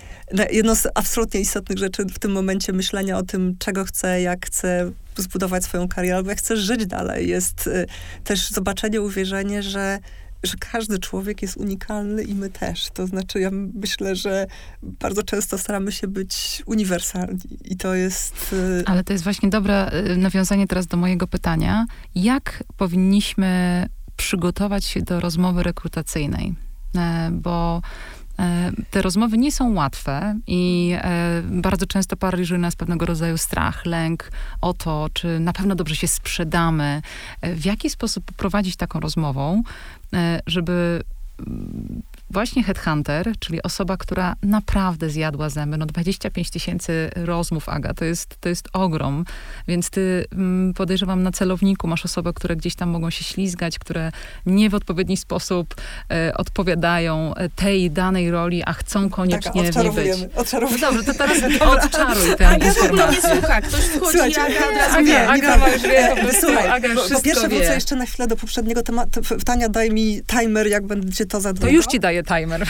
jedno 0.51 0.75
z 0.75 0.87
absolutnie 0.95 1.39
istotnych 1.39 1.77
rzeczy 1.77 2.05
w 2.05 2.19
tym 2.19 2.31
momencie 2.31 2.73
myślenia 2.73 3.17
o 3.17 3.23
tym, 3.23 3.55
czego 3.59 3.85
chcę, 3.85 4.21
jak 4.21 4.45
chcę 4.45 4.91
zbudować 5.17 5.63
swoją 5.63 5.87
karierę, 5.87 6.17
albo 6.17 6.29
jak 6.29 6.39
chcę 6.39 6.57
żyć 6.57 6.85
dalej, 6.85 7.29
jest 7.29 7.67
y, 7.67 7.85
też 8.23 8.49
zobaczenie, 8.49 9.01
uwierzenie, 9.01 9.63
że 9.63 9.99
że 10.43 10.53
każdy 10.59 10.99
człowiek 10.99 11.41
jest 11.41 11.57
unikalny 11.57 12.23
i 12.23 12.35
my 12.35 12.49
też. 12.49 12.89
To 12.93 13.07
znaczy, 13.07 13.39
ja 13.39 13.49
myślę, 13.73 14.15
że 14.15 14.47
bardzo 14.83 15.23
często 15.23 15.57
staramy 15.57 15.91
się 15.91 16.07
być 16.07 16.63
uniwersalni 16.65 17.39
i 17.63 17.77
to 17.77 17.95
jest... 17.95 18.53
Y, 18.53 18.83
Ale 18.85 19.03
to 19.03 19.13
jest 19.13 19.23
właśnie 19.23 19.49
dobre 19.49 19.91
y, 19.93 20.17
nawiązanie 20.17 20.67
teraz 20.67 20.87
do 20.87 20.97
mojego 20.97 21.27
pytania. 21.27 21.85
Jak 22.15 22.63
powinniśmy 22.77 23.85
przygotować 24.17 24.85
się 24.85 25.01
do 25.01 25.19
rozmowy 25.19 25.63
rekrutacyjnej? 25.63 26.55
E, 26.97 27.29
bo 27.31 27.81
te 28.91 29.01
rozmowy 29.01 29.37
nie 29.37 29.51
są 29.51 29.73
łatwe 29.73 30.39
i 30.47 30.93
e, 30.95 31.41
bardzo 31.41 31.85
często 31.85 32.17
paraliżuje 32.17 32.59
nas 32.59 32.75
pewnego 32.75 33.05
rodzaju 33.05 33.37
strach, 33.37 33.85
lęk 33.85 34.31
o 34.61 34.73
to, 34.73 35.07
czy 35.13 35.39
na 35.39 35.53
pewno 35.53 35.75
dobrze 35.75 35.95
się 35.95 36.07
sprzedamy. 36.07 37.01
W 37.41 37.65
jaki 37.65 37.89
sposób 37.89 38.25
poprowadzić 38.25 38.75
taką 38.75 38.99
rozmową, 38.99 39.63
E, 40.13 40.39
żeby 40.47 41.03
właśnie 42.33 42.63
headhunter, 42.63 43.31
czyli 43.39 43.63
osoba, 43.63 43.97
która 43.97 44.35
naprawdę 44.43 45.09
zjadła 45.09 45.49
zęby, 45.49 45.77
no 45.77 45.85
25 45.85 46.49
tysięcy 46.49 47.09
rozmów, 47.15 47.69
Aga, 47.69 47.93
to 47.93 48.05
jest, 48.05 48.37
to 48.41 48.49
jest 48.49 48.69
ogrom, 48.73 49.25
więc 49.67 49.89
ty 49.89 50.25
mm, 50.31 50.73
podejrzewam 50.73 51.23
na 51.23 51.31
celowniku 51.31 51.87
masz 51.87 52.05
osoby, 52.05 52.33
które 52.33 52.55
gdzieś 52.55 52.75
tam 52.75 52.89
mogą 52.89 53.09
się 53.09 53.23
ślizgać, 53.23 53.79
które 53.79 54.11
nie 54.45 54.69
w 54.69 54.75
odpowiedni 54.75 55.17
sposób 55.17 55.75
e, 56.11 56.33
odpowiadają 56.37 57.35
e, 57.35 57.49
tej 57.49 57.91
danej 57.91 58.31
roli, 58.31 58.63
a 58.65 58.73
chcą 58.73 59.09
koniecznie 59.09 59.63
tak, 59.63 59.73
w 59.73 59.75
niej 59.75 59.91
być. 59.91 60.21
No 60.35 60.43
dobrze, 60.81 61.03
to 61.03 61.13
teraz 61.13 61.37
odczaruj 61.83 62.35
tę 62.37 62.47
Aga 62.47 62.67
informację. 62.67 63.29
nie 63.31 63.35
słucha, 63.35 63.61
ktoś 63.61 63.79
wchodzi 63.81 64.11
Słuchajcie, 64.11 64.41
Aga, 64.41 64.97
Aga, 64.97 64.97
Aga, 64.97 65.31
Aga, 65.33 65.53
Aga, 65.53 65.73
już 65.73 65.81
wie, 65.81 66.09
po 66.15 66.21
prostu, 66.21 66.47
Aga 66.71 66.89
po 67.13 67.21
pierwsze 67.21 67.49
wie. 67.49 67.57
wrócę 67.57 67.73
jeszcze 67.75 67.95
na 67.95 68.05
chwilę 68.05 68.27
do 68.27 68.35
poprzedniego 68.35 68.83
tematu, 68.83 69.21
pytania, 69.21 69.69
daj 69.69 69.91
mi 69.91 70.21
timer, 70.27 70.67
jak 70.67 70.87
będzie 70.87 71.25
to 71.25 71.41
za 71.41 71.53
długo. 71.53 71.67
To 71.67 71.73
już 71.73 71.85
ci 71.85 71.99
daję 71.99 72.22
timer. 72.23 72.67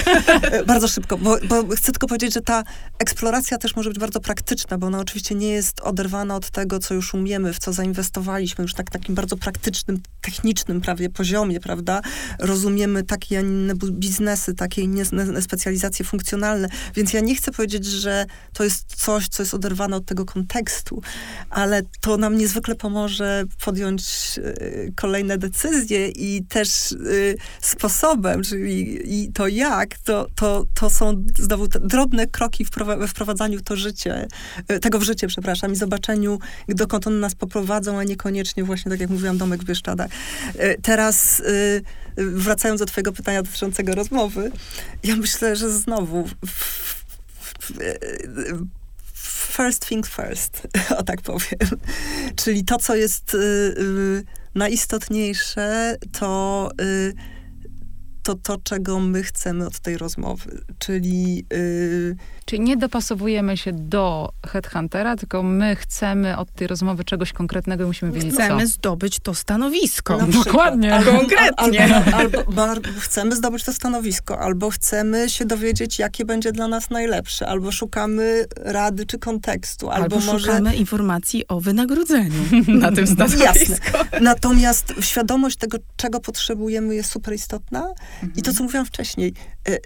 bardzo 0.66 0.88
szybko, 0.88 1.18
bo, 1.18 1.38
bo, 1.48 1.76
chcę 1.76 1.92
tylko 1.92 2.06
powiedzieć, 2.06 2.34
że 2.34 2.40
ta 2.40 2.62
eksploracja 2.98 3.58
też 3.58 3.76
może 3.76 3.90
być 3.90 3.98
bardzo 3.98 4.20
praktyczna, 4.20 4.78
bo 4.78 4.86
ona 4.86 4.98
oczywiście 4.98 5.34
nie 5.34 5.48
jest 5.48 5.80
oderwana 5.80 6.36
od 6.36 6.50
tego, 6.50 6.78
co 6.78 6.94
już 6.94 7.14
umiemy, 7.14 7.52
w 7.52 7.58
co 7.58 7.72
zainwestowaliśmy, 7.72 8.62
już 8.62 8.74
tak 8.74 8.90
takim 8.90 9.14
bardzo 9.14 9.36
praktycznym, 9.36 10.00
technicznym 10.20 10.80
prawie 10.80 11.10
poziomie, 11.10 11.60
prawda? 11.60 12.00
Rozumiemy 12.38 13.02
takie, 13.02 13.38
a 13.38 13.40
inne 13.40 13.74
biznesy, 13.90 14.54
takie 14.54 14.82
inne 14.82 15.42
specjalizacje 15.42 16.04
funkcjonalne, 16.04 16.68
więc 16.94 17.12
ja 17.12 17.20
nie 17.20 17.34
chcę 17.34 17.52
powiedzieć, 17.52 17.84
że 17.84 18.26
to 18.52 18.64
jest 18.64 18.94
coś, 18.96 19.28
co 19.28 19.42
jest 19.42 19.54
oderwane 19.54 19.96
od 19.96 20.06
tego 20.06 20.24
kontekstu, 20.24 21.02
ale 21.50 21.82
to 22.00 22.16
nam 22.16 22.38
niezwykle 22.38 22.74
pomoże 22.74 23.44
podjąć 23.64 24.04
y, 24.38 24.92
kolejne 24.96 25.38
decyzje 25.38 26.08
i 26.08 26.44
też 26.48 26.92
y, 26.92 27.36
sposobem, 27.60 28.42
czyli 28.42 28.69
i 29.04 29.32
to 29.34 29.48
jak, 29.48 29.98
to, 29.98 30.26
to, 30.34 30.66
to 30.74 30.90
są 30.90 31.24
znowu 31.38 31.68
drobne 31.68 32.26
kroki 32.26 32.66
we 32.98 33.08
wprowadzaniu 33.08 33.60
to 33.60 33.76
życie, 33.76 34.28
e, 34.68 34.78
tego 34.78 34.98
w 34.98 35.02
życie, 35.02 35.26
przepraszam, 35.26 35.72
i 35.72 35.76
zobaczeniu, 35.76 36.38
dokąd 36.68 37.06
one 37.06 37.16
nas 37.16 37.34
poprowadzą, 37.34 37.98
a 37.98 38.04
niekoniecznie 38.04 38.64
właśnie, 38.64 38.90
tak 38.90 39.00
jak 39.00 39.10
mówiłam, 39.10 39.38
domek 39.38 39.62
w 39.62 39.64
Bieszczadach. 39.64 40.10
E, 40.58 40.78
teraz 40.78 41.42
wracając 42.16 42.80
do 42.80 42.86
twojego 42.86 43.12
pytania 43.12 43.42
dotyczącego 43.42 43.94
rozmowy, 43.94 44.52
ja 45.02 45.16
myślę, 45.16 45.56
że 45.56 45.70
znowu 45.70 46.28
first 49.50 49.86
things 49.86 50.08
first, 50.08 50.68
o 50.98 51.02
tak 51.02 51.20
powiem. 51.22 51.80
Czyli 52.36 52.64
to, 52.64 52.78
co 52.78 52.94
jest 52.94 53.36
najistotniejsze, 54.54 55.96
to 56.12 56.68
to 58.22 58.34
to, 58.34 58.58
czego 58.58 59.00
my 59.00 59.22
chcemy 59.22 59.66
od 59.66 59.80
tej 59.80 59.98
rozmowy. 59.98 60.64
Czyli. 60.78 61.46
Yy... 61.52 62.16
Czyli 62.50 62.62
nie 62.62 62.76
dopasowujemy 62.76 63.56
się 63.56 63.72
do 63.72 64.32
headhuntera, 64.46 65.16
tylko 65.16 65.42
my 65.42 65.76
chcemy 65.76 66.36
od 66.36 66.52
tej 66.52 66.66
rozmowy 66.66 67.04
czegoś 67.04 67.32
konkretnego 67.32 67.84
i 67.84 67.86
musimy 67.86 68.12
wiedzieć 68.12 68.34
Chcemy 68.34 68.62
co. 68.62 68.68
zdobyć 68.68 69.20
to 69.20 69.34
stanowisko. 69.34 70.18
No, 70.18 70.26
dokładnie. 70.44 70.94
Albo, 70.94 71.12
konkretnie. 71.12 71.94
Albo, 71.94 72.16
albo, 72.42 72.64
albo, 72.64 72.88
chcemy 73.00 73.36
zdobyć 73.36 73.64
to 73.64 73.72
stanowisko, 73.72 74.38
albo 74.38 74.70
chcemy 74.70 75.30
się 75.30 75.44
dowiedzieć, 75.44 75.98
jakie 75.98 76.24
będzie 76.24 76.52
dla 76.52 76.68
nas 76.68 76.90
najlepsze, 76.90 77.46
albo 77.46 77.72
szukamy 77.72 78.44
rady 78.56 79.06
czy 79.06 79.18
kontekstu, 79.18 79.90
albo, 79.90 80.02
albo 80.02 80.32
może... 80.32 80.46
szukamy 80.46 80.76
informacji 80.76 81.48
o 81.48 81.60
wynagrodzeniu 81.60 82.42
na 82.68 82.92
tym 82.92 83.06
stanowisku. 83.14 83.44
Jasne. 83.44 83.76
Natomiast 84.20 84.94
świadomość 85.00 85.56
tego, 85.56 85.78
czego 85.96 86.20
potrzebujemy 86.20 86.94
jest 86.94 87.10
super 87.10 87.34
istotna 87.34 87.80
Mhm. 87.80 88.32
I 88.36 88.42
to, 88.42 88.52
co 88.52 88.62
mówiłam 88.62 88.86
wcześniej, 88.86 89.34
to, 89.64 89.78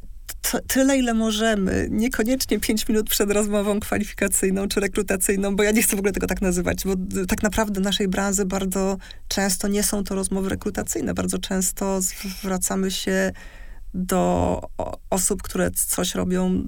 tyle, 0.66 0.98
ile 0.98 1.14
możemy, 1.14 1.88
niekoniecznie 1.90 2.60
pięć 2.60 2.88
minut 2.88 3.10
przed 3.10 3.30
rozmową 3.30 3.80
kwalifikacyjną 3.80 4.68
czy 4.68 4.80
rekrutacyjną, 4.80 5.56
bo 5.56 5.62
ja 5.62 5.70
nie 5.70 5.82
chcę 5.82 5.96
w 5.96 5.98
ogóle 5.98 6.12
tego 6.12 6.26
tak 6.26 6.42
nazywać, 6.42 6.84
bo 6.84 6.94
tak 7.28 7.42
naprawdę 7.42 7.80
naszej 7.80 8.08
branży 8.08 8.44
bardzo 8.44 8.96
często 9.28 9.68
nie 9.68 9.82
są 9.82 10.04
to 10.04 10.14
rozmowy 10.14 10.48
rekrutacyjne. 10.48 11.14
Bardzo 11.14 11.38
często 11.38 12.00
zwracamy 12.40 12.90
się 12.90 13.32
do 13.94 14.60
osób, 15.10 15.42
które 15.42 15.70
coś 15.70 16.14
robią 16.14 16.62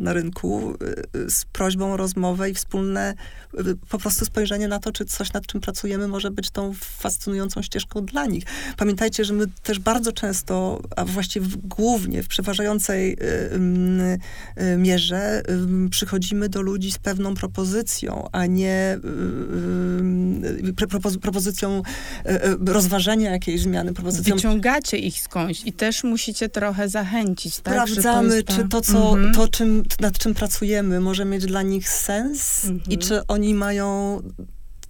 na 0.00 0.12
rynku 0.12 0.74
y, 1.16 1.30
z 1.30 1.44
prośbą 1.44 1.92
o 1.92 1.96
rozmowę 1.96 2.50
i 2.50 2.54
wspólne 2.54 3.14
y, 3.54 3.76
po 3.88 3.98
prostu 3.98 4.24
spojrzenie 4.24 4.68
na 4.68 4.78
to, 4.78 4.92
czy 4.92 5.04
coś, 5.04 5.32
nad 5.32 5.46
czym 5.46 5.60
pracujemy, 5.60 6.08
może 6.08 6.30
być 6.30 6.50
tą 6.50 6.74
fascynującą 6.74 7.62
ścieżką 7.62 8.04
dla 8.04 8.26
nich. 8.26 8.44
Pamiętajcie, 8.76 9.24
że 9.24 9.34
my 9.34 9.44
też 9.62 9.78
bardzo 9.78 10.12
często, 10.12 10.82
a 10.96 11.04
właściwie 11.04 11.46
głównie 11.64 12.22
w 12.22 12.28
przeważającej 12.28 13.12
y, 13.12 14.76
mierze 14.78 15.42
przychodzimy 15.90 16.48
do 16.48 16.62
ludzi 16.62 16.92
z 16.92 16.98
pewną 16.98 17.34
propozycją, 17.34 18.28
a 18.32 18.46
nie 18.46 18.98
propozycją 21.20 21.82
rozważenia 22.66 23.30
jakiejś 23.30 23.60
zmiany. 23.60 23.94
Propozycją... 23.94 24.36
Wyciągacie 24.36 24.98
ich 24.98 25.20
skądś 25.20 25.62
i 25.64 25.72
też 25.72 26.04
musicie 26.04 26.48
trochę 26.56 26.88
zachęcić, 26.88 27.60
tak? 27.60 27.74
Sprawdzamy, 27.74 28.42
to 28.42 28.52
czy 28.52 28.68
to, 28.68 28.80
co, 28.80 29.12
mhm. 29.12 29.34
to 29.34 29.48
czym, 29.48 29.82
nad 30.00 30.18
czym 30.18 30.34
pracujemy, 30.34 31.00
może 31.00 31.24
mieć 31.24 31.46
dla 31.46 31.62
nich 31.62 31.88
sens 31.88 32.64
mhm. 32.64 32.90
i 32.90 32.98
czy 32.98 33.26
oni 33.26 33.54
mają 33.54 34.20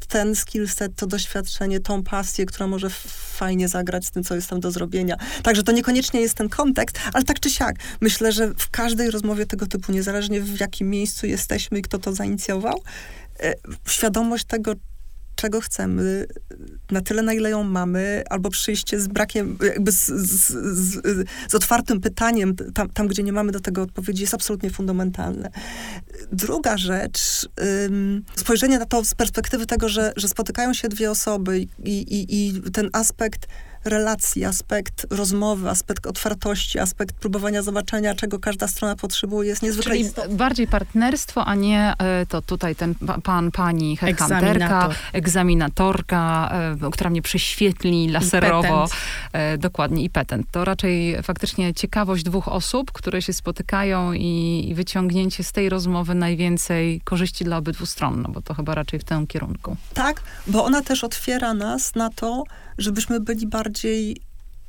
ten 0.08 0.34
skillset, 0.34 0.96
to 0.96 1.06
doświadczenie, 1.06 1.80
tą 1.80 2.02
pasję, 2.02 2.46
która 2.46 2.66
może 2.66 2.90
fajnie 3.34 3.68
zagrać 3.68 4.06
z 4.06 4.10
tym, 4.10 4.24
co 4.24 4.34
jest 4.34 4.50
tam 4.50 4.60
do 4.60 4.70
zrobienia. 4.70 5.16
Także 5.42 5.62
to 5.62 5.72
niekoniecznie 5.72 6.20
jest 6.20 6.34
ten 6.34 6.48
kontekst, 6.48 6.98
ale 7.12 7.24
tak 7.24 7.40
czy 7.40 7.50
siak, 7.50 7.76
myślę, 8.00 8.32
że 8.32 8.54
w 8.54 8.70
każdej 8.70 9.10
rozmowie 9.10 9.46
tego 9.46 9.66
typu, 9.66 9.92
niezależnie 9.92 10.40
w 10.40 10.60
jakim 10.60 10.90
miejscu 10.90 11.26
jesteśmy 11.26 11.78
i 11.78 11.82
kto 11.82 11.98
to 11.98 12.12
zainicjował, 12.14 12.82
e, 13.40 13.54
świadomość 13.88 14.44
tego, 14.44 14.74
czego 15.36 15.60
chcemy, 15.60 16.26
na 16.90 17.00
tyle, 17.00 17.22
na 17.22 17.32
ile 17.32 17.50
ją 17.50 17.62
mamy, 17.62 18.22
albo 18.30 18.50
przyjście 18.50 19.00
z 19.00 19.08
brakiem, 19.08 19.58
jakby 19.62 19.92
z, 19.92 20.06
z, 20.06 20.50
z, 20.50 21.28
z 21.48 21.54
otwartym 21.54 22.00
pytaniem, 22.00 22.54
tam, 22.74 22.90
tam, 22.90 23.08
gdzie 23.08 23.22
nie 23.22 23.32
mamy 23.32 23.52
do 23.52 23.60
tego 23.60 23.82
odpowiedzi, 23.82 24.22
jest 24.22 24.34
absolutnie 24.34 24.70
fundamentalne. 24.70 25.50
Druga 26.32 26.76
rzecz, 26.76 27.48
ym, 27.84 28.24
spojrzenie 28.36 28.78
na 28.78 28.86
to 28.86 29.04
z 29.04 29.14
perspektywy 29.14 29.66
tego, 29.66 29.88
że, 29.88 30.12
że 30.16 30.28
spotykają 30.28 30.74
się 30.74 30.88
dwie 30.88 31.10
osoby 31.10 31.60
i, 31.60 31.68
i, 31.84 32.46
i 32.46 32.62
ten 32.72 32.90
aspekt 32.92 33.46
relacji, 33.86 34.44
aspekt 34.44 35.06
rozmowy, 35.10 35.70
aspekt 35.70 36.06
otwartości, 36.06 36.78
aspekt 36.78 37.16
próbowania 37.16 37.62
zobaczenia, 37.62 38.14
czego 38.14 38.38
każda 38.38 38.68
strona 38.68 38.96
potrzebuje, 38.96 39.48
jest 39.48 39.62
niezwykle 39.62 39.92
Czyli 39.92 40.04
istotny. 40.04 40.34
bardziej 40.36 40.66
partnerstwo, 40.66 41.44
a 41.44 41.54
nie 41.54 41.94
e, 41.98 42.26
to 42.26 42.42
tutaj 42.42 42.76
ten 42.76 42.94
pan, 43.22 43.50
pani 43.50 43.96
headhunterka, 43.96 44.88
egzaminatorka, 45.12 46.50
e, 46.82 46.90
która 46.90 47.10
mnie 47.10 47.22
prześwietli 47.22 48.08
laserowo. 48.08 48.88
E, 49.32 49.58
dokładnie, 49.58 50.04
i 50.04 50.10
petent. 50.10 50.46
To 50.50 50.64
raczej 50.64 51.22
faktycznie 51.22 51.74
ciekawość 51.74 52.24
dwóch 52.24 52.48
osób, 52.48 52.92
które 52.92 53.22
się 53.22 53.32
spotykają 53.32 54.12
i, 54.12 54.66
i 54.68 54.74
wyciągnięcie 54.74 55.44
z 55.44 55.52
tej 55.52 55.68
rozmowy 55.68 56.14
najwięcej 56.14 57.00
korzyści 57.04 57.44
dla 57.44 57.56
obydwu 57.56 57.86
stron, 57.86 58.22
no 58.22 58.28
bo 58.28 58.42
to 58.42 58.54
chyba 58.54 58.74
raczej 58.74 59.00
w 59.00 59.04
tym 59.04 59.26
kierunku. 59.26 59.76
Tak, 59.94 60.20
bo 60.46 60.64
ona 60.64 60.82
też 60.82 61.04
otwiera 61.04 61.54
nas 61.54 61.94
na 61.94 62.10
to, 62.10 62.44
żebyśmy 62.78 63.20
byli 63.20 63.46
bardziej 63.46 64.16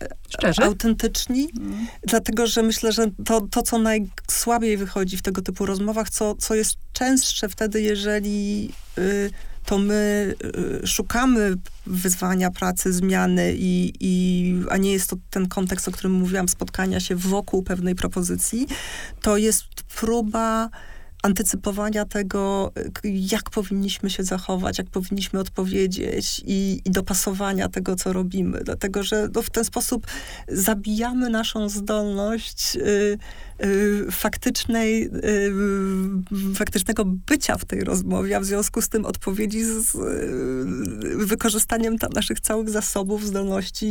e, 0.02 0.08
Szczerze? 0.30 0.64
autentyczni, 0.64 1.50
mm. 1.58 1.88
dlatego 2.08 2.48
że 2.48 2.64
myślę, 2.64 2.92
że 2.92 3.12
to, 3.26 3.42
to, 3.42 3.62
co 3.62 3.78
najsłabiej 3.78 4.78
wychodzi 4.78 5.18
w 5.18 5.22
tego 5.22 5.42
typu 5.42 5.66
rozmowach, 5.66 6.10
co, 6.10 6.36
co 6.36 6.56
jest 6.56 6.78
częstsze 6.94 7.50
wtedy, 7.50 7.82
jeżeli 7.82 8.70
y, 8.98 9.32
to 9.66 9.78
my 9.78 10.34
y, 10.84 10.88
szukamy 10.88 11.56
wyzwania, 11.86 12.52
pracy, 12.52 12.94
zmiany, 12.94 13.54
i, 13.58 13.94
i, 14.00 14.54
a 14.70 14.78
nie 14.78 14.92
jest 14.92 15.10
to 15.10 15.16
ten 15.30 15.48
kontekst, 15.48 15.88
o 15.88 15.92
którym 15.92 16.12
mówiłam, 16.12 16.50
spotkania 16.50 17.00
się 17.00 17.16
wokół 17.16 17.64
pewnej 17.64 17.96
propozycji, 17.96 18.68
to 19.22 19.38
jest 19.38 19.66
próba 19.96 20.70
antycypowania 21.28 22.06
tego, 22.06 22.72
jak 23.04 23.50
powinniśmy 23.50 24.10
się 24.10 24.24
zachować, 24.24 24.78
jak 24.78 24.88
powinniśmy 24.88 25.40
odpowiedzieć 25.40 26.42
i, 26.46 26.82
i 26.86 26.92
dopasowania 26.92 27.70
tego, 27.70 27.96
co 27.96 28.14
robimy. 28.14 28.60
Dlatego, 28.64 29.04
że 29.04 29.30
no, 29.36 29.42
w 29.42 29.50
ten 29.50 29.64
sposób 29.64 30.08
zabijamy 30.48 31.30
naszą 31.30 31.70
zdolność 31.70 32.76
y, 32.76 33.18
faktycznej, 34.12 35.04
y, 35.04 36.56
faktycznego 36.56 37.06
bycia 37.06 37.58
w 37.58 37.66
tej 37.66 37.84
rozmowie, 37.84 38.38
a 38.38 38.40
w 38.40 38.46
związku 38.46 38.82
z 38.82 38.90
tym 38.90 39.06
odpowiedzi 39.06 39.64
z 39.64 39.96
y, 39.96 41.26
wykorzystaniem 41.26 41.96
naszych 42.16 42.40
całych 42.40 42.70
zasobów, 42.70 43.26
zdolności 43.26 43.88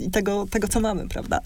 i, 0.00 0.10
tego, 0.10 0.46
tego, 0.50 0.68
co 0.68 0.80
mamy, 0.80 1.08
prawda? 1.08 1.40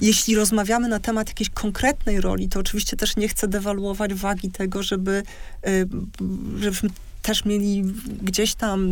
Jeśli 0.00 0.34
rozmawiamy 0.34 0.88
na 0.88 1.00
temat 1.00 1.28
jakiejś 1.28 1.50
konkretnej 1.50 2.20
roli, 2.20 2.48
to 2.48 2.60
oczywiście 2.60 2.96
też 2.96 3.16
nie 3.16 3.28
chcę 3.28 3.48
dewaluować 3.48 4.14
wagi 4.14 4.50
tego, 4.50 4.82
żeby, 4.82 5.22
y, 5.68 5.88
żebyśmy 6.58 6.90
też 7.22 7.44
mieli 7.44 7.82
gdzieś 8.22 8.54
tam 8.54 8.82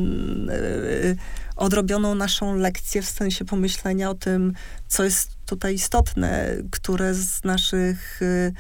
y, 0.51 1.17
odrobioną 1.57 2.15
naszą 2.15 2.57
lekcję 2.57 3.03
w 3.03 3.09
sensie 3.09 3.45
pomyślenia 3.45 4.11
o 4.11 4.15
tym, 4.15 4.53
co 4.89 5.05
jest 5.05 5.36
tutaj 5.47 5.75
istotne, 5.75 6.57
które 6.71 7.15
z 7.15 7.45
naszych 7.45 8.23
y, 8.23 8.53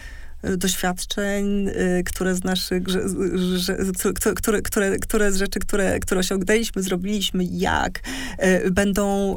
doświadczeń, 0.56 1.70
które 2.04 2.34
z 2.34 2.44
naszych, 2.44 2.82
które, 4.36 4.62
które, 4.62 4.98
które 4.98 5.32
z 5.32 5.36
rzeczy, 5.36 5.60
które, 5.60 6.00
które 6.00 6.20
osiągnęliśmy, 6.20 6.82
zrobiliśmy, 6.82 7.44
jak, 7.44 8.00
będą 8.70 9.36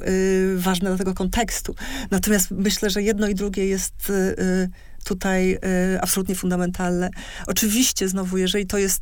ważne 0.56 0.90
dla 0.90 0.98
tego 0.98 1.14
kontekstu. 1.14 1.76
Natomiast 2.12 2.52
myślę, 2.52 2.90
że 2.90 3.02
jedno 3.02 3.28
i 3.28 3.36
drugie 3.36 3.68
jest 3.68 4.12
tutaj 5.04 5.54
y, 5.54 6.02
absolutnie 6.02 6.36
fundamentalne. 6.36 7.10
Oczywiście, 7.48 8.10
znowu, 8.10 8.38
jeżeli 8.38 8.66
to 8.66 8.78
jest 8.78 9.02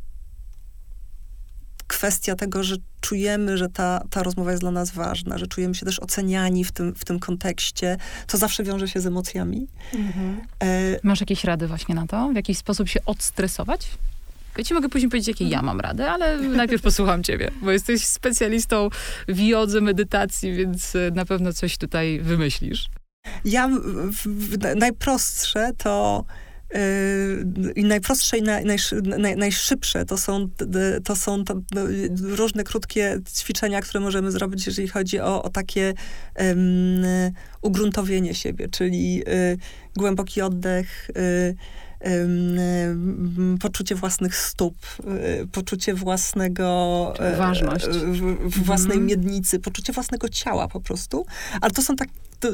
kwestia 1.88 2.34
tego, 2.34 2.62
że 2.62 2.76
czujemy, 3.00 3.58
że 3.58 3.68
ta, 3.68 4.02
ta 4.10 4.22
rozmowa 4.22 4.50
jest 4.50 4.62
dla 4.62 4.70
nas 4.70 4.90
ważna, 4.90 5.38
że 5.38 5.46
czujemy 5.46 5.74
się 5.74 5.86
też 5.86 5.98
oceniani 5.98 6.64
w 6.64 6.72
tym, 6.72 6.94
w 6.94 7.04
tym 7.04 7.18
kontekście, 7.18 7.96
to 8.26 8.38
zawsze 8.38 8.64
wiąże 8.64 8.88
się 8.88 9.00
z 9.00 9.06
emocjami. 9.06 9.66
Mhm. 9.94 10.40
E... 10.62 11.00
Masz 11.02 11.20
jakieś 11.20 11.44
rady 11.44 11.66
właśnie 11.66 11.94
na 11.94 12.06
to? 12.06 12.28
W 12.28 12.36
jakiś 12.36 12.58
sposób 12.58 12.88
się 12.88 13.00
odstresować? 13.04 13.90
Ja 14.58 14.64
ci 14.64 14.74
mogę 14.74 14.88
później 14.88 15.10
powiedzieć, 15.10 15.28
jakie 15.28 15.44
ja 15.44 15.62
mam 15.62 15.80
rady, 15.80 16.04
ale 16.04 16.38
najpierw 16.38 16.82
posłucham 16.82 17.22
ciebie, 17.22 17.50
bo 17.62 17.70
jesteś 17.70 18.04
specjalistą 18.04 18.88
w 19.28 19.40
jodze, 19.40 19.80
medytacji, 19.80 20.52
więc 20.52 20.92
na 21.14 21.24
pewno 21.24 21.52
coś 21.52 21.78
tutaj 21.78 22.20
wymyślisz. 22.20 22.88
Ja 23.44 23.68
w, 23.68 24.26
w, 24.26 24.58
najprostsze 24.76 25.72
to 25.78 26.24
i 27.76 27.84
najprostsze 27.84 28.38
i 28.38 28.42
naj, 28.42 28.64
naj, 29.18 29.36
najszybsze 29.36 30.04
to 30.04 30.18
są, 30.18 30.48
to 31.04 31.16
są 31.16 31.44
to 31.44 31.54
różne 32.22 32.64
krótkie 32.64 33.20
ćwiczenia, 33.36 33.80
które 33.80 34.00
możemy 34.00 34.30
zrobić, 34.30 34.66
jeżeli 34.66 34.88
chodzi 34.88 35.20
o, 35.20 35.42
o 35.42 35.48
takie 35.48 35.94
um, 36.38 37.02
ugruntowienie 37.62 38.34
siebie, 38.34 38.68
czyli 38.68 39.22
y, 39.28 39.58
głęboki 39.96 40.42
oddech, 40.42 41.10
y, 41.10 41.56
poczucie 43.60 43.94
własnych 43.94 44.36
stóp, 44.36 44.74
y, 45.42 45.46
poczucie 45.52 45.94
własnego... 45.94 47.14
E, 47.18 47.36
Ważność. 47.36 47.86
Własnej 48.46 48.96
mm. 48.96 49.06
miednicy, 49.06 49.58
poczucie 49.58 49.92
własnego 49.92 50.28
ciała 50.28 50.68
po 50.68 50.80
prostu. 50.80 51.26
Ale 51.60 51.70
to 51.70 51.82
są 51.82 51.96
tak 51.96 52.08
to, 52.40 52.48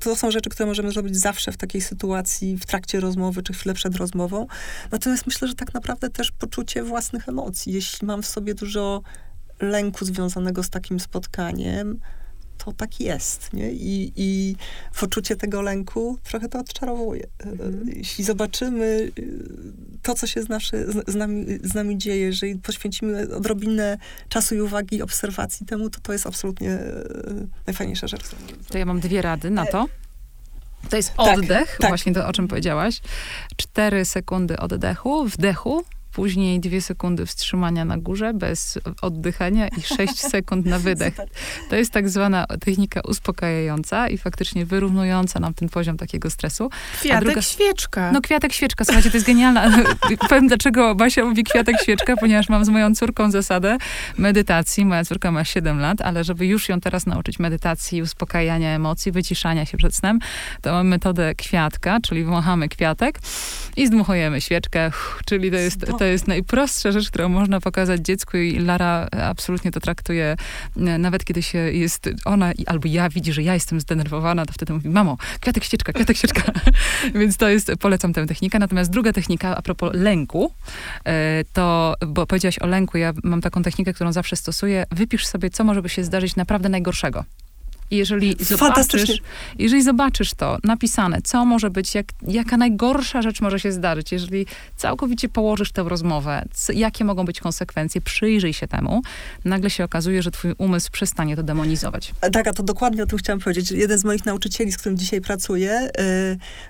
to, 0.00 0.16
są 0.16 0.30
rzeczy, 0.30 0.50
które 0.50 0.66
możemy 0.66 0.92
zrobić 0.92 1.16
zawsze 1.16 1.52
w 1.52 1.56
takiej 1.56 1.80
sytuacji, 1.80 2.56
w 2.56 2.66
trakcie 2.66 3.00
rozmowy, 3.00 3.42
czy 3.42 3.52
chwilę 3.52 3.74
przed 3.74 3.96
rozmową. 3.96 4.46
Natomiast 4.90 5.26
myślę, 5.26 5.48
że 5.48 5.54
tak 5.54 5.74
naprawdę 5.74 6.10
też 6.10 6.30
poczucie 6.30 6.82
własnych 6.82 7.28
emocji. 7.28 7.72
Jeśli 7.72 8.06
mam 8.06 8.22
w 8.22 8.26
sobie 8.26 8.54
dużo 8.54 9.02
lęku 9.60 10.04
związanego 10.04 10.62
z 10.62 10.70
takim 10.70 11.00
spotkaniem, 11.00 12.00
to 12.64 12.72
tak 12.72 13.00
jest, 13.00 13.52
nie? 13.52 13.72
I, 13.72 14.12
i 14.16 14.56
poczucie 15.00 15.36
tego 15.36 15.62
lęku 15.62 16.18
trochę 16.24 16.48
to 16.48 16.58
odczarowuje. 16.58 17.26
Mhm. 17.38 17.90
Jeśli 17.96 18.24
zobaczymy 18.24 19.10
y, 19.18 19.38
to, 20.02 20.14
co 20.14 20.26
się 20.26 20.42
z, 20.42 20.48
naszy, 20.48 20.86
z, 21.06 21.14
nami, 21.14 21.46
z 21.62 21.74
nami 21.74 21.98
dzieje, 21.98 22.20
jeżeli 22.20 22.56
poświęcimy 22.56 23.36
odrobinę 23.36 23.98
czasu 24.28 24.54
i 24.54 24.60
uwagi 24.60 25.02
obserwacji 25.02 25.66
temu, 25.66 25.90
to 25.90 26.00
to 26.00 26.12
jest 26.12 26.26
absolutnie 26.26 26.70
y, 26.70 27.46
najfajniejsza 27.66 28.06
rzecz. 28.06 28.22
To 28.68 28.78
ja 28.78 28.84
mam 28.84 29.00
dwie 29.00 29.22
rady 29.22 29.50
na 29.50 29.66
to. 29.66 29.86
To 30.90 30.96
jest 30.96 31.14
tak, 31.14 31.38
oddech, 31.38 31.68
tak, 31.70 31.78
tak. 31.78 31.90
właśnie 31.90 32.12
to, 32.12 32.28
o 32.28 32.32
czym 32.32 32.48
powiedziałaś. 32.48 33.00
Cztery 33.56 34.04
sekundy 34.04 34.56
oddechu, 34.58 35.26
wdechu, 35.26 35.84
później 36.12 36.60
dwie 36.60 36.82
sekundy 36.82 37.26
wstrzymania 37.26 37.84
na 37.84 37.98
górze 37.98 38.34
bez 38.34 38.78
oddychania 39.02 39.68
i 39.68 39.82
sześć 39.82 40.20
sekund 40.32 40.66
na 40.66 40.78
wydech. 40.78 41.14
To 41.70 41.76
jest 41.76 41.92
tak 41.92 42.08
zwana 42.08 42.46
technika 42.46 43.00
uspokajająca 43.00 44.08
i 44.08 44.18
faktycznie 44.18 44.66
wyrównująca 44.66 45.40
nam 45.40 45.54
ten 45.54 45.68
poziom 45.68 45.96
takiego 45.96 46.30
stresu. 46.30 46.70
Kwiatek 47.00 47.24
druga, 47.24 47.42
świeczka. 47.42 48.12
No 48.12 48.20
kwiatek 48.20 48.52
świeczka, 48.52 48.84
słuchajcie, 48.84 49.10
to 49.10 49.16
jest 49.16 49.26
genialna. 49.26 49.70
Powiem, 50.28 50.48
dlaczego 50.48 50.94
Basia 50.94 51.24
mówi 51.24 51.44
kwiatek 51.44 51.76
świeczka, 51.82 52.16
ponieważ 52.16 52.48
mam 52.48 52.64
z 52.64 52.68
moją 52.68 52.94
córką 52.94 53.30
zasadę 53.30 53.78
medytacji. 54.18 54.84
Moja 54.84 55.04
córka 55.04 55.32
ma 55.32 55.44
7 55.44 55.80
lat, 55.80 56.00
ale 56.00 56.24
żeby 56.24 56.46
już 56.46 56.68
ją 56.68 56.80
teraz 56.80 57.06
nauczyć 57.06 57.38
medytacji, 57.38 58.02
uspokajania 58.02 58.70
emocji, 58.70 59.12
wyciszania 59.12 59.66
się 59.66 59.76
przed 59.78 59.94
snem, 59.94 60.18
to 60.62 60.72
mamy 60.72 60.90
metodę 60.90 61.34
kwiatka, 61.34 61.98
czyli 62.00 62.24
wąchamy 62.24 62.68
kwiatek 62.68 63.18
i 63.76 63.86
zdmuchujemy 63.86 64.40
świeczkę, 64.40 64.90
czyli 65.24 65.50
to 65.50 65.56
jest, 65.56 65.84
to 66.00 66.04
jest 66.04 66.28
najprostsza 66.28 66.92
rzecz, 66.92 67.08
którą 67.08 67.28
można 67.28 67.60
pokazać 67.60 68.00
dziecku 68.00 68.36
i 68.36 68.58
Lara 68.58 69.08
absolutnie 69.22 69.70
to 69.70 69.80
traktuje, 69.80 70.36
e, 70.76 70.98
nawet 70.98 71.24
kiedy 71.24 71.42
się 71.42 71.58
jest 71.58 72.08
ona 72.24 72.52
albo 72.66 72.88
ja 72.88 73.08
widzi, 73.08 73.32
że 73.32 73.42
ja 73.42 73.54
jestem 73.54 73.80
zdenerwowana, 73.80 74.46
to 74.46 74.52
wtedy 74.52 74.72
mówi, 74.72 74.88
mamo, 74.88 75.16
kwiatek 75.40 75.64
ścieczka, 75.64 75.92
kwiatek 75.92 76.16
ścieczka. 76.16 76.42
Więc 77.20 77.36
to 77.36 77.48
jest, 77.48 77.72
polecam 77.80 78.12
tę 78.12 78.26
technikę. 78.26 78.58
Natomiast 78.58 78.90
druga 78.90 79.12
technika, 79.12 79.56
a 79.56 79.62
propos 79.62 79.90
lęku, 79.94 80.52
e, 81.04 81.44
to, 81.52 81.94
bo 82.06 82.26
powiedziałaś 82.26 82.58
o 82.58 82.66
lęku, 82.66 82.98
ja 82.98 83.12
mam 83.24 83.40
taką 83.40 83.62
technikę, 83.62 83.92
którą 83.92 84.12
zawsze 84.12 84.36
stosuję, 84.36 84.84
wypisz 84.90 85.26
sobie, 85.26 85.50
co 85.50 85.64
może 85.64 85.82
by 85.82 85.88
się 85.88 86.04
zdarzyć 86.04 86.36
naprawdę 86.36 86.68
najgorszego. 86.68 87.24
I 87.90 87.96
jeżeli 87.96 88.36
zobaczysz, 88.40 89.22
jeżeli 89.58 89.82
zobaczysz 89.82 90.34
to 90.34 90.58
napisane, 90.64 91.22
co 91.22 91.44
może 91.44 91.70
być, 91.70 91.94
jak, 91.94 92.06
jaka 92.28 92.56
najgorsza 92.56 93.22
rzecz 93.22 93.40
może 93.40 93.60
się 93.60 93.72
zdarzyć, 93.72 94.12
jeżeli 94.12 94.46
całkowicie 94.76 95.28
położysz 95.28 95.72
tę 95.72 95.82
rozmowę, 95.82 96.44
co, 96.52 96.72
jakie 96.72 97.04
mogą 97.04 97.24
być 97.24 97.40
konsekwencje, 97.40 98.00
przyjrzyj 98.00 98.52
się 98.52 98.68
temu, 98.68 99.02
nagle 99.44 99.70
się 99.70 99.84
okazuje, 99.84 100.22
że 100.22 100.30
twój 100.30 100.54
umysł 100.58 100.90
przestanie 100.90 101.36
to 101.36 101.42
demonizować. 101.42 102.14
Tak, 102.32 102.48
a 102.48 102.52
to 102.52 102.62
dokładnie 102.62 103.02
o 103.02 103.06
tym 103.06 103.18
chciałam 103.18 103.40
powiedzieć. 103.40 103.70
Jeden 103.70 103.98
z 103.98 104.04
moich 104.04 104.26
nauczycieli, 104.26 104.72
z 104.72 104.76
którym 104.76 104.98
dzisiaj 104.98 105.20
pracuję, 105.20 105.90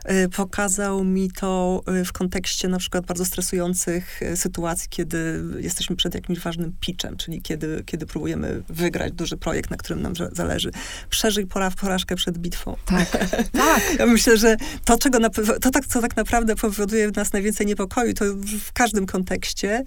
yy, 0.09 0.15
yy, 0.15 0.29
pokazał 0.29 1.05
mi 1.05 1.31
to 1.31 1.83
y, 2.01 2.05
w 2.05 2.13
kontekście 2.13 2.69
na 2.69 2.79
przykład 2.79 3.07
bardzo 3.07 3.25
stresujących 3.25 4.23
y, 4.23 4.37
sytuacji, 4.37 4.89
kiedy 4.91 5.43
jesteśmy 5.59 5.97
przed 5.97 6.15
jakimś 6.15 6.39
ważnym 6.39 6.73
pitchem, 6.81 7.17
czyli 7.17 7.43
kiedy, 7.43 7.83
kiedy 7.87 8.07
próbujemy 8.07 8.63
wygrać 8.69 9.13
duży 9.13 9.37
projekt, 9.37 9.71
na 9.71 9.77
którym 9.77 10.03
nam 10.03 10.13
zależy 10.33 10.71
przeżyj 11.11 11.47
pora, 11.47 11.71
porażkę 11.71 12.17
przed 12.17 12.39
bitwą. 12.39 12.77
Tak, 12.85 13.11
tak. 13.53 13.99
Ja 13.99 14.07
myślę, 14.07 14.37
że 14.37 14.57
to, 14.85 14.99
czego 14.99 15.19
na, 15.19 15.31
to 15.61 15.71
tak, 15.71 15.87
co 15.87 16.01
tak 16.01 16.17
naprawdę 16.17 16.57
powoduje 16.57 17.11
w 17.11 17.17
nas 17.17 17.33
najwięcej 17.33 17.67
niepokoju, 17.67 18.15
to 18.15 18.25
w 18.61 18.73
każdym 18.73 19.07
kontekście, 19.07 19.83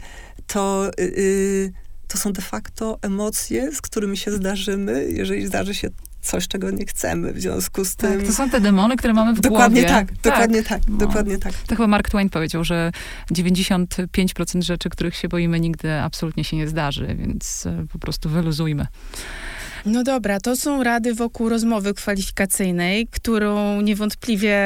to... 0.48 0.92
Yy, 0.98 1.74
to 2.08 2.18
są 2.18 2.34
de 2.34 2.42
facto 2.42 3.00
emocje, 3.02 3.72
z 3.72 3.82
którymi 3.82 4.18
się 4.18 4.32
zdarzymy, 4.32 5.08
jeżeli 5.10 5.48
zdarzy 5.48 5.76
się 5.76 5.90
coś, 6.24 6.48
czego 6.48 6.72
nie 6.72 6.86
chcemy. 6.86 7.34
W 7.34 7.42
związku 7.42 7.86
z 7.86 7.96
tak, 7.96 8.10
tym... 8.10 8.20
Tak, 8.20 8.28
to 8.28 8.34
są 8.34 8.50
te 8.50 8.62
demony, 8.62 8.98
które 8.98 9.14
mamy 9.14 9.34
w 9.34 9.40
dokładnie 9.40 9.82
głowie. 9.82 9.96
Tak, 9.96 10.14
dokładnie 10.24 10.64
tak, 10.64 10.82
no. 10.88 10.98
dokładnie 10.98 11.38
tak. 11.38 11.54
To 11.54 11.76
chyba 11.76 11.88
Mark 11.88 12.10
Twain 12.10 12.30
powiedział, 12.30 12.64
że 12.64 12.92
95% 13.32 14.62
rzeczy, 14.62 14.90
których 14.90 15.16
się 15.16 15.28
boimy, 15.28 15.60
nigdy 15.60 15.94
absolutnie 15.94 16.44
się 16.44 16.58
nie 16.58 16.68
zdarzy, 16.68 17.16
więc 17.20 17.66
e, 17.66 17.86
po 17.92 18.00
prostu 18.00 18.30
wyluzujmy. 18.30 18.88
No 19.86 20.04
dobra, 20.04 20.40
to 20.40 20.56
są 20.56 20.84
rady 20.84 21.14
wokół 21.14 21.50
rozmowy 21.50 21.94
kwalifikacyjnej, 21.94 23.08
którą 23.08 23.82
niewątpliwie 23.82 24.58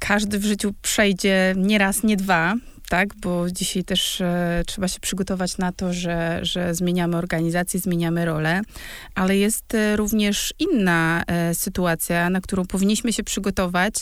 każdy 0.00 0.38
w 0.38 0.44
życiu 0.44 0.74
przejdzie 0.82 1.54
nie 1.56 1.78
raz, 1.78 2.02
nie 2.02 2.16
dwa 2.16 2.54
tak? 2.88 3.08
Bo 3.16 3.50
dzisiaj 3.50 3.84
też 3.84 4.20
e, 4.20 4.62
trzeba 4.66 4.88
się 4.88 5.00
przygotować 5.00 5.58
na 5.58 5.72
to, 5.72 5.92
że, 5.92 6.40
że 6.42 6.74
zmieniamy 6.74 7.16
organizację, 7.16 7.80
zmieniamy 7.80 8.24
rolę, 8.24 8.60
ale 9.14 9.36
jest 9.36 9.74
e, 9.74 9.96
również 9.96 10.54
inna 10.58 11.22
e, 11.26 11.54
sytuacja, 11.54 12.30
na 12.30 12.40
którą 12.40 12.66
powinniśmy 12.66 13.12
się 13.12 13.22
przygotować, 13.24 13.94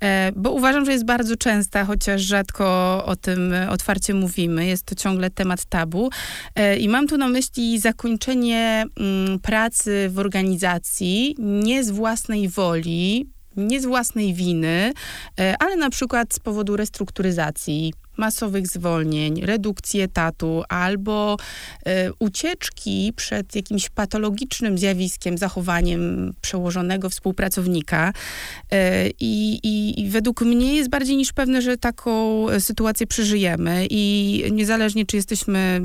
e, 0.00 0.32
bo 0.36 0.50
uważam, 0.50 0.84
że 0.84 0.92
jest 0.92 1.04
bardzo 1.04 1.36
częsta, 1.36 1.84
chociaż 1.84 2.22
rzadko 2.22 2.64
o 3.04 3.16
tym 3.16 3.54
otwarcie 3.68 4.14
mówimy. 4.14 4.66
Jest 4.66 4.84
to 4.84 4.94
ciągle 4.94 5.30
temat 5.30 5.64
tabu. 5.64 6.10
E, 6.54 6.76
I 6.76 6.88
mam 6.88 7.06
tu 7.06 7.16
na 7.16 7.28
myśli 7.28 7.78
zakończenie 7.78 8.84
m, 8.96 9.06
mm, 9.06 9.38
pracy 9.40 10.08
w 10.12 10.18
organizacji 10.18 11.34
nie 11.38 11.84
z 11.84 11.90
własnej 11.90 12.48
woli, 12.48 13.26
nie 13.56 13.80
z 13.80 13.86
własnej 13.86 14.34
winy, 14.34 14.92
e, 15.40 15.54
ale 15.58 15.76
na 15.76 15.90
przykład 15.90 16.34
z 16.34 16.38
powodu 16.38 16.76
restrukturyzacji, 16.76 17.92
masowych 18.18 18.66
zwolnień, 18.66 19.40
redukcji 19.40 20.00
etatu 20.00 20.62
albo 20.68 21.36
y, 21.36 21.90
ucieczki 22.18 23.12
przed 23.16 23.56
jakimś 23.56 23.88
patologicznym 23.88 24.78
zjawiskiem, 24.78 25.38
zachowaniem 25.38 26.32
przełożonego 26.40 27.10
współpracownika. 27.10 28.12
Y, 28.12 28.76
i, 29.20 29.60
I 29.96 30.08
według 30.08 30.42
mnie 30.42 30.76
jest 30.76 30.90
bardziej 30.90 31.16
niż 31.16 31.32
pewne, 31.32 31.62
że 31.62 31.76
taką 31.76 32.46
sytuację 32.60 33.06
przeżyjemy 33.06 33.86
i 33.90 34.44
niezależnie, 34.52 35.06
czy 35.06 35.16
jesteśmy 35.16 35.80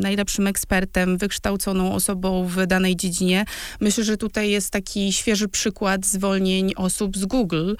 najlepszym 0.00 0.46
ekspertem, 0.46 1.18
wykształconą 1.18 1.94
osobą 1.94 2.46
w 2.46 2.66
danej 2.66 2.96
dziedzinie, 2.96 3.44
myślę, 3.80 4.04
że 4.04 4.16
tutaj 4.16 4.50
jest 4.50 4.70
taki 4.70 5.12
świeży 5.12 5.48
przykład 5.48 6.06
zwolnień 6.06 6.72
osób 6.76 7.16
z 7.16 7.24
Google, 7.24 7.74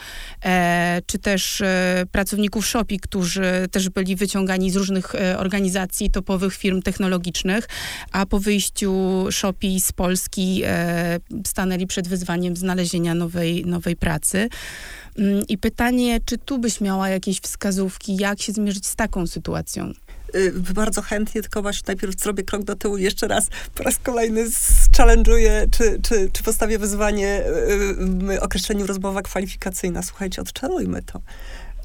e, 0.44 1.00
czy 1.06 1.18
też 1.18 1.60
e, 1.60 2.04
pracowników 2.12 2.66
Shopee, 2.66 2.98
którzy 2.98 3.68
też 3.70 3.89
byli 3.94 4.16
wyciągani 4.16 4.70
z 4.70 4.76
różnych 4.76 5.14
e, 5.14 5.38
organizacji, 5.38 6.10
topowych 6.10 6.54
firm 6.54 6.82
technologicznych, 6.82 7.68
a 8.12 8.26
po 8.26 8.40
wyjściu 8.40 9.24
Shopee 9.30 9.80
z 9.80 9.92
Polski 9.92 10.62
e, 10.64 11.20
stanęli 11.46 11.86
przed 11.86 12.08
wyzwaniem 12.08 12.56
znalezienia 12.56 13.14
nowej, 13.14 13.66
nowej 13.66 13.96
pracy. 13.96 14.48
Mm, 15.18 15.42
I 15.48 15.58
pytanie, 15.58 16.20
czy 16.24 16.38
tu 16.38 16.58
byś 16.58 16.80
miała 16.80 17.08
jakieś 17.08 17.40
wskazówki, 17.40 18.16
jak 18.16 18.40
się 18.40 18.52
zmierzyć 18.52 18.86
z 18.86 18.96
taką 18.96 19.26
sytuacją? 19.26 19.92
Y, 20.34 20.52
bardzo 20.74 21.02
chętnie, 21.02 21.42
tylko 21.42 21.62
właśnie 21.62 21.84
najpierw 21.86 22.20
zrobię 22.20 22.42
krok 22.42 22.62
do 22.62 22.76
tyłu 22.76 22.96
jeszcze 22.96 23.28
raz, 23.28 23.46
po 23.74 23.82
raz 23.82 23.98
kolejny 23.98 24.46
challenge'uję, 24.96 25.66
czy, 25.70 26.00
czy, 26.02 26.30
czy 26.32 26.42
postawię 26.42 26.78
wyzwanie 26.78 27.42
y, 28.30 28.32
y, 28.32 28.40
określeniu 28.40 28.86
rozmowa 28.86 29.22
kwalifikacyjna. 29.22 30.02
Słuchajcie, 30.02 30.42
odczarujmy 30.42 31.02
to 31.02 31.20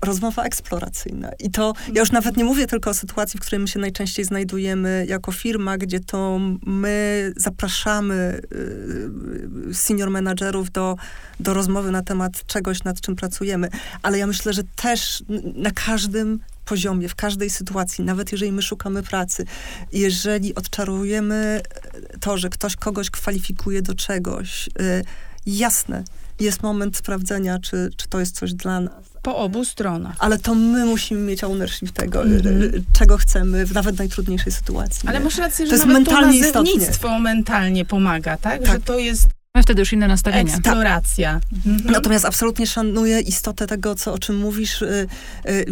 rozmowa 0.02 0.44
eksploracyjna. 0.44 1.32
I 1.40 1.52
to, 1.52 1.74
ja 1.94 2.00
już 2.00 2.12
nawet 2.12 2.38
nie 2.38 2.44
mówię 2.44 2.68
tylko 2.68 2.90
o 2.90 2.94
sytuacji, 2.94 3.40
w 3.40 3.42
której 3.42 3.60
my 3.60 3.68
się 3.68 3.80
najczęściej 3.80 4.26
znajdujemy 4.26 5.06
jako 5.10 5.32
firma, 5.32 5.78
gdzie 5.78 6.00
to 6.00 6.40
my 6.66 7.34
zapraszamy 7.38 8.42
y, 9.70 9.74
senior 9.74 10.10
managerów 10.10 10.72
do, 10.72 10.96
do 11.40 11.54
rozmowy 11.54 11.92
na 11.92 12.02
temat 12.02 12.46
czegoś, 12.48 12.84
nad 12.84 13.02
czym 13.02 13.16
pracujemy. 13.16 13.70
Ale 14.02 14.18
ja 14.18 14.28
myślę, 14.28 14.54
że 14.54 14.64
też 14.76 15.24
na 15.56 15.72
każdym 15.72 16.40
poziomie, 16.66 17.10
w 17.10 17.16
każdej 17.16 17.50
sytuacji, 17.50 18.04
nawet 18.04 18.32
jeżeli 18.32 18.52
my 18.52 18.62
szukamy 18.62 19.04
pracy, 19.04 19.46
jeżeli 19.92 20.56
odczarujemy 20.56 21.62
to, 22.20 22.38
że 22.38 22.50
ktoś 22.50 22.76
kogoś 22.76 23.10
kwalifikuje 23.10 23.82
do 23.82 23.96
czegoś, 23.96 24.68
y, 24.68 25.04
jasne, 25.46 26.04
jest 26.40 26.64
moment 26.64 26.98
sprawdzenia, 26.98 27.60
czy, 27.60 27.90
czy 27.98 28.08
to 28.08 28.20
jest 28.20 28.36
coś 28.36 28.54
dla 28.54 28.80
nas. 28.80 28.94
Po 29.22 29.38
obu 29.38 29.66
stronach. 29.66 30.16
Ale 30.20 30.40
to 30.40 30.56
my 30.56 30.86
musimy 30.86 31.22
mieć 31.22 31.44
ownership 31.44 31.92
tego, 31.92 32.26
y, 32.28 32.84
czego 32.94 33.18
chcemy 33.18 33.66
w 33.66 33.74
nawet 33.74 33.98
najtrudniejszej 33.98 34.52
sytuacji. 34.52 35.10
Ale 35.10 35.20
masz 35.20 35.38
rację, 35.38 35.66
To 35.66 35.70
że 35.70 35.76
jest 35.76 35.88
nawet 35.88 36.06
to 36.06 36.12
mentalnie 36.12 36.40
istotnie. 36.40 36.62
nazewnictwo 36.74 37.20
mentalnie 37.20 37.86
pomaga, 37.86 38.38
tak? 38.38 38.62
Tak. 38.64 38.72
Że 38.72 38.80
to 38.80 39.00
jest 39.00 39.28
Mamy 39.56 39.64
wtedy 39.64 39.82
już 39.82 39.94
inne 39.94 40.08
nastawienie. 40.08 40.54
eksploracja. 40.54 41.42
Mhm. 41.66 41.94
Natomiast 41.94 42.26
absolutnie 42.26 42.68
szanuję 42.68 43.20
istotę 43.20 43.68
tego, 43.68 43.96
co, 43.96 44.14
o 44.14 44.18
czym 44.18 44.38
mówisz 44.38 44.82
y, 44.82 45.08
y, 45.50 45.66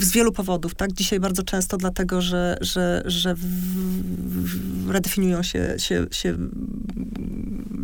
z 0.00 0.12
wielu 0.12 0.32
powodów, 0.32 0.74
tak? 0.74 0.92
Dzisiaj 0.92 1.20
bardzo 1.20 1.42
często 1.42 1.76
dlatego, 1.76 2.22
że, 2.22 2.56
że, 2.60 3.02
że 3.06 3.34
w, 3.34 3.40
w, 3.40 4.90
redefiniują 4.90 5.42
się, 5.42 5.74
się, 5.78 6.06
się 6.10 6.36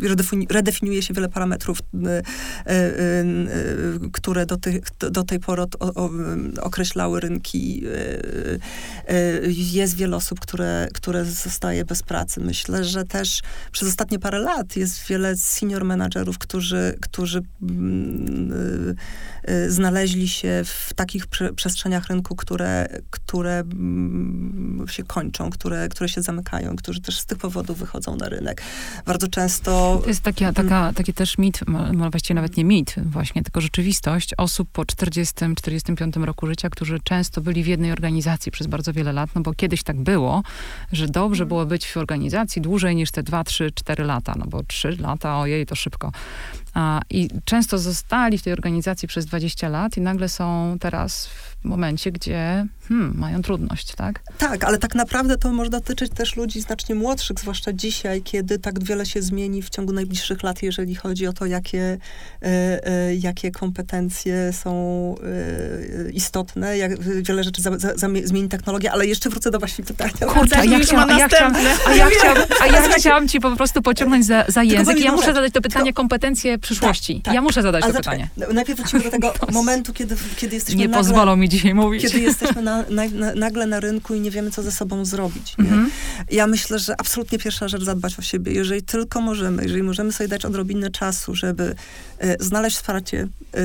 redefini, 0.01 0.47
redefiniuje 0.49 1.01
się 1.01 1.13
wiele 1.13 1.29
parametrów, 1.29 1.79
y, 1.79 2.07
y, 2.07 2.73
y, 4.05 4.11
które 4.11 4.45
do, 4.45 4.57
tych, 4.57 4.81
do 5.11 5.23
tej 5.23 5.39
pory 5.39 5.61
od, 5.61 5.75
o, 5.79 5.93
o, 5.93 6.09
określały 6.61 7.19
rynki. 7.19 7.83
Jest 9.47 9.95
wiele 9.95 10.15
osób, 10.15 10.39
które, 10.39 10.87
które 10.93 11.25
zostaje 11.25 11.85
bez 11.85 12.03
pracy. 12.03 12.39
Myślę, 12.39 12.83
że 12.83 13.03
też 13.03 13.41
przez 13.71 13.87
ostatnie 13.87 14.19
parę 14.19 14.39
lat 14.39 14.75
jest 14.75 14.98
wiele 15.07 15.37
senior 15.37 15.85
menadżerów, 15.85 16.37
którzy, 16.37 16.97
którzy 17.01 17.41
mm, 17.61 18.51
y, 18.51 18.95
y, 19.51 19.71
znaleźli 19.71 20.27
się 20.27 20.61
w 20.65 20.93
takich 20.93 21.27
prze, 21.27 21.53
przestrzeniach 21.53 22.07
rynku, 22.07 22.35
które, 22.35 22.87
które 23.09 23.59
mm, 23.59 24.85
się 24.89 25.03
kończą, 25.03 25.49
które, 25.49 25.89
które 25.89 26.09
się 26.09 26.21
zamykają, 26.21 26.75
którzy 26.75 27.01
też 27.01 27.19
z 27.19 27.25
tych 27.25 27.37
powodów 27.37 27.79
wychodzą 27.79 28.15
na 28.15 28.29
rynek. 28.29 28.61
Bardzo 29.05 29.27
często... 29.27 29.99
To 30.03 30.07
jest 30.07 30.21
taka, 30.21 30.53
taka, 30.53 30.93
taki 30.93 31.13
też 31.13 31.37
mit, 31.37 31.67
mo- 31.67 32.09
właściwie 32.09 32.35
nawet 32.35 32.57
nie 32.57 32.65
mit, 32.65 32.95
właśnie, 33.05 33.43
tylko 33.43 33.61
rzeczywistość 33.61 34.33
osób 34.37 34.69
po 34.71 34.83
40-45 34.83 36.23
roku 36.23 36.47
życia, 36.47 36.69
którzy 36.69 36.99
często 37.03 37.41
byli 37.41 37.63
w 37.63 37.67
jednej 37.67 37.91
organizacji 37.91 38.51
przez 38.51 38.67
bardzo 38.67 38.93
wiele 38.93 39.13
lat, 39.13 39.29
no 39.35 39.41
bo 39.41 39.53
kiedyś 39.53 39.83
tak 39.83 39.97
było, 39.97 40.43
że 40.91 41.07
dobrze 41.07 41.45
było 41.45 41.65
być 41.65 41.91
w 41.91 41.97
organizacji 41.97 42.61
dłużej 42.61 42.95
niż 42.95 43.11
te 43.11 43.23
2, 43.23 43.43
3, 43.43 43.71
4 43.71 44.03
lata, 44.03 44.35
no 44.37 44.45
bo 44.45 44.63
3 44.63 44.88
lata, 44.97 45.37
ojej, 45.37 45.65
to 45.65 45.75
szybko. 45.75 46.11
I 47.09 47.29
często 47.45 47.77
zostali 47.77 48.37
w 48.37 48.43
tej 48.43 48.53
organizacji 48.53 49.07
przez 49.07 49.25
20 49.25 49.69
lat 49.69 49.97
i 49.97 50.01
nagle 50.01 50.29
są 50.29 50.77
teraz 50.79 51.27
w 51.27 51.58
momencie, 51.65 52.11
gdzie 52.11 52.65
hmm, 52.87 53.13
mają 53.17 53.41
trudność, 53.41 53.95
tak? 53.95 54.19
Tak, 54.37 54.63
ale 54.63 54.77
tak 54.77 54.95
naprawdę 54.95 55.37
to 55.37 55.53
może 55.53 55.69
dotyczyć 55.69 56.11
też 56.13 56.35
ludzi 56.35 56.61
znacznie 56.61 56.95
młodszych, 56.95 57.39
zwłaszcza 57.39 57.73
dzisiaj, 57.73 58.21
kiedy 58.21 58.59
tak 58.59 58.83
wiele 58.83 59.05
się 59.05 59.21
zmieni 59.21 59.61
w 59.61 59.69
ciągu 59.69 59.93
najbliższych 59.93 60.43
lat, 60.43 60.63
jeżeli 60.63 60.95
chodzi 60.95 61.27
o 61.27 61.33
to, 61.33 61.45
jakie, 61.45 61.97
e, 62.41 62.87
e, 62.87 63.15
jakie 63.15 63.51
kompetencje 63.51 64.53
są 64.53 65.15
e, 66.07 66.11
istotne, 66.11 66.77
jak 66.77 66.99
wiele 67.23 67.43
rzeczy 67.43 67.61
za, 67.61 67.77
za, 67.79 67.93
zamie- 67.93 68.27
zmieni 68.27 68.49
technologia, 68.49 68.91
ale 68.91 69.05
jeszcze 69.07 69.29
wrócę 69.29 69.51
do 69.51 69.59
właśnie 69.59 69.85
pytania. 69.85 70.11
Kurczę, 70.27 70.57
a 70.57 70.63
ja 70.63 70.79
chciałam, 70.79 71.09
a 71.09 71.19
ja 71.19 71.27
chciałam, 71.29 71.55
a 71.87 71.93
ja 71.95 72.05
chciałam, 72.09 72.37
a 72.61 72.67
ja 72.67 72.81
chciałam 72.97 73.27
ci 73.27 73.39
po 73.39 73.55
prostu 73.55 73.81
pociągnąć 73.81 74.25
za, 74.25 74.45
za 74.47 74.63
język. 74.63 74.85
powiem 74.85 75.03
Ja 75.03 75.11
muszę 75.11 75.25
rzecz. 75.25 75.35
zadać 75.35 75.53
to 75.53 75.61
pytanie, 75.61 75.85
Tylko- 75.85 75.97
kompetencje 76.01 76.57
przyszłości. 76.57 77.15
Tak, 77.15 77.23
tak. 77.23 77.33
Ja 77.33 77.41
muszę 77.41 77.61
zadać 77.61 77.83
Ale 77.83 77.93
to 77.93 77.97
zaczekaj, 77.97 78.27
pytanie. 78.35 78.53
najpierw 78.53 78.79
wrócimy 78.79 79.03
do 79.03 79.09
tego 79.11 79.33
momentu, 79.51 79.93
kiedy, 79.93 80.15
kiedy 80.37 80.55
jesteśmy 80.55 80.79
Nie 80.79 80.87
nagle, 80.87 80.99
pozwolą 80.99 81.35
mi 81.35 81.48
dzisiaj 81.49 81.73
mówić. 81.73 82.01
kiedy 82.01 82.19
jesteśmy 82.19 82.61
na, 82.61 82.83
na, 82.89 83.07
na, 83.07 83.35
nagle 83.35 83.67
na 83.67 83.79
rynku 83.79 84.15
i 84.15 84.19
nie 84.19 84.31
wiemy, 84.31 84.51
co 84.51 84.63
ze 84.63 84.71
sobą 84.71 85.05
zrobić. 85.05 85.55
Mhm. 85.59 85.91
Ja 86.31 86.47
myślę, 86.47 86.79
że 86.79 87.01
absolutnie 87.01 87.39
pierwsza 87.39 87.67
rzecz 87.67 87.83
zadbać 87.83 88.19
o 88.19 88.21
siebie. 88.21 88.53
Jeżeli 88.53 88.81
tylko 88.81 89.21
możemy, 89.21 89.63
jeżeli 89.63 89.83
możemy 89.83 90.11
sobie 90.11 90.27
dać 90.27 90.45
odrobinę 90.45 90.89
czasu, 90.89 91.35
żeby 91.35 91.75
e, 92.17 92.43
znaleźć 92.43 92.77
wsparcie 92.77 93.27
e, 93.53 93.57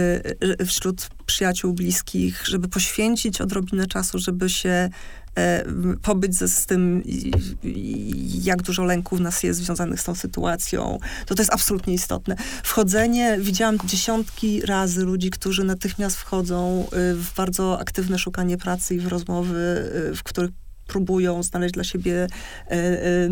e, 0.61 0.64
wśród 0.66 1.09
przyjaciół, 1.26 1.72
bliskich, 1.72 2.47
żeby 2.47 2.68
poświęcić 2.68 3.41
odrobinę 3.41 3.87
czasu, 3.87 4.18
żeby 4.18 4.51
się 4.51 4.91
e, 5.39 5.64
pobyć 6.03 6.35
ze, 6.35 6.49
z 6.49 6.66
tym, 6.66 7.03
jak 8.43 8.62
dużo 8.62 8.85
lęków 8.85 9.18
w 9.18 9.22
nas 9.22 9.43
jest 9.43 9.61
związanych 9.61 10.01
z 10.01 10.05
tą 10.05 10.14
sytuacją, 10.14 10.99
to 11.26 11.35
to 11.35 11.43
jest 11.43 11.53
absolutnie 11.53 11.95
istotne. 11.95 12.37
Wchodzenie, 12.62 13.39
widziałam 13.41 13.78
dziesiątki 13.85 14.61
razy 14.61 15.05
ludzi, 15.05 15.30
którzy 15.30 15.64
natychmiast 15.64 16.16
wchodzą 16.16 16.87
y, 16.87 17.14
w 17.14 17.35
bardzo 17.37 17.80
aktywne 17.80 18.18
szukanie 18.18 18.59
pracy 18.59 18.95
i 18.95 18.99
w 18.99 19.07
rozmowy, 19.07 19.91
y, 20.11 20.14
w 20.14 20.22
których 20.22 20.51
próbują 20.87 21.43
znaleźć 21.43 21.74
dla 21.74 21.85
siebie 21.85 22.26
e, 22.66 22.70
e, 22.70 23.28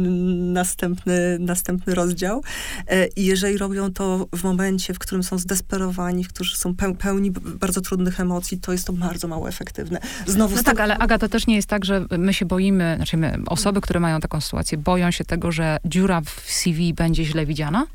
następny, 0.53 1.39
następny 1.41 1.95
rozdział. 1.95 2.43
E, 2.89 3.07
I 3.07 3.25
jeżeli 3.25 3.59
robią 3.59 3.93
to 3.93 4.29
w 4.37 4.45
momencie, 4.45 4.95
w 4.95 4.99
którym 4.99 5.23
są 5.23 5.39
zdesperowani, 5.39 6.25
w 6.25 6.29
którym 6.29 6.53
są 6.55 6.73
peł- 6.75 6.97
pełni 6.97 7.31
bardzo 7.31 7.81
trudnych 7.81 8.21
emocji, 8.21 8.59
to 8.61 8.73
jest 8.73 8.87
to 8.87 8.93
bardzo 8.93 9.29
mało 9.29 9.49
efektywne. 9.49 10.01
Znowu 10.27 10.57
No 10.57 10.63
tak, 10.63 10.81
ale 10.81 10.99
Aga, 10.99 11.19
to 11.19 11.29
też 11.29 11.47
nie 11.47 11.57
jest 11.57 11.69
tak, 11.69 11.85
że 11.85 12.07
my 12.19 12.35
się 12.35 12.47
boimy, 12.47 12.93
znaczy 12.97 13.17
my, 13.17 13.39
osoby, 13.47 13.81
które 13.81 14.01
mają 14.01 14.21
taką 14.21 14.41
sytuację, 14.41 14.79
boją 14.79 15.11
się 15.11 15.25
tego, 15.25 15.53
że 15.53 15.79
dziura 15.85 16.21
w 16.21 16.31
CV 16.47 16.95
będzie 16.95 17.25
źle 17.25 17.47
widziana? 17.47 17.87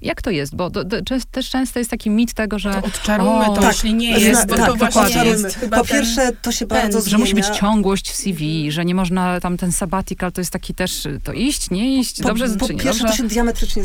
Jak 0.00 0.22
to 0.22 0.30
jest? 0.30 0.54
Bo 0.56 0.70
to, 0.70 0.84
czes- 0.84 1.26
też 1.30 1.50
często 1.50 1.78
jest 1.78 1.90
taki 1.90 2.10
mit 2.10 2.34
tego, 2.34 2.58
że, 2.58 2.70
To 2.70 2.82
odczarujmy 2.86 3.46
O, 3.46 3.54
to, 3.54 3.62
tak, 3.62 3.72
jeśli 3.74 3.94
nie 3.94 4.18
Zna- 4.18 4.28
jest, 4.28 4.46
bo 4.46 4.54
tak, 4.54 4.66
to 4.66 4.74
właśnie 4.76 5.02
dokładnie. 5.02 5.30
jest 5.30 5.56
chyba 5.56 5.76
Po 5.76 5.84
ten... 5.84 5.96
pierwsze, 5.96 6.32
to 6.42 6.52
się 6.52 6.66
bardzo 6.66 6.98
pęd, 6.98 7.10
że 7.10 7.18
musi 7.18 7.34
być 7.34 7.44
zmienia. 7.44 7.60
ciągłość 7.60 8.10
w 8.10 8.16
CV, 8.16 8.72
że 8.72 8.84
nie 8.84 8.94
można 8.94 9.40
tam 9.40 9.56
ten 9.56 9.72
sabbatical, 9.72 10.32
to 10.32 10.40
jest 10.40 10.50
taki 10.50 10.74
też, 10.74 11.08
to 11.24 11.32
iść, 11.32 11.70
nie 11.70 12.00
iść, 12.00 12.22
Po, 12.22 12.28
dobrze 12.28 12.48
po 12.48 12.68
pierwsze, 12.68 12.84
dobrze? 12.88 13.04
to 13.04 13.12
się 13.12 13.24
diametrycznie, 13.28 13.82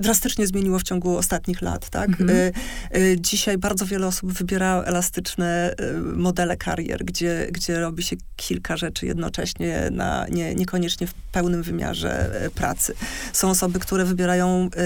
drastycznie 0.00 0.46
zmieniło 0.46 0.78
w 0.78 0.82
ciągu 0.82 1.16
ostatnich 1.16 1.62
lat, 1.62 1.90
tak? 1.90 2.08
Mhm. 2.08 2.30
Y, 2.30 2.52
y, 2.96 3.16
Dzisiaj 3.20 3.58
bardzo 3.58 3.86
wiele 3.86 4.06
osób 4.06 4.32
wybiera 4.32 4.82
elastyczne 4.82 5.74
y, 5.80 6.02
modele 6.02 6.56
karier, 6.56 7.04
gdzie, 7.04 7.48
gdzie 7.52 7.80
robi 7.80 8.02
się 8.02 8.16
kilka 8.36 8.76
rzeczy 8.76 9.06
jednocześnie, 9.06 9.88
na, 9.92 10.26
nie, 10.30 10.54
niekoniecznie 10.54 11.06
w 11.06 11.14
pełnym 11.14 11.62
wymiarze 11.62 12.30
pracy. 12.54 12.94
Są 13.32 13.50
osoby, 13.50 13.78
które 13.78 14.04
wybierają 14.04 14.65
y, 14.66 14.80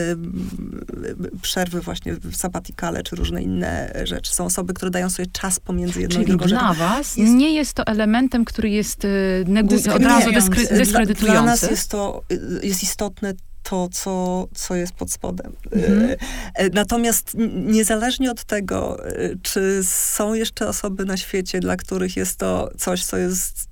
y, 1.35 1.41
przerwy 1.43 1.81
właśnie 1.81 2.15
w 2.15 2.37
sabbaticale, 2.37 3.03
czy 3.03 3.17
różne 3.17 3.43
inne 3.43 3.93
rzeczy. 4.05 4.33
Są 4.33 4.45
osoby, 4.45 4.75
które 4.75 4.91
dają 4.91 5.11
sobie 5.11 5.27
czas 5.33 5.61
pomiędzy 5.61 6.01
jedną 6.01 6.15
i 6.15 6.19
Czyli 6.25 6.27
drugą 6.29 6.49
rzeczą. 6.49 6.61
dla 6.61 6.75
was 6.75 7.17
Jest- 7.17 7.33
nie 7.33 7.55
jest 7.55 7.73
to 7.75 7.87
elementem, 7.87 8.45
który 8.45 8.71
jest 8.71 9.05
y, 9.05 9.09
negu- 9.49 9.95
od 9.95 10.03
razu 10.03 10.31
Dyskryminujący. 10.33 10.41
dyskry- 10.41 10.69
Dla, 10.69 10.77
dyskredytujący. 10.79 11.33
dla 11.33 11.43
nas 11.43 11.63
jest 11.63 11.91
to, 11.91 12.23
jest 12.63 12.83
istotne 12.83 13.33
to, 13.63 13.89
co, 13.93 14.47
co 14.55 14.75
jest 14.75 14.93
pod 14.93 15.13
spodem. 15.13 15.53
Mhm. 15.73 16.01
Y, 16.01 16.17
y, 16.63 16.71
Natomiast 16.73 17.37
niezależnie 17.67 18.31
od 18.31 18.45
tego, 18.45 19.09
y, 19.11 19.39
czy 19.43 19.81
są 19.85 20.35
jeszcze 20.35 20.69
osoby 20.69 21.05
na 21.05 21.17
świecie, 21.17 21.61
dla 21.61 21.77
których 21.77 22.17
jest 22.17 22.37
to 22.37 22.71
coś, 22.79 23.05
co 23.05 23.17
jest 23.17 23.69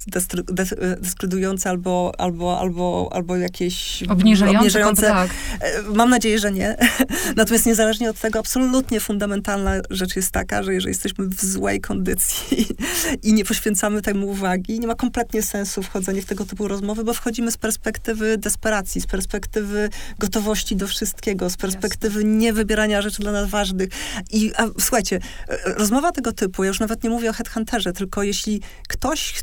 dyskredytujące 1.00 1.70
albo, 1.70 2.12
albo, 2.18 2.60
albo, 2.60 3.10
albo 3.12 3.36
jakieś 3.36 4.02
Obniżające, 4.02 4.58
obniżające 4.58 5.02
tak. 5.02 5.30
E, 5.60 5.82
Mam 5.82 6.10
nadzieję, 6.10 6.38
że 6.38 6.52
nie. 6.52 6.76
Natomiast 7.36 7.66
niezależnie 7.66 8.10
od 8.10 8.20
tego, 8.20 8.38
absolutnie 8.38 9.00
fundamentalna 9.00 9.72
rzecz 9.90 10.16
jest 10.16 10.30
taka, 10.30 10.62
że 10.62 10.74
jeżeli 10.74 10.90
jesteśmy 10.90 11.26
w 11.26 11.44
złej 11.44 11.80
kondycji 11.80 12.66
i 13.22 13.32
nie 13.32 13.44
poświęcamy 13.44 14.02
temu 14.02 14.28
uwagi, 14.28 14.80
nie 14.80 14.86
ma 14.86 14.94
kompletnie 14.94 15.42
sensu 15.42 15.82
wchodzenie 15.82 16.22
w 16.22 16.26
tego 16.26 16.44
typu 16.44 16.68
rozmowy, 16.68 17.04
bo 17.04 17.14
wchodzimy 17.14 17.50
z 17.50 17.56
perspektywy 17.56 18.38
desperacji, 18.38 19.00
z 19.00 19.06
perspektywy 19.06 19.77
gotowości 20.18 20.76
do 20.76 20.86
wszystkiego, 20.86 21.50
z 21.50 21.56
perspektywy 21.56 22.24
niewybierania 22.24 23.02
rzeczy 23.02 23.22
dla 23.22 23.32
nas 23.32 23.48
ważnych. 23.50 23.88
I 24.30 24.52
a, 24.56 24.66
słuchajcie, 24.80 25.20
e, 25.48 25.74
rozmowa 25.74 26.12
tego 26.12 26.32
typu, 26.32 26.64
ja 26.64 26.68
już 26.68 26.80
nawet 26.80 27.04
nie 27.04 27.10
mówię 27.10 27.30
o 27.30 27.32
headhunterze, 27.32 27.92
tylko 27.92 28.22
jeśli 28.22 28.62
ktoś 28.88 29.34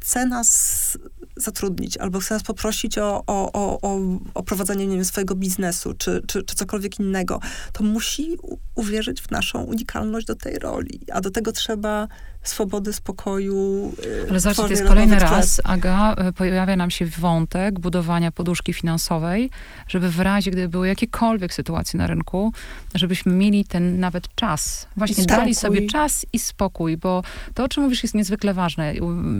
chce 0.00 0.26
nas 0.26 0.98
zatrudnić, 1.36 1.96
albo 1.96 2.20
chce 2.20 2.34
nas 2.34 2.42
poprosić 2.42 2.98
o, 2.98 3.22
o, 3.26 3.52
o, 3.52 4.00
o, 4.34 4.42
prowadzenie 4.42 4.86
nie 4.86 4.96
wiem, 4.96 5.04
swojego 5.04 5.34
biznesu, 5.34 5.94
czy, 5.94 6.22
czy, 6.26 6.42
czy 6.42 6.56
cokolwiek 6.56 7.00
innego, 7.00 7.40
to 7.72 7.84
musi 7.84 8.36
uwierzyć 8.74 9.20
w 9.20 9.30
naszą 9.30 9.62
unikalność 9.62 10.26
do 10.26 10.34
tej 10.34 10.58
roli. 10.58 11.00
A 11.12 11.20
do 11.20 11.30
tego 11.30 11.52
trzeba 11.52 12.08
swobody, 12.42 12.92
spokoju. 12.92 13.92
yy, 14.04 14.26
Ale 14.30 14.40
zobaczcie, 14.40 14.62
to 14.62 14.68
jest 14.68 14.84
kolejny 14.84 15.18
raz. 15.18 15.60
Aga, 15.64 16.16
y, 16.28 16.32
pojawia 16.32 16.76
nam 16.76 16.90
się 16.90 17.06
wątek 17.06 17.80
budowania 17.80 18.32
poduszki 18.32 18.72
finansowej, 18.72 19.50
żeby 19.88 20.10
w 20.10 20.20
razie, 20.20 20.50
gdyby 20.50 20.68
były 20.68 20.88
jakiekolwiek 20.88 21.54
sytuacje 21.54 21.98
na 21.98 22.06
rynku, 22.06 22.52
żebyśmy 22.94 23.32
mieli 23.32 23.64
ten 23.64 24.00
nawet 24.00 24.34
czas. 24.34 24.86
Właśnie 24.96 25.24
dali 25.24 25.54
sobie 25.54 25.86
czas 25.86 26.26
i 26.32 26.38
spokój, 26.38 26.96
bo 26.96 27.22
to, 27.54 27.64
o 27.64 27.68
czym 27.68 27.82
mówisz, 27.82 28.02
jest 28.02 28.14
niezwykle 28.14 28.54
ważne. 28.54 28.94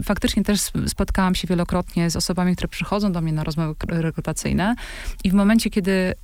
Faktycznie 0.05 0.45
też 0.45 0.61
sp- 0.69 0.89
spotkałam 0.89 1.35
się 1.35 1.49
wielokrotnie 1.49 2.11
z 2.11 2.17
osobami, 2.17 2.57
które 2.57 2.69
przychodzą 2.69 3.13
do 3.13 3.21
mnie 3.21 3.33
na 3.33 3.45
rozmowy 3.45 3.75
rekrutacyjne 3.89 4.75
i 5.25 5.31
w 5.31 5.35
momencie, 5.35 5.71
kiedy 5.71 6.15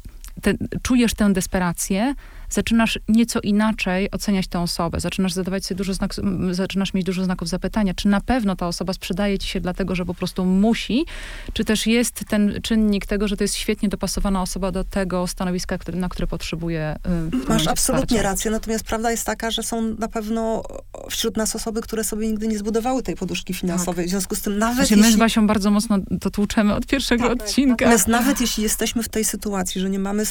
te, 0.42 0.54
czujesz 0.82 1.14
tę 1.14 1.32
desperację, 1.32 2.14
zaczynasz 2.50 2.98
nieco 3.08 3.40
inaczej 3.40 4.10
oceniać 4.10 4.48
tę 4.48 4.60
osobę. 4.60 5.00
Zaczynasz 5.00 5.32
zadawać 5.32 5.66
sobie 5.66 5.78
dużo 5.78 5.94
znaków, 5.94 6.18
zaczynasz 6.50 6.94
mieć 6.94 7.06
dużo 7.06 7.24
znaków 7.24 7.48
zapytania, 7.48 7.94
czy 7.94 8.08
na 8.08 8.20
pewno 8.20 8.56
ta 8.56 8.66
osoba 8.66 8.92
sprzedaje 8.92 9.38
ci 9.38 9.48
się 9.48 9.60
dlatego, 9.60 9.94
że 9.94 10.04
po 10.04 10.14
prostu 10.14 10.44
musi, 10.44 11.04
czy 11.52 11.64
też 11.64 11.86
jest 11.86 12.24
ten 12.28 12.60
czynnik 12.62 13.06
tego, 13.06 13.28
że 13.28 13.36
to 13.36 13.44
jest 13.44 13.54
świetnie 13.54 13.88
dopasowana 13.88 14.42
osoba 14.42 14.72
do 14.72 14.84
tego 14.84 15.26
stanowiska, 15.26 15.78
który, 15.78 15.98
na 15.98 16.08
które 16.08 16.26
potrzebuje. 16.26 16.96
Y, 17.34 17.48
Masz 17.48 17.66
absolutnie 17.66 18.06
wsparcia. 18.06 18.22
rację, 18.22 18.50
natomiast 18.50 18.84
prawda 18.84 19.10
jest 19.10 19.24
taka, 19.24 19.50
że 19.50 19.62
są 19.62 19.82
na 19.82 20.08
pewno 20.08 20.62
wśród 21.10 21.36
nas 21.36 21.56
osoby, 21.56 21.82
które 21.82 22.04
sobie 22.04 22.28
nigdy 22.28 22.48
nie 22.48 22.58
zbudowały 22.58 23.02
tej 23.02 23.16
poduszki 23.16 23.54
finansowej. 23.54 24.04
Tak. 24.04 24.06
W 24.06 24.10
związku 24.10 24.34
z 24.34 24.42
tym 24.42 24.58
nawet 24.58 24.76
Właśnie 24.76 24.96
jeśli... 24.96 25.10
My 25.10 25.16
z 25.16 25.18
Basią 25.18 25.46
bardzo 25.46 25.70
mocno 25.70 25.98
to 26.20 26.30
tłuczemy 26.30 26.74
od 26.74 26.86
pierwszego 26.86 27.28
tak, 27.28 27.42
odcinka. 27.42 27.84
Natomiast 27.84 28.08
nawet 28.08 28.40
jeśli 28.40 28.62
jesteśmy 28.62 29.02
w 29.02 29.08
tej 29.08 29.24
sytuacji, 29.24 29.80
że 29.80 29.90
nie 29.90 29.98
mamy 29.98 30.24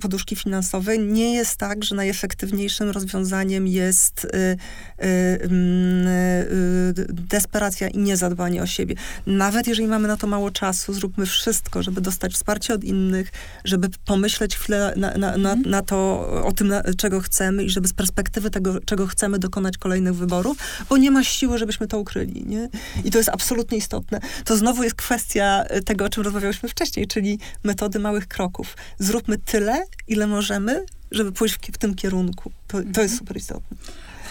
poduszki 0.00 0.36
finansowej, 0.36 0.98
nie 0.98 1.34
jest 1.34 1.59
tak, 1.60 1.84
że 1.84 1.94
najefektywniejszym 1.94 2.90
rozwiązaniem 2.90 3.66
jest 3.66 4.24
y, 4.24 4.28
y, 4.28 5.08
y, 5.44 7.06
desperacja 7.08 7.88
i 7.88 7.98
niezadbanie 7.98 8.62
o 8.62 8.66
siebie. 8.66 8.94
Nawet 9.26 9.66
jeżeli 9.66 9.88
mamy 9.88 10.08
na 10.08 10.16
to 10.16 10.26
mało 10.26 10.50
czasu, 10.50 10.92
zróbmy 10.92 11.26
wszystko, 11.26 11.82
żeby 11.82 12.00
dostać 12.00 12.32
wsparcie 12.32 12.74
od 12.74 12.84
innych, 12.84 13.32
żeby 13.64 13.88
pomyśleć 14.04 14.56
chwilę 14.56 14.94
na, 14.96 15.10
na, 15.10 15.36
na, 15.36 15.52
mhm. 15.52 15.70
na 15.70 15.82
to, 15.82 15.96
o 16.44 16.52
tym, 16.52 16.72
czego 16.96 17.20
chcemy 17.20 17.64
i 17.64 17.70
żeby 17.70 17.88
z 17.88 17.92
perspektywy 17.92 18.50
tego, 18.50 18.80
czego 18.80 19.06
chcemy 19.06 19.38
dokonać 19.38 19.78
kolejnych 19.78 20.14
wyborów, 20.14 20.56
bo 20.88 20.96
nie 20.96 21.10
ma 21.10 21.24
siły, 21.24 21.58
żebyśmy 21.58 21.86
to 21.86 21.98
ukryli, 21.98 22.46
nie? 22.46 22.68
I 23.04 23.10
to 23.10 23.18
jest 23.18 23.30
absolutnie 23.30 23.78
istotne. 23.78 24.20
To 24.44 24.56
znowu 24.56 24.82
jest 24.82 24.96
kwestia 24.96 25.64
tego, 25.84 26.04
o 26.04 26.08
czym 26.08 26.22
rozmawiałyśmy 26.22 26.68
wcześniej, 26.68 27.06
czyli 27.06 27.38
metody 27.64 27.98
małych 27.98 28.28
kroków. 28.28 28.76
Zróbmy 28.98 29.38
tyle, 29.38 29.84
ile 30.08 30.26
możemy, 30.26 30.84
żeby 31.10 31.32
pójść 31.32 31.54
w, 31.54 31.58
w 31.58 31.78
tym 31.78 31.94
kierunku. 31.94 32.52
To, 32.68 32.78
to 32.94 33.02
jest 33.02 33.18
super 33.18 33.36
istotne 33.36 33.76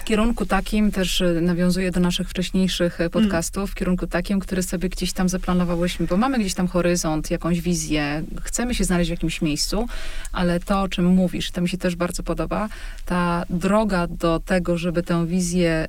w 0.00 0.04
kierunku 0.04 0.46
takim, 0.46 0.90
też 0.90 1.20
e, 1.20 1.40
nawiązuję 1.40 1.90
do 1.90 2.00
naszych 2.00 2.30
wcześniejszych 2.30 3.00
e, 3.00 3.10
podcastów, 3.10 3.70
w 3.70 3.74
kierunku 3.74 4.06
takim, 4.06 4.40
który 4.40 4.62
sobie 4.62 4.88
gdzieś 4.88 5.12
tam 5.12 5.28
zaplanowałyśmy, 5.28 6.06
bo 6.06 6.16
mamy 6.16 6.38
gdzieś 6.38 6.54
tam 6.54 6.68
horyzont, 6.68 7.30
jakąś 7.30 7.60
wizję, 7.60 8.22
chcemy 8.42 8.74
się 8.74 8.84
znaleźć 8.84 9.10
w 9.10 9.16
jakimś 9.16 9.42
miejscu, 9.42 9.86
ale 10.32 10.60
to, 10.60 10.82
o 10.82 10.88
czym 10.88 11.04
mówisz, 11.04 11.50
to 11.50 11.60
mi 11.60 11.68
się 11.68 11.78
też 11.78 11.96
bardzo 11.96 12.22
podoba, 12.22 12.68
ta 13.06 13.44
droga 13.50 14.06
do 14.06 14.40
tego, 14.46 14.78
żeby 14.78 15.02
tę 15.02 15.26
wizję 15.26 15.70
e, 15.70 15.88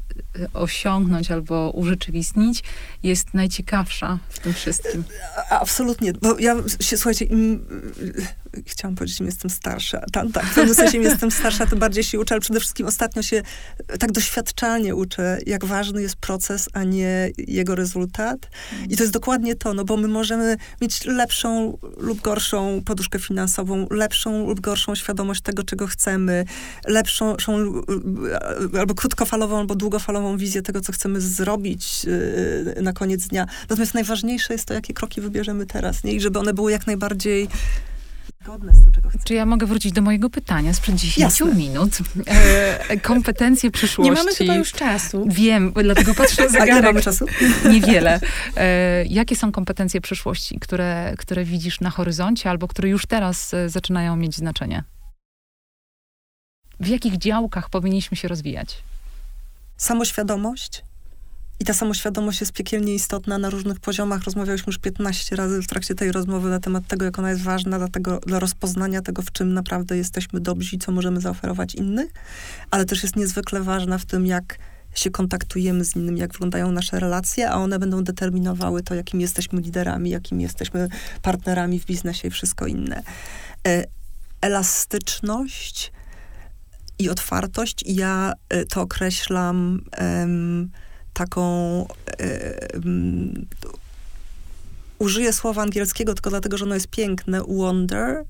osiągnąć 0.53 1.31
albo 1.31 1.71
urzeczywistnić, 1.71 2.63
jest 3.03 3.33
najciekawsza 3.33 4.19
w 4.29 4.39
tym 4.39 4.53
wszystkim. 4.53 5.03
Absolutnie, 5.49 6.13
bo 6.13 6.39
ja 6.39 6.55
się, 6.79 6.97
słuchajcie, 6.97 7.25
im, 7.25 7.65
chciałam 8.65 8.95
powiedzieć, 8.95 9.17
że 9.17 9.23
jestem 9.23 9.49
starsza. 9.49 10.01
Tam, 10.11 10.31
tak, 10.31 10.45
w 10.45 10.55
pewnym 10.55 10.75
sensie 10.75 10.97
jestem 10.97 11.31
starsza, 11.31 11.65
tym 11.65 11.79
bardziej 11.79 12.03
się 12.03 12.19
uczę, 12.19 12.35
ale 12.35 12.41
przede 12.41 12.59
wszystkim 12.59 12.87
ostatnio 12.87 13.21
się 13.21 13.43
tak 13.99 14.11
doświadczalnie 14.11 14.95
uczę, 14.95 15.37
jak 15.45 15.65
ważny 15.65 16.01
jest 16.01 16.15
proces, 16.15 16.69
a 16.73 16.83
nie 16.83 17.31
jego 17.37 17.75
rezultat. 17.75 18.49
I 18.89 18.97
to 18.97 19.03
jest 19.03 19.13
dokładnie 19.13 19.55
to, 19.55 19.73
no 19.73 19.85
bo 19.85 19.97
my 19.97 20.07
możemy 20.07 20.57
mieć 20.81 21.05
lepszą 21.05 21.77
lub 21.97 22.21
gorszą 22.21 22.81
poduszkę 22.85 23.19
finansową, 23.19 23.87
lepszą 23.91 24.47
lub 24.47 24.59
gorszą 24.59 24.95
świadomość 24.95 25.41
tego, 25.41 25.63
czego 25.63 25.87
chcemy, 25.87 26.45
lepszą 26.87 27.35
albo 28.79 28.95
krótkofalową, 28.95 29.59
albo 29.59 29.75
długofalową 29.75 30.37
wizję 30.37 30.61
tego, 30.61 30.81
co 30.81 30.91
chcemy 30.91 31.21
zrobić 31.21 32.05
na 32.81 32.93
koniec 32.93 33.27
dnia. 33.27 33.45
Natomiast 33.69 33.93
najważniejsze 33.93 34.53
jest 34.53 34.65
to, 34.65 34.73
jakie 34.73 34.93
kroki 34.93 35.21
wybierzemy 35.21 35.65
teraz, 35.65 36.03
nie? 36.03 36.13
I 36.13 36.21
żeby 36.21 36.39
one 36.39 36.53
były 36.53 36.71
jak 36.71 36.87
najbardziej 36.87 37.47
zgodne 38.43 38.73
z 38.73 38.83
tym, 38.83 38.93
czego 38.93 39.09
chcemy. 39.09 39.23
Czy 39.23 39.33
ja 39.33 39.45
mogę 39.45 39.65
wrócić 39.65 39.91
do 39.91 40.01
mojego 40.01 40.29
pytania 40.29 40.73
sprzed 40.73 40.95
10 40.95 41.17
Jasne. 41.17 41.55
minut? 41.55 41.97
E, 42.27 42.99
kompetencje 42.99 43.71
przyszłości. 43.71 44.11
Nie 44.11 44.17
mamy 44.17 44.35
chyba 44.35 44.55
już 44.55 44.71
czasu. 44.71 45.25
Wiem, 45.29 45.73
dlatego 45.83 46.13
patrzę 46.13 46.43
na 46.43 46.49
zegarek. 46.59 46.83
A 46.83 46.87
mamy 46.87 47.01
czasu? 47.01 47.25
Niewiele. 47.69 48.19
E, 48.57 49.05
jakie 49.05 49.35
są 49.35 49.51
kompetencje 49.51 50.01
przyszłości, 50.01 50.59
które, 50.59 51.13
które 51.17 51.43
widzisz 51.43 51.81
na 51.81 51.89
horyzoncie 51.89 52.49
albo 52.49 52.67
które 52.67 52.89
już 52.89 53.05
teraz 53.05 53.53
e, 53.53 53.69
zaczynają 53.69 54.15
mieć 54.15 54.35
znaczenie? 54.35 54.83
W 56.79 56.87
jakich 56.87 57.17
działkach 57.17 57.69
powinniśmy 57.69 58.17
się 58.17 58.27
rozwijać? 58.27 58.83
Samoświadomość, 59.77 60.83
i 61.61 61.63
ta 61.63 61.73
samoświadomość 61.73 62.39
jest 62.39 62.53
piekielnie 62.53 62.95
istotna 62.95 63.37
na 63.37 63.49
różnych 63.49 63.79
poziomach. 63.79 64.23
Rozmawialiśmy 64.23 64.65
już 64.67 64.77
15 64.77 65.35
razy 65.35 65.61
w 65.61 65.67
trakcie 65.67 65.95
tej 65.95 66.11
rozmowy 66.11 66.49
na 66.49 66.59
temat 66.59 66.87
tego, 66.87 67.05
jak 67.05 67.19
ona 67.19 67.29
jest 67.29 67.41
ważna 67.41 67.77
dla, 67.77 67.87
tego, 67.87 68.19
dla 68.19 68.39
rozpoznania 68.39 69.01
tego, 69.01 69.21
w 69.21 69.31
czym 69.31 69.53
naprawdę 69.53 69.97
jesteśmy 69.97 70.39
dobrzy 70.39 70.75
i 70.75 70.79
co 70.79 70.91
możemy 70.91 71.21
zaoferować 71.21 71.75
innych, 71.75 72.11
ale 72.71 72.85
też 72.85 73.03
jest 73.03 73.15
niezwykle 73.15 73.61
ważna 73.61 73.97
w 73.97 74.05
tym, 74.05 74.25
jak 74.25 74.57
się 74.95 75.11
kontaktujemy 75.11 75.85
z 75.85 75.95
innymi, 75.95 76.19
jak 76.19 76.31
wyglądają 76.31 76.71
nasze 76.71 76.99
relacje, 76.99 77.49
a 77.49 77.55
one 77.55 77.79
będą 77.79 78.03
determinowały 78.03 78.83
to, 78.83 78.95
jakim 78.95 79.21
jesteśmy 79.21 79.61
liderami, 79.61 80.09
jakim 80.09 80.41
jesteśmy 80.41 80.87
partnerami 81.21 81.79
w 81.79 81.85
biznesie 81.85 82.27
i 82.27 82.31
wszystko 82.31 82.67
inne. 82.67 83.03
E, 83.67 83.83
elastyczność 84.41 85.91
i 86.99 87.09
otwartość, 87.09 87.83
ja 87.87 88.33
e, 88.49 88.65
to 88.65 88.81
określam 88.81 89.81
taką. 91.13 91.85
E, 92.19 92.69
użyję 94.99 95.33
słowa 95.33 95.61
angielskiego 95.61 96.13
tylko 96.13 96.29
dlatego, 96.29 96.57
że 96.57 96.65
ono 96.65 96.73
jest 96.73 96.87
piękne, 96.87 97.41
wonder, 97.47 98.25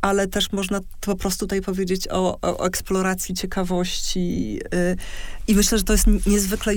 ale 0.00 0.26
też 0.26 0.52
można 0.52 0.80
po 1.00 1.16
prostu 1.16 1.46
tutaj 1.46 1.62
powiedzieć 1.62 2.08
o, 2.08 2.38
o 2.42 2.66
eksploracji 2.66 3.34
ciekawości. 3.34 4.54
Yy, 4.54 4.96
I 5.48 5.54
myślę, 5.54 5.78
że 5.78 5.84
to 5.84 5.92
jest 5.92 6.06
niezwykle, 6.26 6.74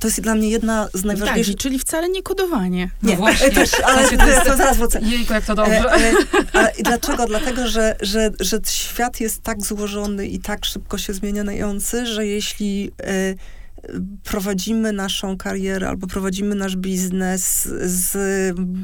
to 0.00 0.06
jest 0.06 0.20
dla 0.20 0.34
mnie 0.34 0.48
jedna 0.48 0.88
z 0.94 1.04
najważniejszych... 1.04 1.54
Tak, 1.54 1.62
czyli 1.62 1.78
wcale 1.78 2.08
nie 2.08 2.22
kodowanie. 2.22 2.90
No 3.02 3.10
nie, 3.10 3.16
właśnie. 3.16 3.50
też, 3.60 3.70
ale 3.84 4.08
to, 4.08 4.26
jest, 4.26 4.44
to 4.44 4.56
zaraz 4.56 4.76
wrócę. 4.76 5.00
Jejku, 5.02 5.32
jak 5.32 5.44
to 5.44 5.54
dobrze. 5.54 5.92
E, 5.92 6.12
e, 6.54 6.72
dlaczego? 6.84 7.26
Dlatego, 7.26 7.66
że, 7.66 7.96
że, 8.00 8.30
że 8.40 8.60
świat 8.66 9.20
jest 9.20 9.42
tak 9.42 9.62
złożony 9.62 10.26
i 10.26 10.38
tak 10.38 10.64
szybko 10.64 10.98
się 10.98 11.14
zmieniający, 11.14 12.06
że 12.06 12.26
jeśli... 12.26 12.90
E, 13.02 13.34
prowadzimy 14.24 14.92
naszą 14.92 15.36
karierę 15.36 15.88
albo 15.88 16.06
prowadzimy 16.06 16.54
nasz 16.54 16.76
biznes 16.76 17.68
z, 17.82 18.16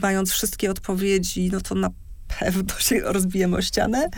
mając 0.03 0.31
wszystkie 0.31 0.71
odpowiedzi, 0.71 1.51
no 1.53 1.61
to 1.61 1.75
na 1.75 1.91
pewno 2.39 2.79
się 2.79 3.01
rozbijemy 3.01 3.57
o 3.57 3.63
ścianę. 3.63 4.09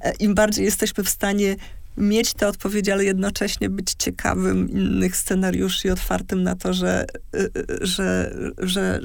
E, 0.00 0.12
Im 0.12 0.34
bardziej 0.34 0.64
jesteśmy 0.64 1.04
w 1.04 1.08
stanie 1.08 1.56
mieć 1.96 2.34
te 2.34 2.48
odpowiedzi, 2.48 2.92
ale 2.92 3.04
jednocześnie 3.04 3.70
być 3.70 3.94
ciekawym 3.98 4.70
innych 4.70 5.16
scenariuszy 5.16 5.88
i 5.88 5.90
otwartym 5.90 6.42
na 6.42 6.56
to, 6.56 6.72
że, 6.72 7.06
y, 7.34 7.38
y, 7.38 7.50
że, 7.80 8.34
że, 8.58 9.00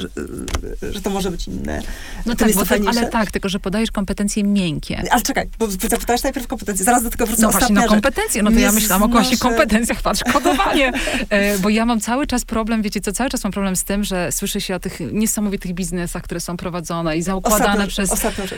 że, 0.91 1.01
to 1.01 1.09
może 1.09 1.31
być 1.31 1.47
inne. 1.47 1.81
No 2.25 2.35
tak, 2.35 2.51
to, 2.53 2.75
ale 2.87 3.07
tak, 3.07 3.31
tylko 3.31 3.49
że 3.49 3.59
podajesz 3.59 3.91
kompetencje 3.91 4.43
miękkie. 4.43 5.03
Ale 5.11 5.21
czekaj, 5.21 5.49
bo 5.59 5.67
zapytałeś 5.67 6.23
najpierw 6.23 6.47
kompetencje, 6.47 6.85
zaraz 6.85 7.03
do 7.03 7.09
tego 7.09 7.25
wrócę. 7.25 7.41
No 7.41 7.51
właśnie, 7.51 7.75
no 7.75 7.87
kompetencje, 7.87 8.43
no 8.43 8.51
to 8.51 8.59
ja 8.59 8.71
myślałam 8.71 9.03
o 9.03 9.07
właśnie 9.07 9.37
kompetencjach, 9.37 10.01
patrz, 10.01 10.23
kodowanie. 10.33 10.91
E, 11.29 11.59
bo 11.59 11.69
ja 11.69 11.85
mam 11.85 11.99
cały 11.99 12.27
czas 12.27 12.45
problem, 12.45 12.81
wiecie 12.81 13.01
co, 13.01 13.11
cały 13.11 13.29
czas 13.29 13.43
mam 13.43 13.53
problem 13.53 13.75
z 13.75 13.83
tym, 13.83 14.03
że 14.03 14.31
słyszę 14.31 14.61
się 14.61 14.75
o 14.75 14.79
tych 14.79 14.99
niesamowitych 15.11 15.73
biznesach, 15.73 16.23
które 16.23 16.39
są 16.39 16.57
prowadzone 16.57 17.17
i 17.17 17.21
zaukładane 17.21 17.87
przez 17.87 18.11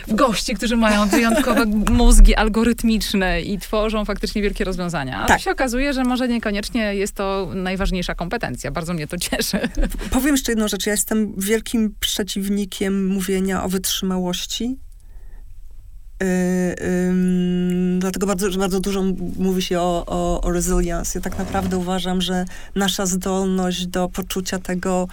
gości, 0.08 0.54
którzy 0.54 0.78
mają 0.78 1.08
wyjątkowe 1.08 1.66
mózgi 1.90 2.36
algorytmiczne 2.36 3.42
i 3.42 3.60
tworzą 3.60 4.06
faktycznie 4.06 4.21
faktycznie 4.22 4.42
wielkie 4.42 4.64
rozwiązania. 4.64 5.22
A 5.22 5.28
tak. 5.28 5.42
się 5.42 5.52
okazuje, 5.52 5.94
że 5.94 6.04
może 6.04 6.28
niekoniecznie 6.28 6.96
jest 6.96 7.16
to 7.16 7.50
najważniejsza 7.56 8.16
kompetencja. 8.16 8.72
Bardzo 8.72 8.94
mnie 8.94 9.08
to 9.08 9.18
cieszy. 9.18 9.60
Powiem 10.12 10.32
jeszcze 10.32 10.52
jedną 10.52 10.68
rzecz. 10.68 10.86
Ja 10.86 10.92
jestem 10.92 11.34
wielkim 11.38 11.96
przeciwnikiem 12.00 13.08
mówienia 13.08 13.64
o 13.64 13.70
wytrzymałości. 13.70 14.78
Yy, 16.22 16.28
yy, 16.28 18.00
dlatego 18.00 18.28
bardzo, 18.28 18.50
bardzo 18.50 18.80
dużo 18.80 19.04
mówi 19.38 19.62
się 19.62 19.80
o, 19.80 20.04
o, 20.08 20.42
o 20.42 20.52
resilience. 20.52 21.20
Ja 21.20 21.24
tak 21.24 21.38
naprawdę 21.38 21.78
uważam, 21.78 22.22
że 22.22 22.46
nasza 22.76 23.06
zdolność 23.06 23.88
do 23.88 24.10
poczucia 24.10 24.60
tego, 24.60 25.08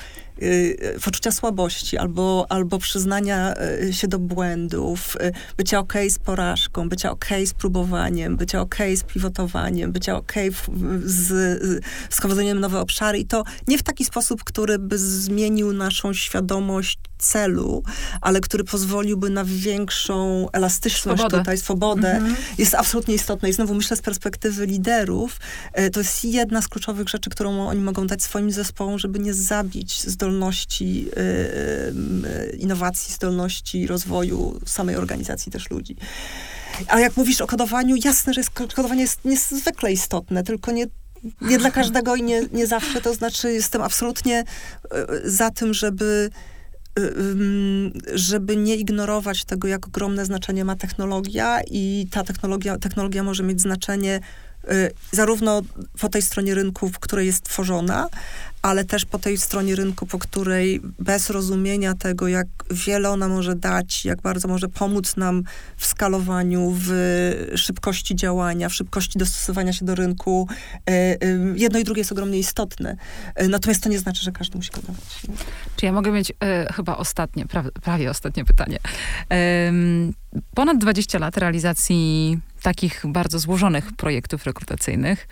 poczucia 1.04 1.32
słabości 1.32 1.96
albo, 1.96 2.46
albo 2.48 2.78
przyznania 2.78 3.54
y, 3.82 3.92
się 3.92 4.08
do 4.08 4.18
błędów, 4.18 5.16
y, 5.16 5.32
bycia 5.56 5.78
okej 5.78 6.06
okay 6.06 6.10
z 6.10 6.18
porażką, 6.18 6.88
bycia 6.88 7.10
okej 7.10 7.38
okay 7.38 7.46
z 7.46 7.54
próbowaniem, 7.54 8.36
bycia 8.36 8.60
okej 8.60 8.94
okay 8.94 8.96
z 8.96 9.02
pivotowaniem, 9.02 9.92
bycia 9.92 10.16
okej 10.16 10.50
z, 11.04 11.26
z 12.10 12.16
wchodzeniem 12.16 12.60
nowe 12.60 12.80
obszary 12.80 13.18
i 13.18 13.26
to 13.26 13.44
nie 13.66 13.78
w 13.78 13.82
taki 13.82 14.04
sposób, 14.04 14.44
który 14.44 14.78
by 14.78 14.98
zmienił 14.98 15.72
naszą 15.72 16.12
świadomość 16.12 16.98
celu, 17.18 17.82
ale 18.20 18.40
który 18.40 18.64
pozwoliłby 18.64 19.30
na 19.30 19.44
większą 19.44 20.46
elastyczność 20.52 21.20
swobodę. 21.20 21.38
tutaj, 21.38 21.58
swobodę, 21.58 22.10
mhm. 22.16 22.36
jest 22.58 22.74
absolutnie 22.74 23.14
istotne. 23.14 23.48
I 23.48 23.52
znowu 23.52 23.74
myślę 23.74 23.96
z 23.96 24.02
perspektywy 24.02 24.66
liderów, 24.66 25.40
to 25.92 26.00
jest 26.00 26.24
jedna 26.24 26.62
z 26.62 26.68
kluczowych 26.68 27.08
rzeczy, 27.08 27.30
którą 27.30 27.68
oni 27.68 27.80
mogą 27.80 28.06
dać 28.06 28.22
swoim 28.22 28.50
zespołom, 28.50 28.98
żeby 28.98 29.18
nie 29.18 29.34
zabić 29.34 30.02
zdolności 30.02 30.27
zdolności 30.28 31.08
y, 31.08 31.20
y, 31.20 32.56
innowacji, 32.56 33.14
zdolności 33.14 33.86
rozwoju 33.86 34.60
samej 34.66 34.96
organizacji 34.96 35.52
też 35.52 35.70
ludzi. 35.70 35.96
A 36.88 37.00
jak 37.00 37.16
mówisz 37.16 37.40
o 37.40 37.46
kodowaniu, 37.46 37.96
jasne, 38.04 38.34
że 38.34 38.42
kodowanie 38.74 39.00
jest 39.02 39.24
niezwykle 39.24 39.92
istotne, 39.92 40.44
tylko 40.44 40.72
nie, 40.72 40.86
nie 41.40 41.58
dla 41.58 41.70
każdego 41.70 42.16
i 42.16 42.22
nie, 42.22 42.42
nie 42.52 42.66
zawsze. 42.66 43.00
To 43.00 43.14
znaczy, 43.14 43.52
jestem 43.52 43.82
absolutnie 43.82 44.44
e, 44.90 45.06
za 45.24 45.50
tym, 45.50 45.74
żeby 45.74 46.30
żeby 48.14 48.56
nie 48.56 48.76
ignorować 48.76 49.44
tego, 49.44 49.68
jak 49.68 49.86
ogromne 49.86 50.24
znaczenie 50.24 50.64
ma 50.64 50.76
technologia 50.76 51.60
i 51.70 52.08
ta 52.10 52.24
technologia, 52.24 52.78
technologia 52.78 53.22
może 53.22 53.42
mieć 53.42 53.60
znaczenie 53.60 54.20
y, 54.64 54.90
zarówno 55.12 55.62
po 56.00 56.08
tej 56.08 56.22
stronie 56.22 56.54
rynku, 56.54 56.88
w 56.88 56.98
której 56.98 57.26
jest 57.26 57.42
tworzona, 57.42 58.08
ale 58.68 58.84
też 58.84 59.04
po 59.04 59.18
tej 59.18 59.38
stronie 59.38 59.76
rynku, 59.76 60.06
po 60.06 60.18
której 60.18 60.80
bez 60.98 61.30
rozumienia 61.30 61.94
tego, 61.94 62.28
jak 62.28 62.46
wiele 62.70 63.10
ona 63.10 63.28
może 63.28 63.54
dać, 63.54 64.04
jak 64.04 64.22
bardzo 64.22 64.48
może 64.48 64.68
pomóc 64.68 65.16
nam 65.16 65.44
w 65.76 65.86
skalowaniu, 65.86 66.74
w 66.78 66.90
szybkości 67.54 68.16
działania, 68.16 68.68
w 68.68 68.74
szybkości 68.74 69.18
dostosowania 69.18 69.72
się 69.72 69.84
do 69.84 69.94
rynku, 69.94 70.48
e, 70.86 70.92
e, 70.92 71.16
jedno 71.54 71.78
i 71.78 71.84
drugie 71.84 72.00
jest 72.00 72.12
ogromnie 72.12 72.38
istotne. 72.38 72.96
E, 73.34 73.48
natomiast 73.48 73.82
to 73.82 73.88
nie 73.88 73.98
znaczy, 73.98 74.22
że 74.22 74.32
każdy 74.32 74.56
musi 74.56 74.70
kodować. 74.70 75.20
Czy 75.76 75.86
ja 75.86 75.92
mogę 75.92 76.10
mieć 76.10 76.32
e, 76.40 76.72
chyba 76.72 76.96
ostatnie, 76.96 77.46
prawie, 77.46 77.70
prawie 77.70 78.10
ostatnie 78.10 78.44
pytanie. 78.44 78.78
E, 79.32 79.72
ponad 80.54 80.78
20 80.78 81.18
lat 81.18 81.36
realizacji 81.36 82.38
takich 82.68 83.02
bardzo 83.06 83.38
złożonych 83.38 83.92
projektów 83.92 84.44
rekrutacyjnych. 84.44 85.28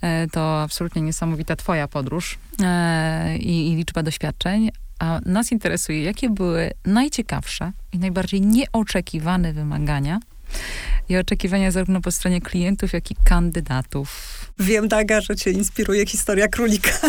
E, 0.00 0.26
to 0.26 0.62
absolutnie 0.62 1.02
niesamowita 1.02 1.56
twoja 1.56 1.88
podróż 1.88 2.38
e, 2.62 3.36
i, 3.38 3.72
i 3.72 3.76
liczba 3.76 4.02
doświadczeń. 4.02 4.70
A 4.98 5.20
nas 5.26 5.52
interesuje, 5.52 6.02
jakie 6.02 6.30
były 6.30 6.70
najciekawsze 6.84 7.72
i 7.92 7.98
najbardziej 7.98 8.40
nieoczekiwane 8.40 9.52
wymagania 9.52 10.20
i 11.08 11.16
oczekiwania 11.16 11.70
zarówno 11.70 12.00
po 12.00 12.10
stronie 12.10 12.40
klientów, 12.40 12.92
jak 12.92 13.10
i 13.10 13.14
kandydatów. 13.24 14.08
Wiem, 14.58 14.88
Daga, 14.88 15.20
że 15.20 15.36
cię 15.36 15.50
inspiruje 15.50 16.06
historia 16.06 16.48
królika. 16.48 16.90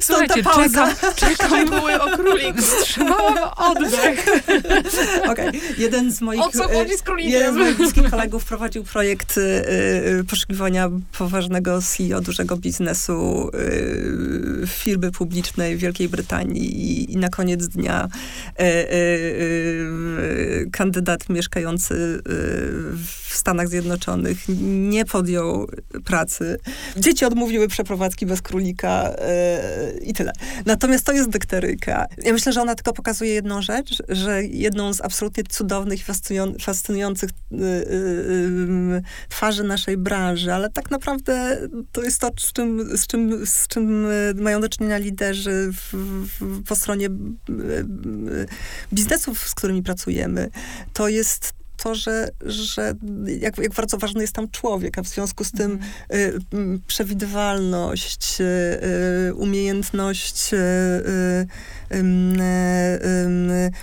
Słuchajcie, 0.00 0.34
czekam, 0.34 0.90
czekam. 1.16 1.70
były 1.70 2.02
o 2.02 2.16
króliku. 2.16 2.62
Wstrzymałam 2.62 3.38
oddech. 3.56 4.26
okay. 5.30 5.52
Jeden 5.78 6.12
z 6.12 6.20
moich... 6.20 6.40
O 6.40 6.50
co 6.50 6.68
chodzi 6.68 6.98
z 6.98 7.02
królikiem? 7.02 7.32
Jeden 7.32 7.54
z 7.54 7.56
moich 7.56 7.76
bliskich 7.76 8.10
kolegów 8.10 8.44
prowadził 8.44 8.84
projekt 8.84 9.38
y, 9.38 9.40
y, 9.40 10.24
poszukiwania 10.24 10.90
poważnego 11.18 11.82
CEO 11.82 12.20
dużego 12.20 12.56
biznesu 12.56 13.50
y, 13.54 14.66
firmy 14.66 15.12
publicznej 15.12 15.76
w 15.76 15.80
Wielkiej 15.80 16.08
Brytanii 16.08 16.62
i, 16.62 17.12
i 17.12 17.16
na 17.16 17.28
koniec 17.28 17.68
dnia 17.68 18.08
y, 18.60 18.64
y, 18.64 20.68
kandydat 21.10 21.28
mieszkający 21.28 22.22
w 23.06 23.29
Stanach 23.36 23.68
Zjednoczonych 23.68 24.38
nie 24.70 25.04
podjął 25.04 25.66
pracy. 26.04 26.58
Dzieci 26.96 27.24
odmówiły 27.24 27.68
przeprowadzki 27.68 28.26
bez 28.26 28.42
królika 28.42 29.14
yy, 29.92 30.00
i 30.00 30.14
tyle. 30.14 30.32
Natomiast 30.66 31.04
to 31.04 31.12
jest 31.12 31.30
dykteryka. 31.30 32.06
Ja 32.24 32.32
myślę, 32.32 32.52
że 32.52 32.62
ona 32.62 32.74
tylko 32.74 32.92
pokazuje 32.92 33.32
jedną 33.32 33.62
rzecz, 33.62 34.02
że 34.08 34.44
jedną 34.44 34.94
z 34.94 35.00
absolutnie 35.00 35.44
cudownych, 35.44 36.00
fascynujących 36.60 37.30
yy, 37.50 37.58
yy, 37.58 39.02
twarzy 39.28 39.64
naszej 39.64 39.96
branży, 39.96 40.52
ale 40.52 40.70
tak 40.70 40.90
naprawdę 40.90 41.58
to 41.92 42.02
jest 42.02 42.20
to, 42.20 42.30
z 42.38 42.52
czym, 42.52 42.96
z 42.96 43.06
czym, 43.06 43.46
z 43.46 43.68
czym 43.68 44.06
mają 44.34 44.60
do 44.60 44.68
czynienia 44.68 44.98
liderzy 44.98 45.70
w, 45.72 45.94
w, 46.40 46.64
po 46.64 46.76
stronie 46.76 47.08
biznesów, 48.92 49.48
z 49.48 49.54
którymi 49.54 49.82
pracujemy. 49.82 50.50
To 50.92 51.08
jest 51.08 51.59
to, 51.82 51.94
że, 51.94 52.28
że 52.46 52.94
jak, 53.26 53.58
jak 53.58 53.74
bardzo 53.74 53.98
ważny 53.98 54.20
jest 54.20 54.32
tam 54.32 54.50
człowiek, 54.50 54.98
a 54.98 55.02
w 55.02 55.08
związku 55.08 55.44
z 55.44 55.52
tym 55.52 55.78
mm. 56.08 56.74
y, 56.74 56.80
przewidywalność, 56.86 58.40
y, 58.40 59.34
umiejętność 59.34 60.54
y, 60.54 60.56
y 60.56 61.46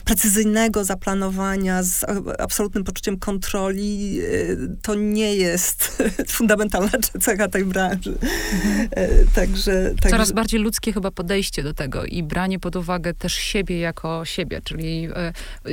precyzyjnego 0.06 0.84
zaplanowania 0.84 1.84
z 1.84 2.06
absolutnym 2.40 2.84
poczuciem 2.84 3.20
kontroli, 3.20 4.20
y, 4.22 4.58
to 4.82 4.96
nie 4.96 5.36
jest 5.36 6.04
fundamentalna 6.28 6.90
cecha 7.22 7.48
tej 7.48 7.66
branży. 7.66 8.18
Mhm. 8.54 8.88
Także, 9.36 9.92
także... 10.02 10.10
Coraz 10.10 10.32
bardziej 10.32 10.60
ludzkie 10.60 10.94
chyba 10.94 11.12
podejście 11.12 11.64
do 11.64 11.74
tego 11.74 12.06
i 12.06 12.24
branie 12.24 12.60
pod 12.60 12.76
uwagę 12.76 13.14
też 13.14 13.34
siebie 13.34 13.80
jako 13.80 14.26
siebie, 14.26 14.62
czyli 14.64 15.10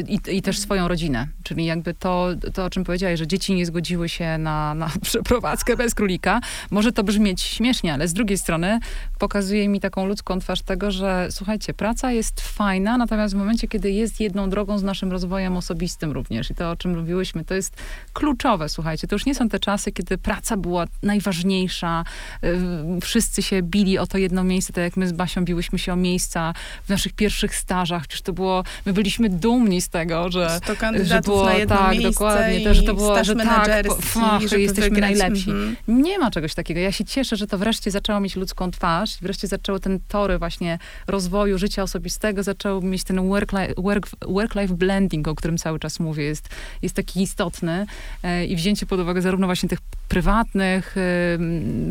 i, 0.09 0.21
i 0.37 0.43
też 0.43 0.59
swoją 0.59 0.89
rodzinę. 0.89 1.29
Czyli 1.43 1.65
jakby 1.65 1.95
to, 1.95 2.29
to, 2.55 2.65
o 2.65 2.71
czym 2.71 2.85
powiedziałeś, 2.85 3.19
że 3.19 3.27
dzieci 3.27 3.55
nie 3.55 3.67
zgodziły 3.67 4.09
się 4.09 4.39
na, 4.39 4.75
na 4.75 4.91
przeprowadzkę 5.03 5.77
bez 5.77 5.95
królika. 5.95 6.41
Może 6.71 6.93
to 6.93 7.05
brzmieć 7.05 7.43
śmiesznie, 7.43 7.93
ale 7.95 8.09
z 8.09 8.13
drugiej 8.13 8.39
strony 8.39 8.81
pokazuje 9.19 9.69
mi 9.69 9.81
taką 9.81 10.07
ludzką 10.07 10.41
twarz 10.41 10.63
tego, 10.63 10.91
że 10.91 11.29
słuchajcie, 11.31 11.75
praca 11.75 12.13
jest 12.13 12.24
jest 12.25 12.41
fajna, 12.41 12.99
natomiast 12.99 13.35
w 13.35 13.37
momencie, 13.37 13.69
kiedy 13.69 13.91
jest 13.91 14.21
jedną 14.21 14.51
drogą 14.51 14.79
z 14.79 14.83
naszym 14.83 15.13
rozwojem 15.13 15.57
osobistym 15.57 16.13
również 16.13 16.51
i 16.51 16.55
to, 16.55 16.71
o 16.71 16.77
czym 16.77 16.99
mówiłyśmy, 16.99 17.45
to 17.45 17.55
jest 17.55 17.77
kluczowe, 18.13 18.69
słuchajcie. 18.69 19.07
To 19.07 19.15
już 19.15 19.27
nie 19.27 19.35
są 19.35 19.49
te 19.49 19.59
czasy, 19.59 19.93
kiedy 19.93 20.19
praca 20.19 20.57
była 20.57 20.87
najważniejsza, 21.03 22.05
y, 22.45 23.01
wszyscy 23.01 23.43
się 23.43 23.63
bili 23.63 23.99
o 23.99 24.07
to 24.07 24.19
jedno 24.19 24.45
miejsce, 24.45 24.73
tak 24.73 24.85
jak 24.85 24.97
my 24.97 25.09
z 25.09 25.13
Basią 25.13 25.45
biłyśmy 25.45 25.79
się 25.79 25.93
o 25.93 25.97
miejsca 25.97 26.55
w 26.85 26.89
naszych 26.89 27.13
pierwszych 27.13 27.57
stażach, 27.57 28.07
przecież 28.07 28.23
to 28.23 28.33
było, 28.33 28.65
my 28.87 28.93
byliśmy 28.93 29.29
dumni 29.29 29.81
z 29.81 29.89
tego, 29.89 30.31
że, 30.31 30.61
to 30.67 30.75
że 31.05 31.21
było, 31.21 31.47
tak, 31.69 32.01
dokładnie, 32.03 32.61
to, 32.61 32.75
że 32.75 32.83
to 32.83 32.95
było, 32.95 33.25
że 33.25 33.37
tak, 33.37 33.87
fach, 34.01 34.43
że 34.43 34.61
jesteśmy 34.61 34.91
wygrać. 34.91 35.19
najlepsi. 35.19 35.51
Mm 35.51 35.75
-hmm. 35.75 35.77
Nie 35.89 36.19
ma 36.19 36.31
czegoś 36.31 36.55
takiego. 36.55 36.81
Ja 36.81 36.93
się 36.93 37.05
cieszę, 37.05 37.37
że 37.37 37.47
to 37.47 37.59
wreszcie 37.59 37.91
zaczęło 37.91 38.21
mieć 38.21 38.37
ludzką 38.37 38.71
twarz, 38.71 39.17
wreszcie 39.23 39.49
zaczęło 39.49 39.79
ten 39.79 40.01
tory 40.09 40.39
właśnie 40.39 40.79
rozwoju 41.07 41.59
życia 41.59 41.83
osobistego 41.83 42.14
tego 42.19 42.43
zaczął 42.43 42.83
mieć 42.83 43.05
ten 43.05 43.29
work-life 43.29 43.75
work, 43.77 44.09
work 44.29 44.55
life 44.55 44.75
blending, 44.75 45.29
o 45.29 45.35
którym 45.35 45.59
cały 45.59 45.79
czas 45.79 46.01
mówię, 46.01 46.25
jest, 46.25 46.49
jest 46.83 46.95
taki 46.95 47.23
istotny 47.23 47.87
e, 48.23 48.47
i 48.47 48.57
wzięcie 48.57 48.87
pod 48.87 49.01
uwagę 49.01 49.23
zarówno 49.23 49.47
właśnie 49.47 49.69
tych 49.69 49.79
prywatnych, 50.09 50.97
e, 50.97 51.39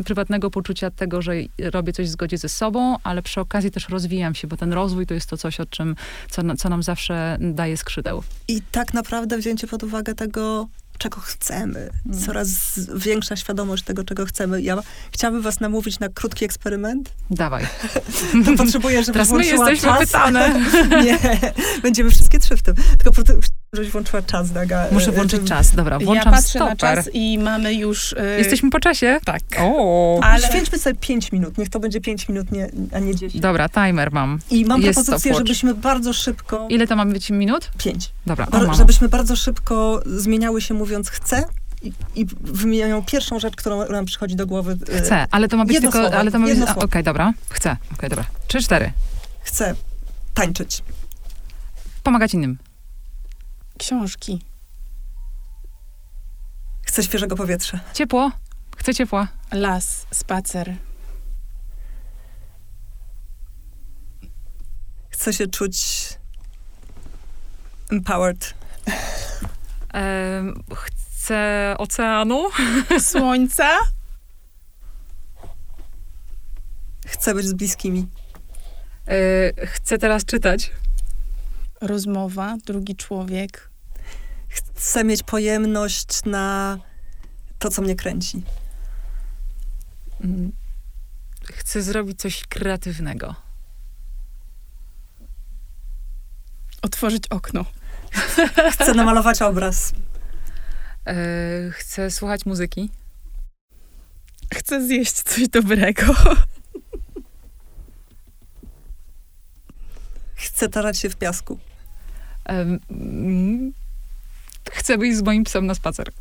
prywatnego 0.04 0.50
poczucia 0.50 0.90
tego, 0.90 1.22
że 1.22 1.32
robię 1.58 1.92
coś 1.92 2.06
w 2.06 2.10
zgodzie 2.10 2.38
ze 2.38 2.48
sobą, 2.48 2.96
ale 3.02 3.22
przy 3.22 3.40
okazji 3.40 3.70
też 3.70 3.88
rozwijam 3.88 4.34
się, 4.34 4.48
bo 4.48 4.56
ten 4.56 4.72
rozwój 4.72 5.06
to 5.06 5.14
jest 5.14 5.30
to 5.30 5.36
coś, 5.36 5.60
o 5.60 5.66
czym, 5.66 5.96
co, 6.30 6.42
co 6.56 6.68
nam 6.68 6.82
zawsze 6.82 7.36
daje 7.40 7.76
skrzydeł. 7.76 8.22
I 8.48 8.62
tak 8.72 8.94
naprawdę 8.94 9.38
wzięcie 9.38 9.66
pod 9.66 9.82
uwagę 9.82 10.14
tego, 10.14 10.68
czego 10.98 11.20
chcemy. 11.20 11.90
Mm. 12.06 12.18
Coraz 12.26 12.48
większa 12.94 13.36
świadomość 13.36 13.84
tego, 13.84 14.04
czego 14.04 14.26
chcemy. 14.26 14.62
Ja 14.62 14.82
chciałabym 15.12 15.42
was 15.42 15.60
namówić 15.60 15.98
na 15.98 16.08
krótki 16.08 16.44
eksperyment. 16.44 17.12
Dawaj. 17.30 17.66
to 18.46 18.56
potrzebuję, 18.56 19.00
żeby 19.02 19.12
Teraz 19.12 19.30
my 19.30 19.46
jesteśmy 19.46 19.88
czas. 19.88 19.98
pytane. 19.98 20.60
Nie, 21.04 21.18
będziemy 21.82 22.10
wszystkie 22.10 22.38
trzy 22.38 22.56
w 22.56 22.62
tym. 22.62 22.74
Tylko 22.74 23.12
żebyś 23.74 23.90
włączyła 23.90 24.22
czas, 24.22 24.52
Daga. 24.52 24.86
Muszę 24.92 25.12
włączyć 25.12 25.36
żeby... 25.36 25.48
czas, 25.48 25.74
dobra, 25.74 25.98
włączam 25.98 26.32
Ja 26.32 26.38
patrzę 26.38 26.58
stoper. 26.58 26.68
na 26.68 26.76
czas 26.76 27.10
i 27.12 27.38
mamy 27.38 27.74
już... 27.74 28.14
Yy... 28.18 28.38
Jesteśmy 28.38 28.70
po 28.70 28.80
czasie? 28.80 29.20
Tak. 29.24 29.42
O. 29.60 30.20
Ale... 30.22 30.46
Święćmy 30.48 30.78
sobie 30.78 30.96
pięć 30.96 31.32
minut, 31.32 31.58
niech 31.58 31.68
to 31.68 31.80
będzie 31.80 32.00
pięć 32.00 32.28
minut, 32.28 32.52
nie, 32.52 32.70
a 32.92 32.98
nie 32.98 33.14
dziesięć. 33.14 33.42
Dobra, 33.42 33.68
timer 33.68 34.12
mam. 34.12 34.38
I 34.50 34.64
mam 34.64 34.82
Jest 34.82 35.04
propozycję, 35.04 35.34
żebyśmy 35.34 35.74
bardzo 35.74 36.12
szybko... 36.12 36.66
Ile 36.70 36.86
to 36.86 36.96
mamy 36.96 37.12
być 37.12 37.30
minut? 37.30 37.70
Pięć. 37.78 38.10
Dobra, 38.26 38.46
o, 38.46 38.74
Żebyśmy 38.74 39.08
bardzo 39.08 39.36
szybko 39.36 40.02
zmieniały 40.06 40.60
się 40.60 40.74
mówiąc 40.74 41.10
chcę 41.10 41.44
i, 41.82 41.92
i 42.14 42.26
wymieniają 42.40 43.02
pierwszą 43.02 43.38
rzecz, 43.38 43.56
którą 43.56 43.88
nam 43.88 44.04
przychodzi 44.04 44.36
do 44.36 44.46
głowy. 44.46 44.78
Y, 44.88 44.98
chcę, 44.98 45.26
ale 45.30 45.48
to 45.48 45.56
ma 45.56 45.64
być 45.64 45.74
Jedno 45.74 45.90
tylko... 45.90 46.06
Słowo, 46.06 46.20
ale 46.20 46.30
to 46.30 46.38
ma 46.38 46.46
być... 46.46 46.58
Okej, 46.60 46.74
okay, 46.76 47.02
dobra. 47.02 47.32
Chcę. 47.50 47.70
Okej, 47.70 47.98
okay, 47.98 48.08
dobra. 48.08 48.24
Trzy, 48.46 48.62
cztery. 48.62 48.92
Chcę 49.42 49.74
tańczyć. 50.34 50.82
Pomagać 52.02 52.34
innym. 52.34 52.58
Książki. 53.78 54.44
Chcę 56.82 57.02
świeżego 57.02 57.36
powietrza. 57.36 57.80
Ciepło. 57.94 58.30
Chcę 58.76 58.94
ciepła. 58.94 59.28
Las, 59.52 60.06
spacer. 60.12 60.76
Chcę 65.10 65.32
się 65.32 65.46
czuć 65.46 66.08
empowered. 67.90 68.54
Um, 69.94 70.62
chcę 70.74 71.74
oceanu. 71.78 72.48
Słońca. 73.10 73.78
Chcę 77.06 77.34
być 77.34 77.46
z 77.46 77.52
bliskimi. 77.52 78.06
Yy, 79.06 79.66
chcę 79.66 79.98
teraz 79.98 80.24
czytać. 80.24 80.70
Rozmowa, 81.84 82.56
drugi 82.66 82.96
człowiek. 82.96 83.70
Chcę 84.48 85.04
mieć 85.04 85.22
pojemność 85.22 86.24
na 86.24 86.78
to, 87.58 87.70
co 87.70 87.82
mnie 87.82 87.96
kręci. 87.96 88.42
Mm. 90.20 90.52
Chcę 91.52 91.82
zrobić 91.82 92.20
coś 92.20 92.46
kreatywnego. 92.46 93.34
Otworzyć 96.82 97.24
okno. 97.30 97.64
Chcę 98.72 98.94
namalować 99.02 99.42
obraz. 99.42 99.92
E, 101.06 101.14
chcę 101.70 102.10
słuchać 102.10 102.46
muzyki. 102.46 102.90
Chcę 104.54 104.86
zjeść 104.86 105.12
coś 105.12 105.48
dobrego. 105.48 106.14
Chcę 110.34 110.68
tarać 110.68 110.98
się 110.98 111.10
w 111.10 111.16
piasku. 111.16 111.58
Chcę 114.70 114.98
wyjść 114.98 115.18
z 115.18 115.22
moim 115.22 115.44
psem 115.44 115.66
na 115.66 115.74
spacer. 115.74 116.12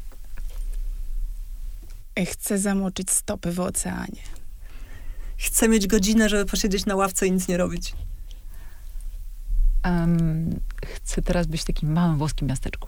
Chcę 2.26 2.58
zamoczyć 2.58 3.12
stopy 3.12 3.52
w 3.52 3.60
oceanie. 3.60 4.22
Chcę 5.38 5.68
mieć 5.68 5.88
godzinę, 5.88 6.30
żeby 6.30 6.46
posiedzieć 6.46 6.86
na 6.86 6.96
ławce 6.96 7.28
i 7.28 7.32
nic 7.32 7.48
nie 7.48 7.58
robić. 7.58 7.94
Em, 9.84 10.60
chcę 10.86 11.22
teraz 11.22 11.48
być 11.48 11.62
w 11.62 11.66
takim 11.66 11.94
małym 11.94 12.18
włoskim 12.18 12.48
miasteczku. 12.48 12.88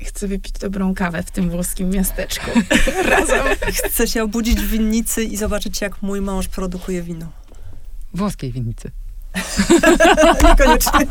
Chcę 0.00 0.28
wypić 0.28 0.52
dobrą 0.52 0.94
kawę 0.94 1.22
w 1.22 1.30
tym 1.30 1.50
włoskim 1.50 1.90
miasteczku. 1.90 2.50
Razem. 3.10 3.46
Chcę 3.84 4.08
się 4.08 4.22
obudzić 4.22 4.60
w 4.60 4.68
winnicy 4.68 5.24
i 5.24 5.36
zobaczyć, 5.36 5.80
jak 5.80 6.02
mój 6.02 6.20
mąż 6.20 6.48
produkuje 6.48 7.02
wino. 7.02 7.32
Włoskiej 8.14 8.52
winnicy. 8.52 8.90
Niekoniecznie. 10.48 11.06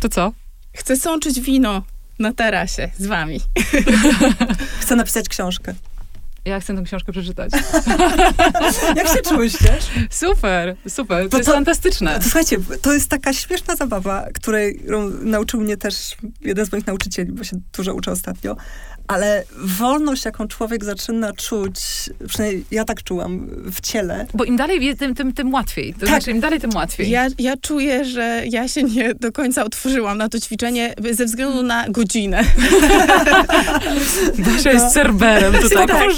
To 0.00 0.08
co? 0.08 0.32
Chcę 0.72 0.96
sączyć 0.96 1.40
wino 1.40 1.82
na 2.18 2.32
tarasie 2.32 2.90
z 2.98 3.06
wami. 3.06 3.40
Chcę 4.80 4.96
napisać 4.96 5.28
książkę. 5.28 5.74
Ja 6.44 6.60
chcę 6.60 6.76
tę 6.76 6.82
książkę 6.82 7.12
przeczytać. 7.12 7.52
Jak 8.96 9.08
się 9.08 9.22
czułyście? 9.28 9.78
Super, 10.10 10.76
super. 10.88 11.24
To 11.24 11.28
Bo 11.30 11.36
jest 11.36 11.48
to- 11.48 11.54
fantastyczne. 11.54 12.16
To 12.18 12.22
słuchajcie, 12.22 12.56
to 12.82 12.92
jest 12.92 13.10
taka 13.10 13.32
śmieszna 13.32 13.76
zabawa, 13.76 14.26
której 14.34 14.80
nauczył 15.22 15.60
mnie 15.60 15.76
też 15.76 16.16
jeden 16.40 16.66
z 16.66 16.72
moich 16.72 16.86
nauczycieli, 16.86 17.32
bo 17.32 17.44
się 17.44 17.56
dużo 17.76 17.94
uczę 17.94 18.10
ostatnio. 18.12 18.56
Ale 19.06 19.44
wolność, 19.56 20.24
jaką 20.24 20.48
człowiek 20.48 20.84
zaczyna 20.84 21.32
czuć, 21.32 21.74
przynajmniej 22.28 22.64
ja 22.70 22.84
tak 22.84 23.02
czułam 23.02 23.46
w 23.72 23.80
ciele, 23.80 24.26
Bo 24.34 24.44
im 24.44 24.56
dalej, 24.56 24.96
tym, 24.96 25.14
tym, 25.14 25.32
tym 25.32 25.52
łatwiej. 25.52 25.94
To 25.94 26.00
Tak. 26.00 26.08
znaczy, 26.08 26.30
im 26.30 26.40
dalej, 26.40 26.60
tym 26.60 26.70
łatwiej. 26.74 27.10
Ja, 27.10 27.26
ja 27.38 27.56
czuję, 27.56 28.04
że 28.04 28.42
ja 28.50 28.68
się 28.68 28.82
nie 28.82 29.14
do 29.14 29.32
końca 29.32 29.64
otworzyłam 29.64 30.18
na 30.18 30.28
to 30.28 30.40
ćwiczenie 30.40 30.94
ze 31.12 31.24
względu 31.24 31.62
na 31.62 31.88
godzinę. 31.88 32.42
Basia 34.46 34.72
jest 34.72 34.94
cerberem 34.94 35.54
tutaj. 35.54 35.86
Tak, 35.86 36.12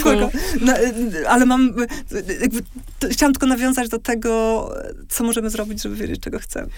spoko. 0.00 0.30
No, 0.60 0.72
ale 1.28 1.46
mam, 1.46 1.74
jakby, 2.40 2.60
to, 2.98 3.08
chciałam 3.10 3.32
tylko 3.32 3.46
nawiązać 3.46 3.88
do 3.88 3.98
tego, 3.98 4.30
co 5.08 5.24
możemy 5.24 5.50
zrobić, 5.50 5.82
żeby 5.82 5.96
wiedzieć, 5.96 6.20
czego 6.20 6.38
chcemy. 6.38 6.68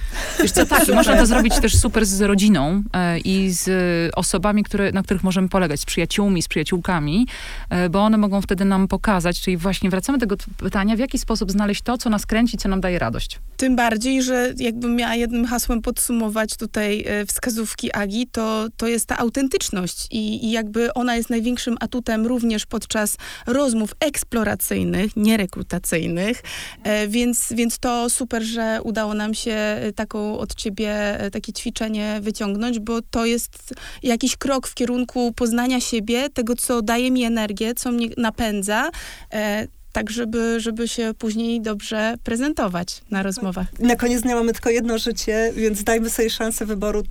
Wiesz 0.40 0.52
co, 0.52 0.66
tak, 0.66 0.88
można 0.88 1.16
to 1.16 1.26
zrobić 1.26 1.60
też 1.60 1.76
super 1.76 2.06
z 2.06 2.20
rodziną 2.20 2.82
e, 2.92 3.18
i 3.18 3.50
z 3.50 3.70
osobami, 4.14 4.64
które, 4.64 4.92
na 4.92 5.02
których 5.02 5.22
możemy 5.22 5.48
polegać, 5.52 5.80
z 5.80 5.84
przyjaciółmi, 5.84 6.42
z 6.42 6.48
przyjaciółkami, 6.48 7.26
e, 7.70 7.88
bo 7.88 8.00
one 8.00 8.18
mogą 8.18 8.42
wtedy 8.42 8.64
nam 8.64 8.88
pokazać, 8.88 9.40
czyli 9.40 9.56
właśnie 9.56 9.90
wracamy 9.90 10.18
do 10.18 10.26
tego 10.26 10.36
pytania, 10.56 10.96
w 10.96 10.98
jaki 10.98 11.18
sposób 11.18 11.52
znaleźć 11.52 11.82
to, 11.82 11.98
co 11.98 12.10
nas 12.10 12.26
kręci, 12.26 12.56
co 12.56 12.68
nam 12.68 12.80
daje 12.80 12.98
radość. 12.98 13.38
Tym 13.56 13.76
bardziej, 13.76 14.22
że 14.22 14.54
jakbym 14.58 14.96
miała 14.96 15.14
jednym 15.14 15.44
hasłem 15.44 15.82
podsumować 15.82 16.56
tutaj 16.56 17.04
e, 17.06 17.26
wskazówki 17.26 17.96
Agi, 17.96 18.26
to, 18.26 18.66
to 18.76 18.86
jest 18.88 19.06
ta 19.06 19.18
autentyczność 19.18 20.08
i, 20.10 20.46
i 20.46 20.50
jakby 20.50 20.94
ona 20.94 21.16
jest 21.16 21.30
największym 21.30 21.76
atutem 21.80 22.26
również 22.26 22.66
podczas 22.66 23.16
rozmów 23.46 23.94
eksploracyjnych, 24.00 25.16
nierekrutacyjnych, 25.16 26.42
e, 26.82 27.08
więc, 27.08 27.52
więc 27.56 27.78
to 27.78 28.10
super, 28.10 28.42
że 28.42 28.80
udało 28.84 29.14
nam 29.14 29.34
się 29.34 29.56
taką 29.94 30.38
od 30.38 30.54
ciebie 30.54 31.18
takie 31.32 31.52
ćwiczenie 31.52 32.18
wyciągnąć, 32.22 32.78
bo 32.78 33.02
to 33.10 33.26
jest 33.26 33.74
jakiś 34.02 34.36
krok 34.36 34.66
w 34.66 34.74
kierunku 34.74 35.32
poznania 35.42 35.80
siebie, 35.80 36.30
tego, 36.30 36.56
co 36.56 36.82
daje 36.82 37.10
mi 37.10 37.24
energię, 37.24 37.74
co 37.74 37.92
mnie 37.92 38.08
napędza, 38.16 38.90
e, 39.32 39.66
tak 39.92 40.10
żeby, 40.10 40.60
żeby 40.60 40.88
się 40.88 41.12
później 41.18 41.60
dobrze 41.60 42.14
prezentować 42.24 43.02
na 43.10 43.22
rozmowach. 43.22 43.66
I 43.80 43.82
na 43.82 43.96
koniec 43.96 44.22
dnia 44.22 44.34
mamy 44.34 44.52
tylko 44.52 44.70
jedno 44.70 44.98
życie, 44.98 45.52
więc 45.56 45.84
dajmy 45.84 46.10
sobie 46.10 46.30
szansę 46.30 46.66
wyboru 46.66 47.02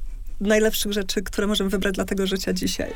najlepszych 0.41 0.93
rzeczy, 0.93 1.21
które 1.21 1.47
możemy 1.47 1.69
wybrać 1.69 1.95
dla 1.95 2.05
tego 2.05 2.27
życia 2.27 2.53
dzisiaj. 2.53 2.93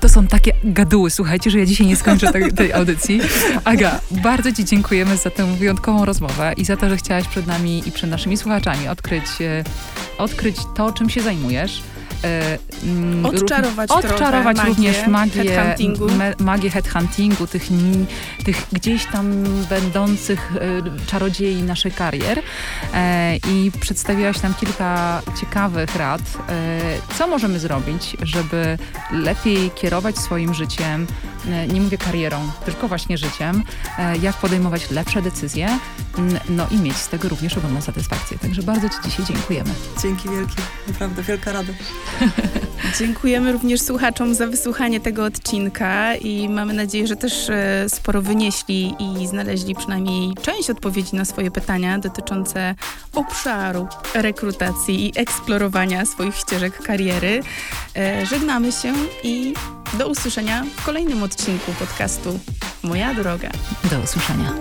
To 0.00 0.08
są 0.08 0.26
takie 0.26 0.52
gaduły, 0.64 1.10
słuchajcie, 1.10 1.50
że 1.50 1.58
ja 1.58 1.66
dzisiaj 1.66 1.86
nie 1.86 1.96
skończę 1.96 2.32
tej, 2.32 2.52
tej 2.52 2.72
audycji. 2.72 3.20
Aga, 3.64 4.00
bardzo 4.10 4.52
ci 4.52 4.64
dziękujemy 4.64 5.16
za 5.16 5.30
tę 5.30 5.56
wyjątkową 5.56 6.04
rozmowę 6.04 6.52
i 6.56 6.64
za 6.64 6.76
to, 6.76 6.88
że 6.88 6.96
chciałaś 6.96 7.28
przed 7.28 7.46
nami 7.46 7.82
i 7.86 7.92
przed 7.92 8.10
naszymi 8.10 8.36
słuchaczami 8.36 8.88
odkryć, 8.88 9.24
e, 9.40 9.64
odkryć 10.18 10.56
to, 10.76 10.92
czym 10.92 11.10
się 11.10 11.22
zajmujesz. 11.22 11.82
E, 12.24 12.58
mm, 12.84 13.26
Odczarować 13.26 13.90
ró- 13.90 14.00
trochę 14.00 14.14
odczarować 14.14 14.56
magię 14.56 14.68
również 14.68 15.06
magię 15.06 15.44
headhuntingu. 15.44 16.08
me, 16.14 16.34
magię 16.38 16.70
headhuntingu, 16.70 17.46
tych, 17.46 17.68
tych 18.44 18.66
gdzieś 18.72 19.06
tam 19.06 19.44
będących 19.70 20.52
e, 20.56 21.06
czarodziei 21.06 21.62
naszych 21.62 21.94
karier 21.94 22.42
e, 22.94 23.36
i 23.36 23.72
przedstawiłaś 23.80 24.42
nam 24.42 24.54
kilka 24.54 25.22
ciekawych 25.40 25.96
rad, 25.96 26.20
e, 26.48 26.80
co 27.18 27.26
możemy 27.26 27.58
zrobić, 27.58 28.16
żeby 28.22 28.78
lepiej 29.12 29.70
kierować 29.70 30.18
swoim 30.18 30.54
życiem, 30.54 31.06
e, 31.48 31.66
nie 31.66 31.80
mówię 31.80 31.98
karierą, 31.98 32.50
tylko 32.64 32.88
właśnie 32.88 33.18
życiem, 33.18 33.62
e, 33.98 34.16
jak 34.16 34.36
podejmować 34.36 34.90
lepsze 34.90 35.22
decyzje, 35.22 35.78
n- 36.18 36.40
no 36.48 36.66
i 36.70 36.76
mieć 36.76 36.96
z 36.96 37.08
tego 37.08 37.28
również 37.28 37.56
ogromną 37.58 37.80
satysfakcję. 37.82 38.38
Także 38.38 38.62
bardzo 38.62 38.88
Ci 38.88 38.94
dzisiaj 39.04 39.26
dziękujemy. 39.26 39.70
Dzięki 40.02 40.28
wielkie, 40.28 40.62
naprawdę 40.88 41.22
wielka 41.22 41.52
radość. 41.52 41.78
Dziękujemy 42.98 43.52
również 43.52 43.80
słuchaczom 43.80 44.34
za 44.34 44.46
wysłuchanie 44.46 45.00
tego 45.00 45.24
odcinka 45.24 46.14
i 46.14 46.48
mamy 46.48 46.74
nadzieję, 46.74 47.06
że 47.06 47.16
też 47.16 47.50
e, 47.50 47.88
sporo 47.88 48.22
wynieśli 48.22 48.94
i 48.98 49.26
znaleźli 49.26 49.74
przynajmniej 49.74 50.34
część 50.42 50.70
odpowiedzi 50.70 51.16
na 51.16 51.24
swoje 51.24 51.50
pytania 51.50 51.98
dotyczące 51.98 52.74
obszaru 53.14 53.88
rekrutacji 54.14 55.06
i 55.06 55.12
eksplorowania 55.20 56.06
swoich 56.06 56.36
ścieżek 56.36 56.82
kariery. 56.82 57.42
E, 57.96 58.26
Żegnamy 58.26 58.72
się 58.72 58.94
i 59.22 59.54
do 59.98 60.08
usłyszenia 60.08 60.64
w 60.76 60.84
kolejnym 60.84 61.22
odcinku 61.22 61.72
podcastu 61.72 62.40
Moja 62.82 63.14
droga. 63.14 63.50
Do 63.90 63.98
usłyszenia. 64.00 64.52